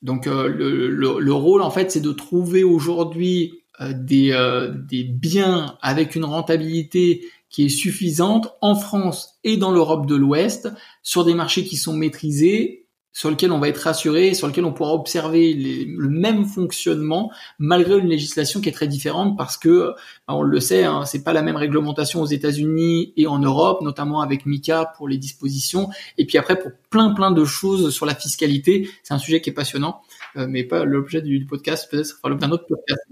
Donc 0.02 0.26
euh, 0.26 0.48
le, 0.48 0.88
le, 0.88 1.20
le, 1.20 1.32
rôle 1.32 1.62
en 1.62 1.70
fait, 1.70 1.90
c'est 1.90 2.00
de 2.00 2.12
trouver 2.12 2.64
aujourd'hui 2.64 3.60
euh, 3.80 3.92
des, 3.94 4.32
euh, 4.32 4.72
des 4.90 5.04
biens 5.04 5.76
avec 5.80 6.14
une 6.14 6.24
rentabilité 6.24 7.24
qui 7.48 7.66
est 7.66 7.70
suffisante 7.70 8.48
en 8.60 8.74
France 8.74 9.38
et 9.44 9.56
dans 9.56 9.72
l'Europe 9.72 10.06
de 10.06 10.14
l'Ouest 10.14 10.70
sur 11.02 11.24
des 11.24 11.34
marchés 11.34 11.64
qui 11.64 11.76
sont 11.76 11.94
maîtrisés 11.94 12.86
sur 13.12 13.30
lequel 13.30 13.50
on 13.52 13.58
va 13.58 13.68
être 13.68 13.78
rassuré, 13.78 14.34
sur 14.34 14.46
lequel 14.46 14.64
on 14.64 14.72
pourra 14.72 14.94
observer 14.94 15.52
le 15.54 16.08
même 16.08 16.44
fonctionnement 16.44 17.32
malgré 17.58 17.98
une 17.98 18.06
législation 18.06 18.60
qui 18.60 18.68
est 18.68 18.72
très 18.72 18.86
différente 18.86 19.36
parce 19.36 19.56
que 19.56 19.92
bah, 20.28 20.34
on 20.34 20.42
le 20.42 20.60
sait, 20.60 20.84
hein, 20.84 21.04
c'est 21.04 21.24
pas 21.24 21.32
la 21.32 21.42
même 21.42 21.56
réglementation 21.56 22.22
aux 22.22 22.26
États-Unis 22.26 23.12
et 23.16 23.26
en 23.26 23.38
Europe, 23.38 23.82
notamment 23.82 24.20
avec 24.20 24.46
MiCA 24.46 24.92
pour 24.96 25.08
les 25.08 25.18
dispositions, 25.18 25.88
et 26.18 26.26
puis 26.26 26.38
après 26.38 26.58
pour 26.58 26.70
plein 26.90 27.12
plein 27.14 27.30
de 27.30 27.44
choses 27.44 27.90
sur 27.90 28.06
la 28.06 28.14
fiscalité. 28.14 28.88
C'est 29.02 29.14
un 29.14 29.18
sujet 29.18 29.40
qui 29.40 29.50
est 29.50 29.54
passionnant, 29.54 30.02
euh, 30.36 30.46
mais 30.48 30.64
pas 30.64 30.84
l'objet 30.84 31.22
du, 31.22 31.44
podcast. 31.46 31.90
Peut-être 31.90 32.12
fera 32.12 32.28
l'objet 32.28 32.46
d'un 32.46 32.52
autre 32.52 32.66
podcast. 32.68 33.02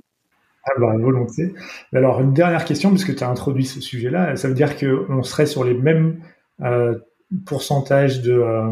Ah 0.65 0.79
bah, 0.79 0.93
volontiers. 0.99 1.55
Alors 1.93 2.21
une 2.21 2.35
dernière 2.35 2.65
question 2.65 2.91
puisque 2.91 3.17
tu 3.17 3.25
as 3.25 3.29
introduit 3.29 3.65
ce 3.65 3.81
sujet-là, 3.81 4.37
ça 4.37 4.49
veut 4.49 4.55
dire 4.55 4.77
qu'on 4.77 5.23
serait 5.23 5.47
sur 5.47 5.65
les 5.65 5.75
mêmes 5.75 6.21
euh, 6.61 6.99
pourcentages 7.47 8.21
de 8.23 8.33
euh, 8.33 8.71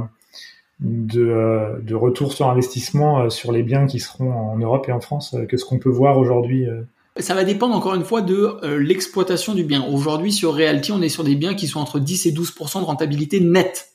de, 0.81 1.23
euh, 1.23 1.79
de 1.81 1.95
retour 1.95 2.33
sur 2.33 2.51
investissement 2.51 3.23
euh, 3.23 3.31
sur 3.31 3.53
les 3.53 3.63
biens 3.63 3.87
qui 3.87 3.99
seront 3.99 4.33
en 4.33 4.59
Europe 4.59 4.87
et 4.89 4.93
en 4.93 5.01
France 5.01 5.35
euh, 5.35 5.47
que 5.47 5.57
ce 5.57 5.65
qu'on 5.65 5.79
peut 5.79 5.91
voir 5.91 6.19
aujourd'hui 6.19 6.67
ça 7.19 7.33
va 7.33 7.45
dépendre 7.45 7.75
encore 7.75 7.95
une 7.95 8.05
fois 8.05 8.21
de 8.21 8.59
l'exploitation 8.77 9.55
du 9.55 9.65
bien. 9.65 9.83
Aujourd'hui, 9.87 10.35
sur 10.35 10.53
Realty, 10.53 10.93
on 10.93 11.01
est 11.01 11.09
sur 11.09 11.25
des 11.25 11.35
biens 11.35 11.55
qui 11.55 11.67
sont 11.67 11.81
entre 11.81 11.99
10 11.99 12.27
et 12.27 12.31
12 12.31 12.53
de 12.55 12.85
rentabilité 12.85 13.41
nette. 13.41 13.93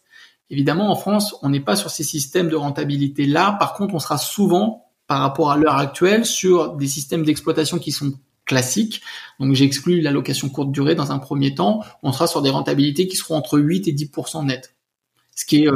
Évidemment, 0.49 0.89
en 0.89 0.95
France, 0.95 1.35
on 1.43 1.49
n'est 1.49 1.59
pas 1.59 1.75
sur 1.75 1.91
ces 1.91 2.03
systèmes 2.03 2.49
de 2.49 2.55
rentabilité 2.55 3.27
là. 3.27 3.55
Par 3.59 3.75
contre, 3.75 3.93
on 3.93 3.99
sera 3.99 4.17
souvent, 4.17 4.87
par 5.05 5.19
rapport 5.19 5.51
à 5.51 5.57
l'heure 5.57 5.75
actuelle, 5.75 6.25
sur 6.25 6.73
des 6.73 6.87
systèmes 6.87 7.23
d'exploitation 7.23 7.77
qui 7.77 7.91
sont 7.91 8.11
classiques. 8.47 9.03
Donc, 9.39 9.53
j'exclus 9.53 10.01
la 10.01 10.09
location 10.09 10.49
courte 10.49 10.71
durée 10.71 10.95
dans 10.95 11.11
un 11.11 11.19
premier 11.19 11.53
temps. 11.53 11.83
On 12.01 12.11
sera 12.11 12.25
sur 12.25 12.41
des 12.41 12.49
rentabilités 12.49 13.07
qui 13.07 13.17
seront 13.17 13.35
entre 13.35 13.59
8 13.59 13.87
et 13.87 13.93
10% 13.93 14.47
net. 14.47 14.73
Ce 15.35 15.45
qui 15.45 15.65
est 15.65 15.69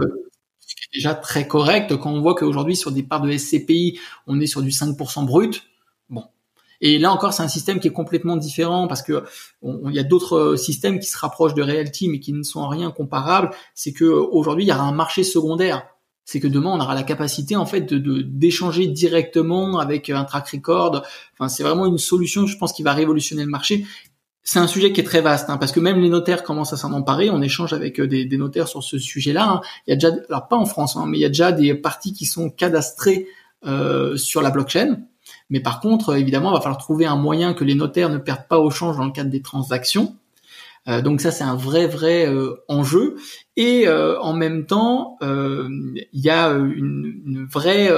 déjà 0.93 1.13
très 1.13 1.47
correct 1.47 1.95
quand 1.97 2.11
on 2.11 2.21
voit 2.21 2.35
qu'aujourd'hui 2.35 2.75
sur 2.75 2.91
des 2.91 3.03
parts 3.03 3.21
de 3.21 3.35
SCPI, 3.35 3.99
on 4.27 4.39
est 4.39 4.47
sur 4.47 4.61
du 4.61 4.69
5% 4.69 5.25
brut. 5.25 5.63
Bon. 6.09 6.23
Et 6.81 6.99
là 6.99 7.11
encore, 7.11 7.33
c'est 7.33 7.43
un 7.43 7.47
système 7.47 7.79
qui 7.79 7.87
est 7.87 7.93
complètement 7.93 8.37
différent 8.37 8.87
parce 8.87 9.01
que 9.01 9.23
il 9.63 9.93
y 9.93 9.99
a 9.99 10.03
d'autres 10.03 10.55
systèmes 10.55 10.99
qui 10.99 11.07
se 11.07 11.17
rapprochent 11.17 11.53
de 11.53 11.63
Realty 11.63 12.09
mais 12.09 12.19
qui 12.19 12.33
ne 12.33 12.43
sont 12.43 12.59
en 12.59 12.67
rien 12.67 12.91
comparables. 12.91 13.51
C'est 13.73 13.93
que 13.93 14.05
aujourd'hui, 14.05 14.65
il 14.65 14.67
y 14.67 14.71
aura 14.71 14.83
un 14.83 14.93
marché 14.93 15.23
secondaire. 15.23 15.87
C'est 16.27 16.39
que 16.39 16.47
demain, 16.47 16.71
on 16.71 16.79
aura 16.79 16.95
la 16.95 17.03
capacité 17.03 17.55
en 17.55 17.67
fait 17.67 17.81
de 17.81 18.21
d'échanger 18.21 18.87
directement 18.87 19.77
avec 19.77 20.09
un 20.09 20.23
track 20.23 20.49
record. 20.49 21.03
Enfin, 21.33 21.49
c'est 21.49 21.61
vraiment 21.61 21.85
une 21.85 21.99
solution, 21.99 22.47
je 22.47 22.57
pense, 22.57 22.73
qui 22.73 22.81
va 22.81 22.93
révolutionner 22.93 23.43
le 23.43 23.49
marché 23.49 23.85
c'est 24.47 24.59
un 24.59 24.67
sujet 24.67 24.93
qui 24.93 25.01
est 25.01 25.03
très 25.03 25.21
vaste, 25.21 25.49
hein, 25.49 25.57
parce 25.57 25.71
que 25.71 25.79
même 25.79 25.99
les 25.99 26.07
notaires 26.07 26.43
commencent 26.43 26.71
à 26.71 26.77
s'en 26.77 26.93
emparer. 26.93 27.31
On 27.31 27.41
échange 27.41 27.73
avec 27.73 27.99
euh, 27.99 28.07
des, 28.07 28.37
notaires 28.37 28.67
sur 28.67 28.83
ce 28.83 28.99
sujet-là. 28.99 29.49
Hein. 29.49 29.61
Il 29.85 29.89
y 29.89 29.93
a 29.93 29.95
déjà, 29.95 30.15
alors 30.29 30.47
pas 30.47 30.55
en 30.55 30.65
France, 30.65 30.95
hein, 30.95 31.05
mais 31.07 31.17
il 31.17 31.21
y 31.21 31.25
a 31.25 31.29
déjà 31.29 31.51
des 31.51 31.73
parties 31.73 32.13
qui 32.13 32.25
sont 32.25 32.51
cadastrées 32.51 33.27
euh, 33.65 34.15
sur 34.17 34.43
la 34.43 34.51
blockchain. 34.51 34.99
Mais 35.49 35.61
par 35.61 35.79
contre, 35.79 36.15
évidemment, 36.15 36.51
il 36.51 36.53
va 36.53 36.61
falloir 36.61 36.77
trouver 36.77 37.07
un 37.07 37.15
moyen 37.15 37.55
que 37.55 37.63
les 37.63 37.73
notaires 37.73 38.09
ne 38.09 38.19
perdent 38.19 38.47
pas 38.47 38.59
au 38.59 38.69
change 38.69 38.97
dans 38.97 39.05
le 39.05 39.11
cadre 39.11 39.31
des 39.31 39.41
transactions. 39.41 40.15
Euh, 40.87 41.01
donc 41.01 41.21
ça, 41.21 41.31
c'est 41.31 41.43
un 41.43 41.55
vrai, 41.55 41.87
vrai 41.87 42.31
enjeu. 42.67 43.15
Et 43.57 43.89
en 43.89 44.33
même 44.33 44.67
temps, 44.67 45.17
il 45.21 46.05
y 46.13 46.29
a 46.29 46.49
une, 46.51 47.47
vraie, 47.51 47.89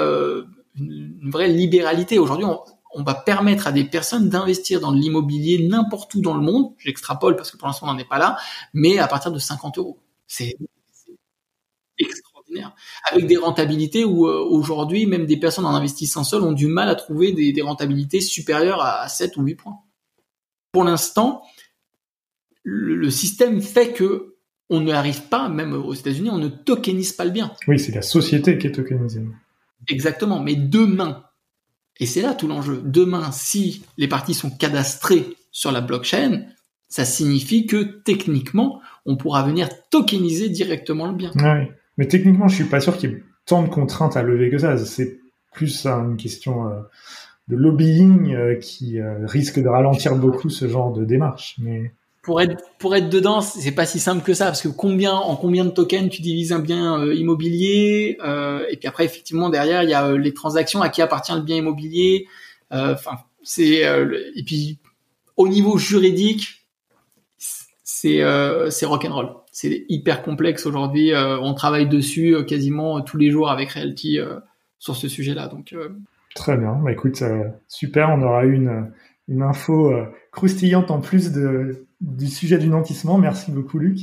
une, 0.79 1.29
vraie 1.29 1.49
libéralité. 1.49 2.19
Aujourd'hui, 2.19 2.45
va 3.03 3.13
permettre 3.13 3.67
à 3.67 3.71
des 3.71 3.83
personnes 3.83 4.29
d'investir 4.29 4.79
dans 4.79 4.91
de 4.91 4.97
l'immobilier 4.97 5.67
n'importe 5.67 6.13
où 6.15 6.21
dans 6.21 6.33
le 6.33 6.41
monde. 6.41 6.73
J'extrapole 6.77 7.35
parce 7.35 7.51
que 7.51 7.57
pour 7.57 7.67
l'instant 7.67 7.87
on 7.87 7.93
n'en 7.93 7.99
est 7.99 8.07
pas 8.07 8.17
là, 8.17 8.37
mais 8.73 8.97
à 8.97 9.07
partir 9.07 9.31
de 9.31 9.39
50 9.39 9.77
euros. 9.77 9.99
C'est 10.27 10.55
extraordinaire. 11.97 12.75
Avec 13.11 13.27
des 13.27 13.37
rentabilités 13.37 14.05
où 14.05 14.27
euh, 14.27 14.45
aujourd'hui 14.49 15.05
même 15.05 15.25
des 15.25 15.37
personnes 15.37 15.65
en 15.65 15.75
investissant 15.75 16.23
seules 16.23 16.43
ont 16.43 16.51
du 16.51 16.67
mal 16.67 16.89
à 16.89 16.95
trouver 16.95 17.31
des, 17.31 17.61
rentabilités 17.61 18.21
supérieures 18.21 18.81
à 18.81 19.07
7 19.07 19.37
ou 19.37 19.43
8 19.43 19.55
points. 19.55 19.77
Pour 20.71 20.83
l'instant, 20.83 21.43
le, 22.63 23.09
système 23.09 23.61
fait 23.61 23.93
que 23.93 24.35
on 24.69 24.81
ne 24.81 24.91
arrive 24.91 25.23
pas, 25.29 25.47
même 25.47 25.73
aux 25.73 25.93
États-Unis, 25.93 26.29
on 26.29 26.37
ne 26.37 26.49
tokenise 26.49 27.13
pas 27.13 27.23
le 27.23 27.31
bien. 27.31 27.53
Oui, 27.67 27.79
c'est 27.79 27.95
la 27.95 28.01
société 28.01 28.57
qui 28.57 28.67
est 28.67 28.73
tokenisée. 28.73 29.23
Exactement. 29.87 30.41
Mais 30.41 30.55
demain, 30.55 31.23
et 31.99 32.05
c'est 32.05 32.21
là 32.21 32.33
tout 32.33 32.47
l'enjeu. 32.47 32.81
Demain, 32.83 33.31
si 33.31 33.83
les 33.97 34.07
parties 34.07 34.33
sont 34.33 34.49
cadastrées 34.49 35.25
sur 35.51 35.71
la 35.71 35.81
blockchain, 35.81 36.43
ça 36.89 37.05
signifie 37.05 37.65
que 37.65 38.01
techniquement, 38.03 38.81
on 39.05 39.17
pourra 39.17 39.43
venir 39.43 39.69
tokeniser 39.89 40.49
directement 40.49 41.07
le 41.07 41.13
bien. 41.13 41.31
Mais 41.97 42.07
techniquement, 42.07 42.47
je 42.47 42.55
suis 42.55 42.65
pas 42.65 42.79
sûr 42.79 42.97
qu'il 42.97 43.09
y 43.09 43.13
ait 43.13 43.23
tant 43.45 43.63
de 43.63 43.69
contraintes 43.69 44.15
à 44.15 44.21
lever 44.21 44.49
que 44.49 44.57
ça. 44.57 44.77
C'est 44.77 45.19
plus 45.53 45.85
une 45.85 46.17
question 46.17 46.69
euh, 46.69 46.81
de 47.47 47.55
lobbying 47.55 48.35
euh, 48.35 48.55
qui 48.55 48.99
euh, 48.99 49.25
risque 49.25 49.59
de 49.59 49.67
ralentir 49.67 50.15
beaucoup 50.15 50.49
ce 50.49 50.67
genre 50.67 50.93
de 50.93 51.03
démarche. 51.03 51.59
Pour 52.27 52.41
être 52.41 52.61
pour 52.77 52.93
être 52.93 53.07
dedans, 53.09 53.39
c'est 53.39 53.71
pas 53.71 53.85
si 53.85 54.01
simple 54.01 54.21
que 54.21 54.33
ça 54.33 54.47
parce 54.47 54.61
que 54.61 54.67
combien 54.67 55.13
en 55.13 55.37
combien 55.37 55.63
de 55.63 55.69
tokens 55.69 56.09
tu 56.09 56.21
divises 56.21 56.51
un 56.51 56.59
bien 56.59 56.99
euh, 56.99 57.15
immobilier 57.15 58.17
euh, 58.21 58.65
et 58.69 58.75
puis 58.75 58.89
après 58.89 59.05
effectivement 59.05 59.49
derrière 59.49 59.83
il 59.83 59.89
y 59.89 59.93
a 59.93 60.07
euh, 60.07 60.17
les 60.17 60.33
transactions 60.33 60.81
à 60.81 60.89
qui 60.89 61.01
appartient 61.01 61.33
le 61.33 61.41
bien 61.41 61.55
immobilier. 61.55 62.27
Enfin 62.69 63.11
c'est 63.43 63.79
et 63.79 64.43
puis 64.45 64.77
au 65.37 65.47
niveau 65.47 65.77
juridique 65.77 66.65
c'est 67.37 68.21
c'est 68.71 68.85
rock'n'roll. 68.85 69.29
C'est 69.53 69.85
hyper 69.87 70.21
complexe 70.21 70.65
aujourd'hui. 70.65 71.13
on 71.15 71.53
travaille 71.53 71.87
dessus 71.87 72.35
quasiment 72.45 72.99
tous 72.99 73.15
les 73.15 73.31
jours 73.31 73.49
avec 73.49 73.71
Realty 73.71 74.19
sur 74.79 74.97
ce 74.97 75.07
sujet-là. 75.07 75.47
Donc 75.47 75.73
très 76.35 76.57
bien. 76.57 76.73
Bah, 76.83 76.91
écoute 76.91 77.23
super. 77.69 78.09
On 78.09 78.21
aura 78.21 78.43
une 78.43 78.91
une 79.29 79.43
info 79.43 79.93
croustillante 80.33 80.91
en 80.91 80.99
plus 80.99 81.31
de 81.31 81.86
du 82.01 82.27
sujet 82.27 82.57
du 82.57 82.67
nantissement. 82.67 83.17
Merci 83.17 83.51
beaucoup, 83.51 83.79
Luc. 83.79 83.99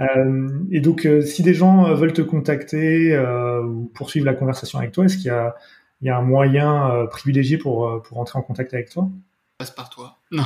Euh, 0.00 0.48
et 0.70 0.80
donc, 0.80 1.06
euh, 1.06 1.22
si 1.22 1.42
des 1.42 1.54
gens 1.54 1.86
euh, 1.86 1.94
veulent 1.94 2.12
te 2.12 2.22
contacter 2.22 3.16
ou 3.64 3.90
poursuivre 3.94 4.26
la 4.26 4.34
conversation 4.34 4.78
avec 4.78 4.92
toi, 4.92 5.04
est-ce 5.04 5.16
qu'il 5.16 5.26
y 5.26 6.08
a, 6.08 6.16
un 6.16 6.22
moyen 6.22 7.06
privilégié 7.10 7.58
pour, 7.58 8.02
entrer 8.12 8.38
en 8.38 8.42
contact 8.42 8.74
avec 8.74 8.90
toi? 8.90 9.08
Passe 9.58 9.70
par 9.70 9.90
toi. 9.90 10.18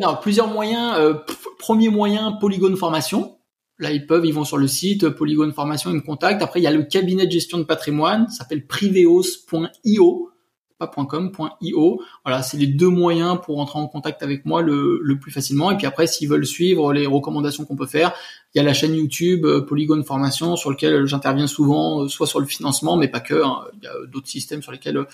Non, 0.00 0.16
plusieurs 0.20 0.48
moyens. 0.48 1.16
premier 1.58 1.88
moyen, 1.88 2.32
Polygone 2.32 2.76
Formation. 2.76 3.38
Là, 3.78 3.92
ils 3.92 4.06
peuvent, 4.06 4.26
ils 4.26 4.34
vont 4.34 4.44
sur 4.44 4.58
le 4.58 4.66
site 4.66 5.08
Polygone 5.08 5.52
Formation, 5.52 5.90
ils 5.90 5.96
me 5.96 6.00
contactent. 6.00 6.42
Après, 6.42 6.58
il 6.58 6.64
y 6.64 6.66
a 6.66 6.72
le 6.72 6.82
cabinet 6.82 7.26
de 7.26 7.30
gestion 7.30 7.58
de 7.58 7.62
patrimoine, 7.62 8.28
s'appelle 8.28 8.66
priveos.io 8.66 10.30
pas.com.io. 10.78 12.02
Voilà, 12.24 12.42
c'est 12.42 12.56
les 12.56 12.66
deux 12.66 12.88
moyens 12.88 13.38
pour 13.42 13.60
entrer 13.60 13.78
en 13.78 13.86
contact 13.86 14.22
avec 14.22 14.44
moi 14.44 14.62
le, 14.62 15.00
le 15.02 15.18
plus 15.18 15.32
facilement. 15.32 15.70
Et 15.70 15.76
puis 15.76 15.86
après, 15.86 16.06
s'ils 16.06 16.28
veulent 16.28 16.46
suivre 16.46 16.92
les 16.92 17.06
recommandations 17.06 17.64
qu'on 17.64 17.76
peut 17.76 17.86
faire, 17.86 18.12
il 18.54 18.58
y 18.58 18.60
a 18.60 18.64
la 18.64 18.72
chaîne 18.72 18.94
YouTube 18.94 19.44
euh, 19.44 19.60
Polygon 19.60 20.02
Formation 20.02 20.56
sur 20.56 20.70
lequel 20.70 21.06
j'interviens 21.06 21.46
souvent, 21.46 22.02
euh, 22.02 22.08
soit 22.08 22.26
sur 22.26 22.40
le 22.40 22.46
financement, 22.46 22.96
mais 22.96 23.08
pas 23.08 23.20
que. 23.20 23.34
Hein. 23.34 23.60
Il 23.74 23.84
y 23.84 23.86
a 23.86 23.92
d'autres 24.06 24.28
systèmes 24.28 24.62
sur 24.62 24.72
lesquels 24.72 24.96
euh, 24.96 25.04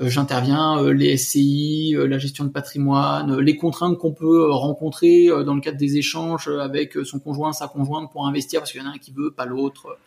j'interviens, 0.00 0.92
les 0.92 1.16
SCI, 1.16 1.96
la 1.98 2.18
gestion 2.18 2.44
de 2.44 2.50
patrimoine, 2.50 3.38
les 3.38 3.56
contraintes 3.56 3.98
qu'on 3.98 4.12
peut 4.12 4.50
rencontrer 4.52 5.28
dans 5.44 5.54
le 5.54 5.60
cadre 5.60 5.78
des 5.78 5.96
échanges 5.96 6.48
avec 6.48 6.96
son 7.04 7.18
conjoint, 7.18 7.52
sa 7.52 7.66
conjointe 7.66 8.12
pour 8.12 8.26
investir, 8.26 8.60
parce 8.60 8.72
qu'il 8.72 8.80
y 8.80 8.84
en 8.84 8.88
a 8.88 8.92
un 8.92 8.98
qui 8.98 9.12
veut, 9.12 9.30
pas 9.30 9.46
l'autre. 9.46 9.98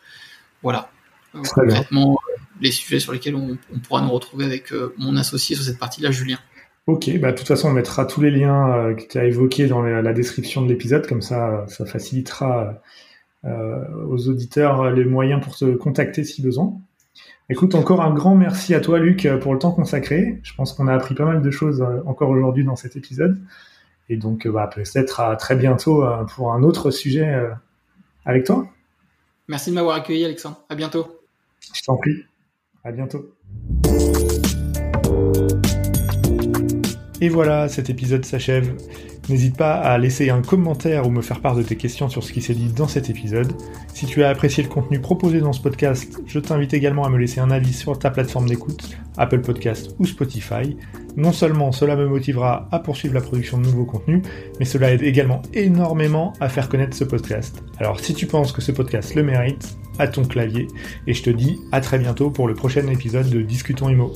Voilà. 0.62 0.90
Les 2.60 2.70
sujets 2.70 3.00
sur 3.00 3.12
lesquels 3.12 3.34
on, 3.34 3.56
pourra 3.82 4.02
nous 4.02 4.10
retrouver 4.10 4.44
avec 4.44 4.72
euh, 4.72 4.94
mon 4.98 5.16
associé 5.16 5.56
sur 5.56 5.64
cette 5.64 5.78
partie-là, 5.78 6.10
Julien. 6.10 6.38
Ok, 6.86 7.10
bah 7.20 7.32
de 7.32 7.36
toute 7.36 7.46
façon 7.46 7.68
on 7.68 7.72
mettra 7.72 8.04
tous 8.04 8.20
les 8.20 8.30
liens 8.30 8.94
que 8.94 9.06
tu 9.06 9.18
as 9.18 9.24
évoqués 9.24 9.66
dans 9.66 9.82
la, 9.82 10.12
description 10.12 10.62
de 10.62 10.68
l'épisode, 10.68 11.06
comme 11.06 11.22
ça 11.22 11.64
ça 11.68 11.84
facilitera 11.86 12.82
aux 13.44 14.28
auditeurs 14.28 14.90
les 14.90 15.04
moyens 15.04 15.44
pour 15.44 15.56
te 15.56 15.76
contacter 15.76 16.24
si 16.24 16.42
besoin. 16.42 16.72
Écoute, 17.48 17.74
encore 17.74 18.00
un 18.00 18.12
grand 18.12 18.34
merci 18.34 18.74
à 18.74 18.80
toi 18.80 18.98
Luc 18.98 19.28
pour 19.40 19.52
le 19.52 19.60
temps 19.60 19.70
consacré. 19.70 20.40
Je 20.42 20.54
pense 20.54 20.72
qu'on 20.72 20.88
a 20.88 20.94
appris 20.94 21.14
pas 21.14 21.26
mal 21.26 21.42
de 21.42 21.50
choses 21.50 21.84
encore 22.06 22.30
aujourd'hui 22.30 22.64
dans 22.64 22.76
cet 22.76 22.96
épisode. 22.96 23.38
Et 24.08 24.16
donc 24.16 24.48
bah, 24.48 24.68
peut-être 24.74 25.20
à 25.20 25.36
très 25.36 25.56
bientôt 25.56 26.02
pour 26.34 26.52
un 26.52 26.62
autre 26.62 26.90
sujet 26.90 27.30
avec 28.24 28.46
toi. 28.46 28.66
Merci 29.50 29.70
de 29.70 29.74
m'avoir 29.74 29.96
accueilli, 29.96 30.24
Alexandre. 30.24 30.62
À 30.68 30.76
bientôt. 30.76 31.20
Je 31.74 31.82
t'en 31.82 31.96
prie. 31.96 32.24
À 32.82 32.92
bientôt. 32.92 33.34
Et 37.20 37.28
voilà, 37.28 37.68
cet 37.68 37.90
épisode 37.90 38.24
s'achève. 38.24 38.74
N'hésite 39.28 39.56
pas 39.56 39.74
à 39.74 39.98
laisser 39.98 40.30
un 40.30 40.40
commentaire 40.40 41.06
ou 41.06 41.10
me 41.10 41.20
faire 41.20 41.40
part 41.40 41.54
de 41.54 41.62
tes 41.62 41.76
questions 41.76 42.08
sur 42.08 42.24
ce 42.24 42.32
qui 42.32 42.40
s'est 42.40 42.54
dit 42.54 42.72
dans 42.72 42.88
cet 42.88 43.10
épisode. 43.10 43.52
Si 43.92 44.06
tu 44.06 44.24
as 44.24 44.30
apprécié 44.30 44.62
le 44.62 44.68
contenu 44.68 45.00
proposé 45.00 45.40
dans 45.40 45.52
ce 45.52 45.60
podcast, 45.60 46.20
je 46.26 46.40
t'invite 46.40 46.72
également 46.72 47.04
à 47.04 47.10
me 47.10 47.18
laisser 47.18 47.40
un 47.40 47.50
avis 47.50 47.72
sur 47.72 47.98
ta 47.98 48.10
plateforme 48.10 48.48
d'écoute, 48.48 48.96
Apple 49.18 49.40
Podcast 49.40 49.94
ou 49.98 50.06
Spotify. 50.06 50.76
Non 51.16 51.32
seulement 51.32 51.72
cela 51.72 51.94
me 51.94 52.08
motivera 52.08 52.68
à 52.72 52.78
poursuivre 52.78 53.14
la 53.14 53.20
production 53.20 53.58
de 53.58 53.66
nouveaux 53.66 53.84
contenus, 53.84 54.22
mais 54.58 54.64
cela 54.64 54.92
aide 54.92 55.02
également 55.02 55.42
énormément 55.52 56.32
à 56.40 56.48
faire 56.48 56.68
connaître 56.68 56.96
ce 56.96 57.04
podcast. 57.04 57.62
Alors 57.78 58.00
si 58.00 58.14
tu 58.14 58.26
penses 58.26 58.52
que 58.52 58.62
ce 58.62 58.72
podcast 58.72 59.14
le 59.14 59.22
mérite, 59.22 59.76
à 59.98 60.08
ton 60.08 60.24
clavier, 60.24 60.66
et 61.06 61.12
je 61.12 61.22
te 61.22 61.30
dis 61.30 61.58
à 61.72 61.80
très 61.80 61.98
bientôt 61.98 62.30
pour 62.30 62.48
le 62.48 62.54
prochain 62.54 62.86
épisode 62.88 63.28
de 63.28 63.42
Discutons 63.42 63.90
Imo. 63.90 64.12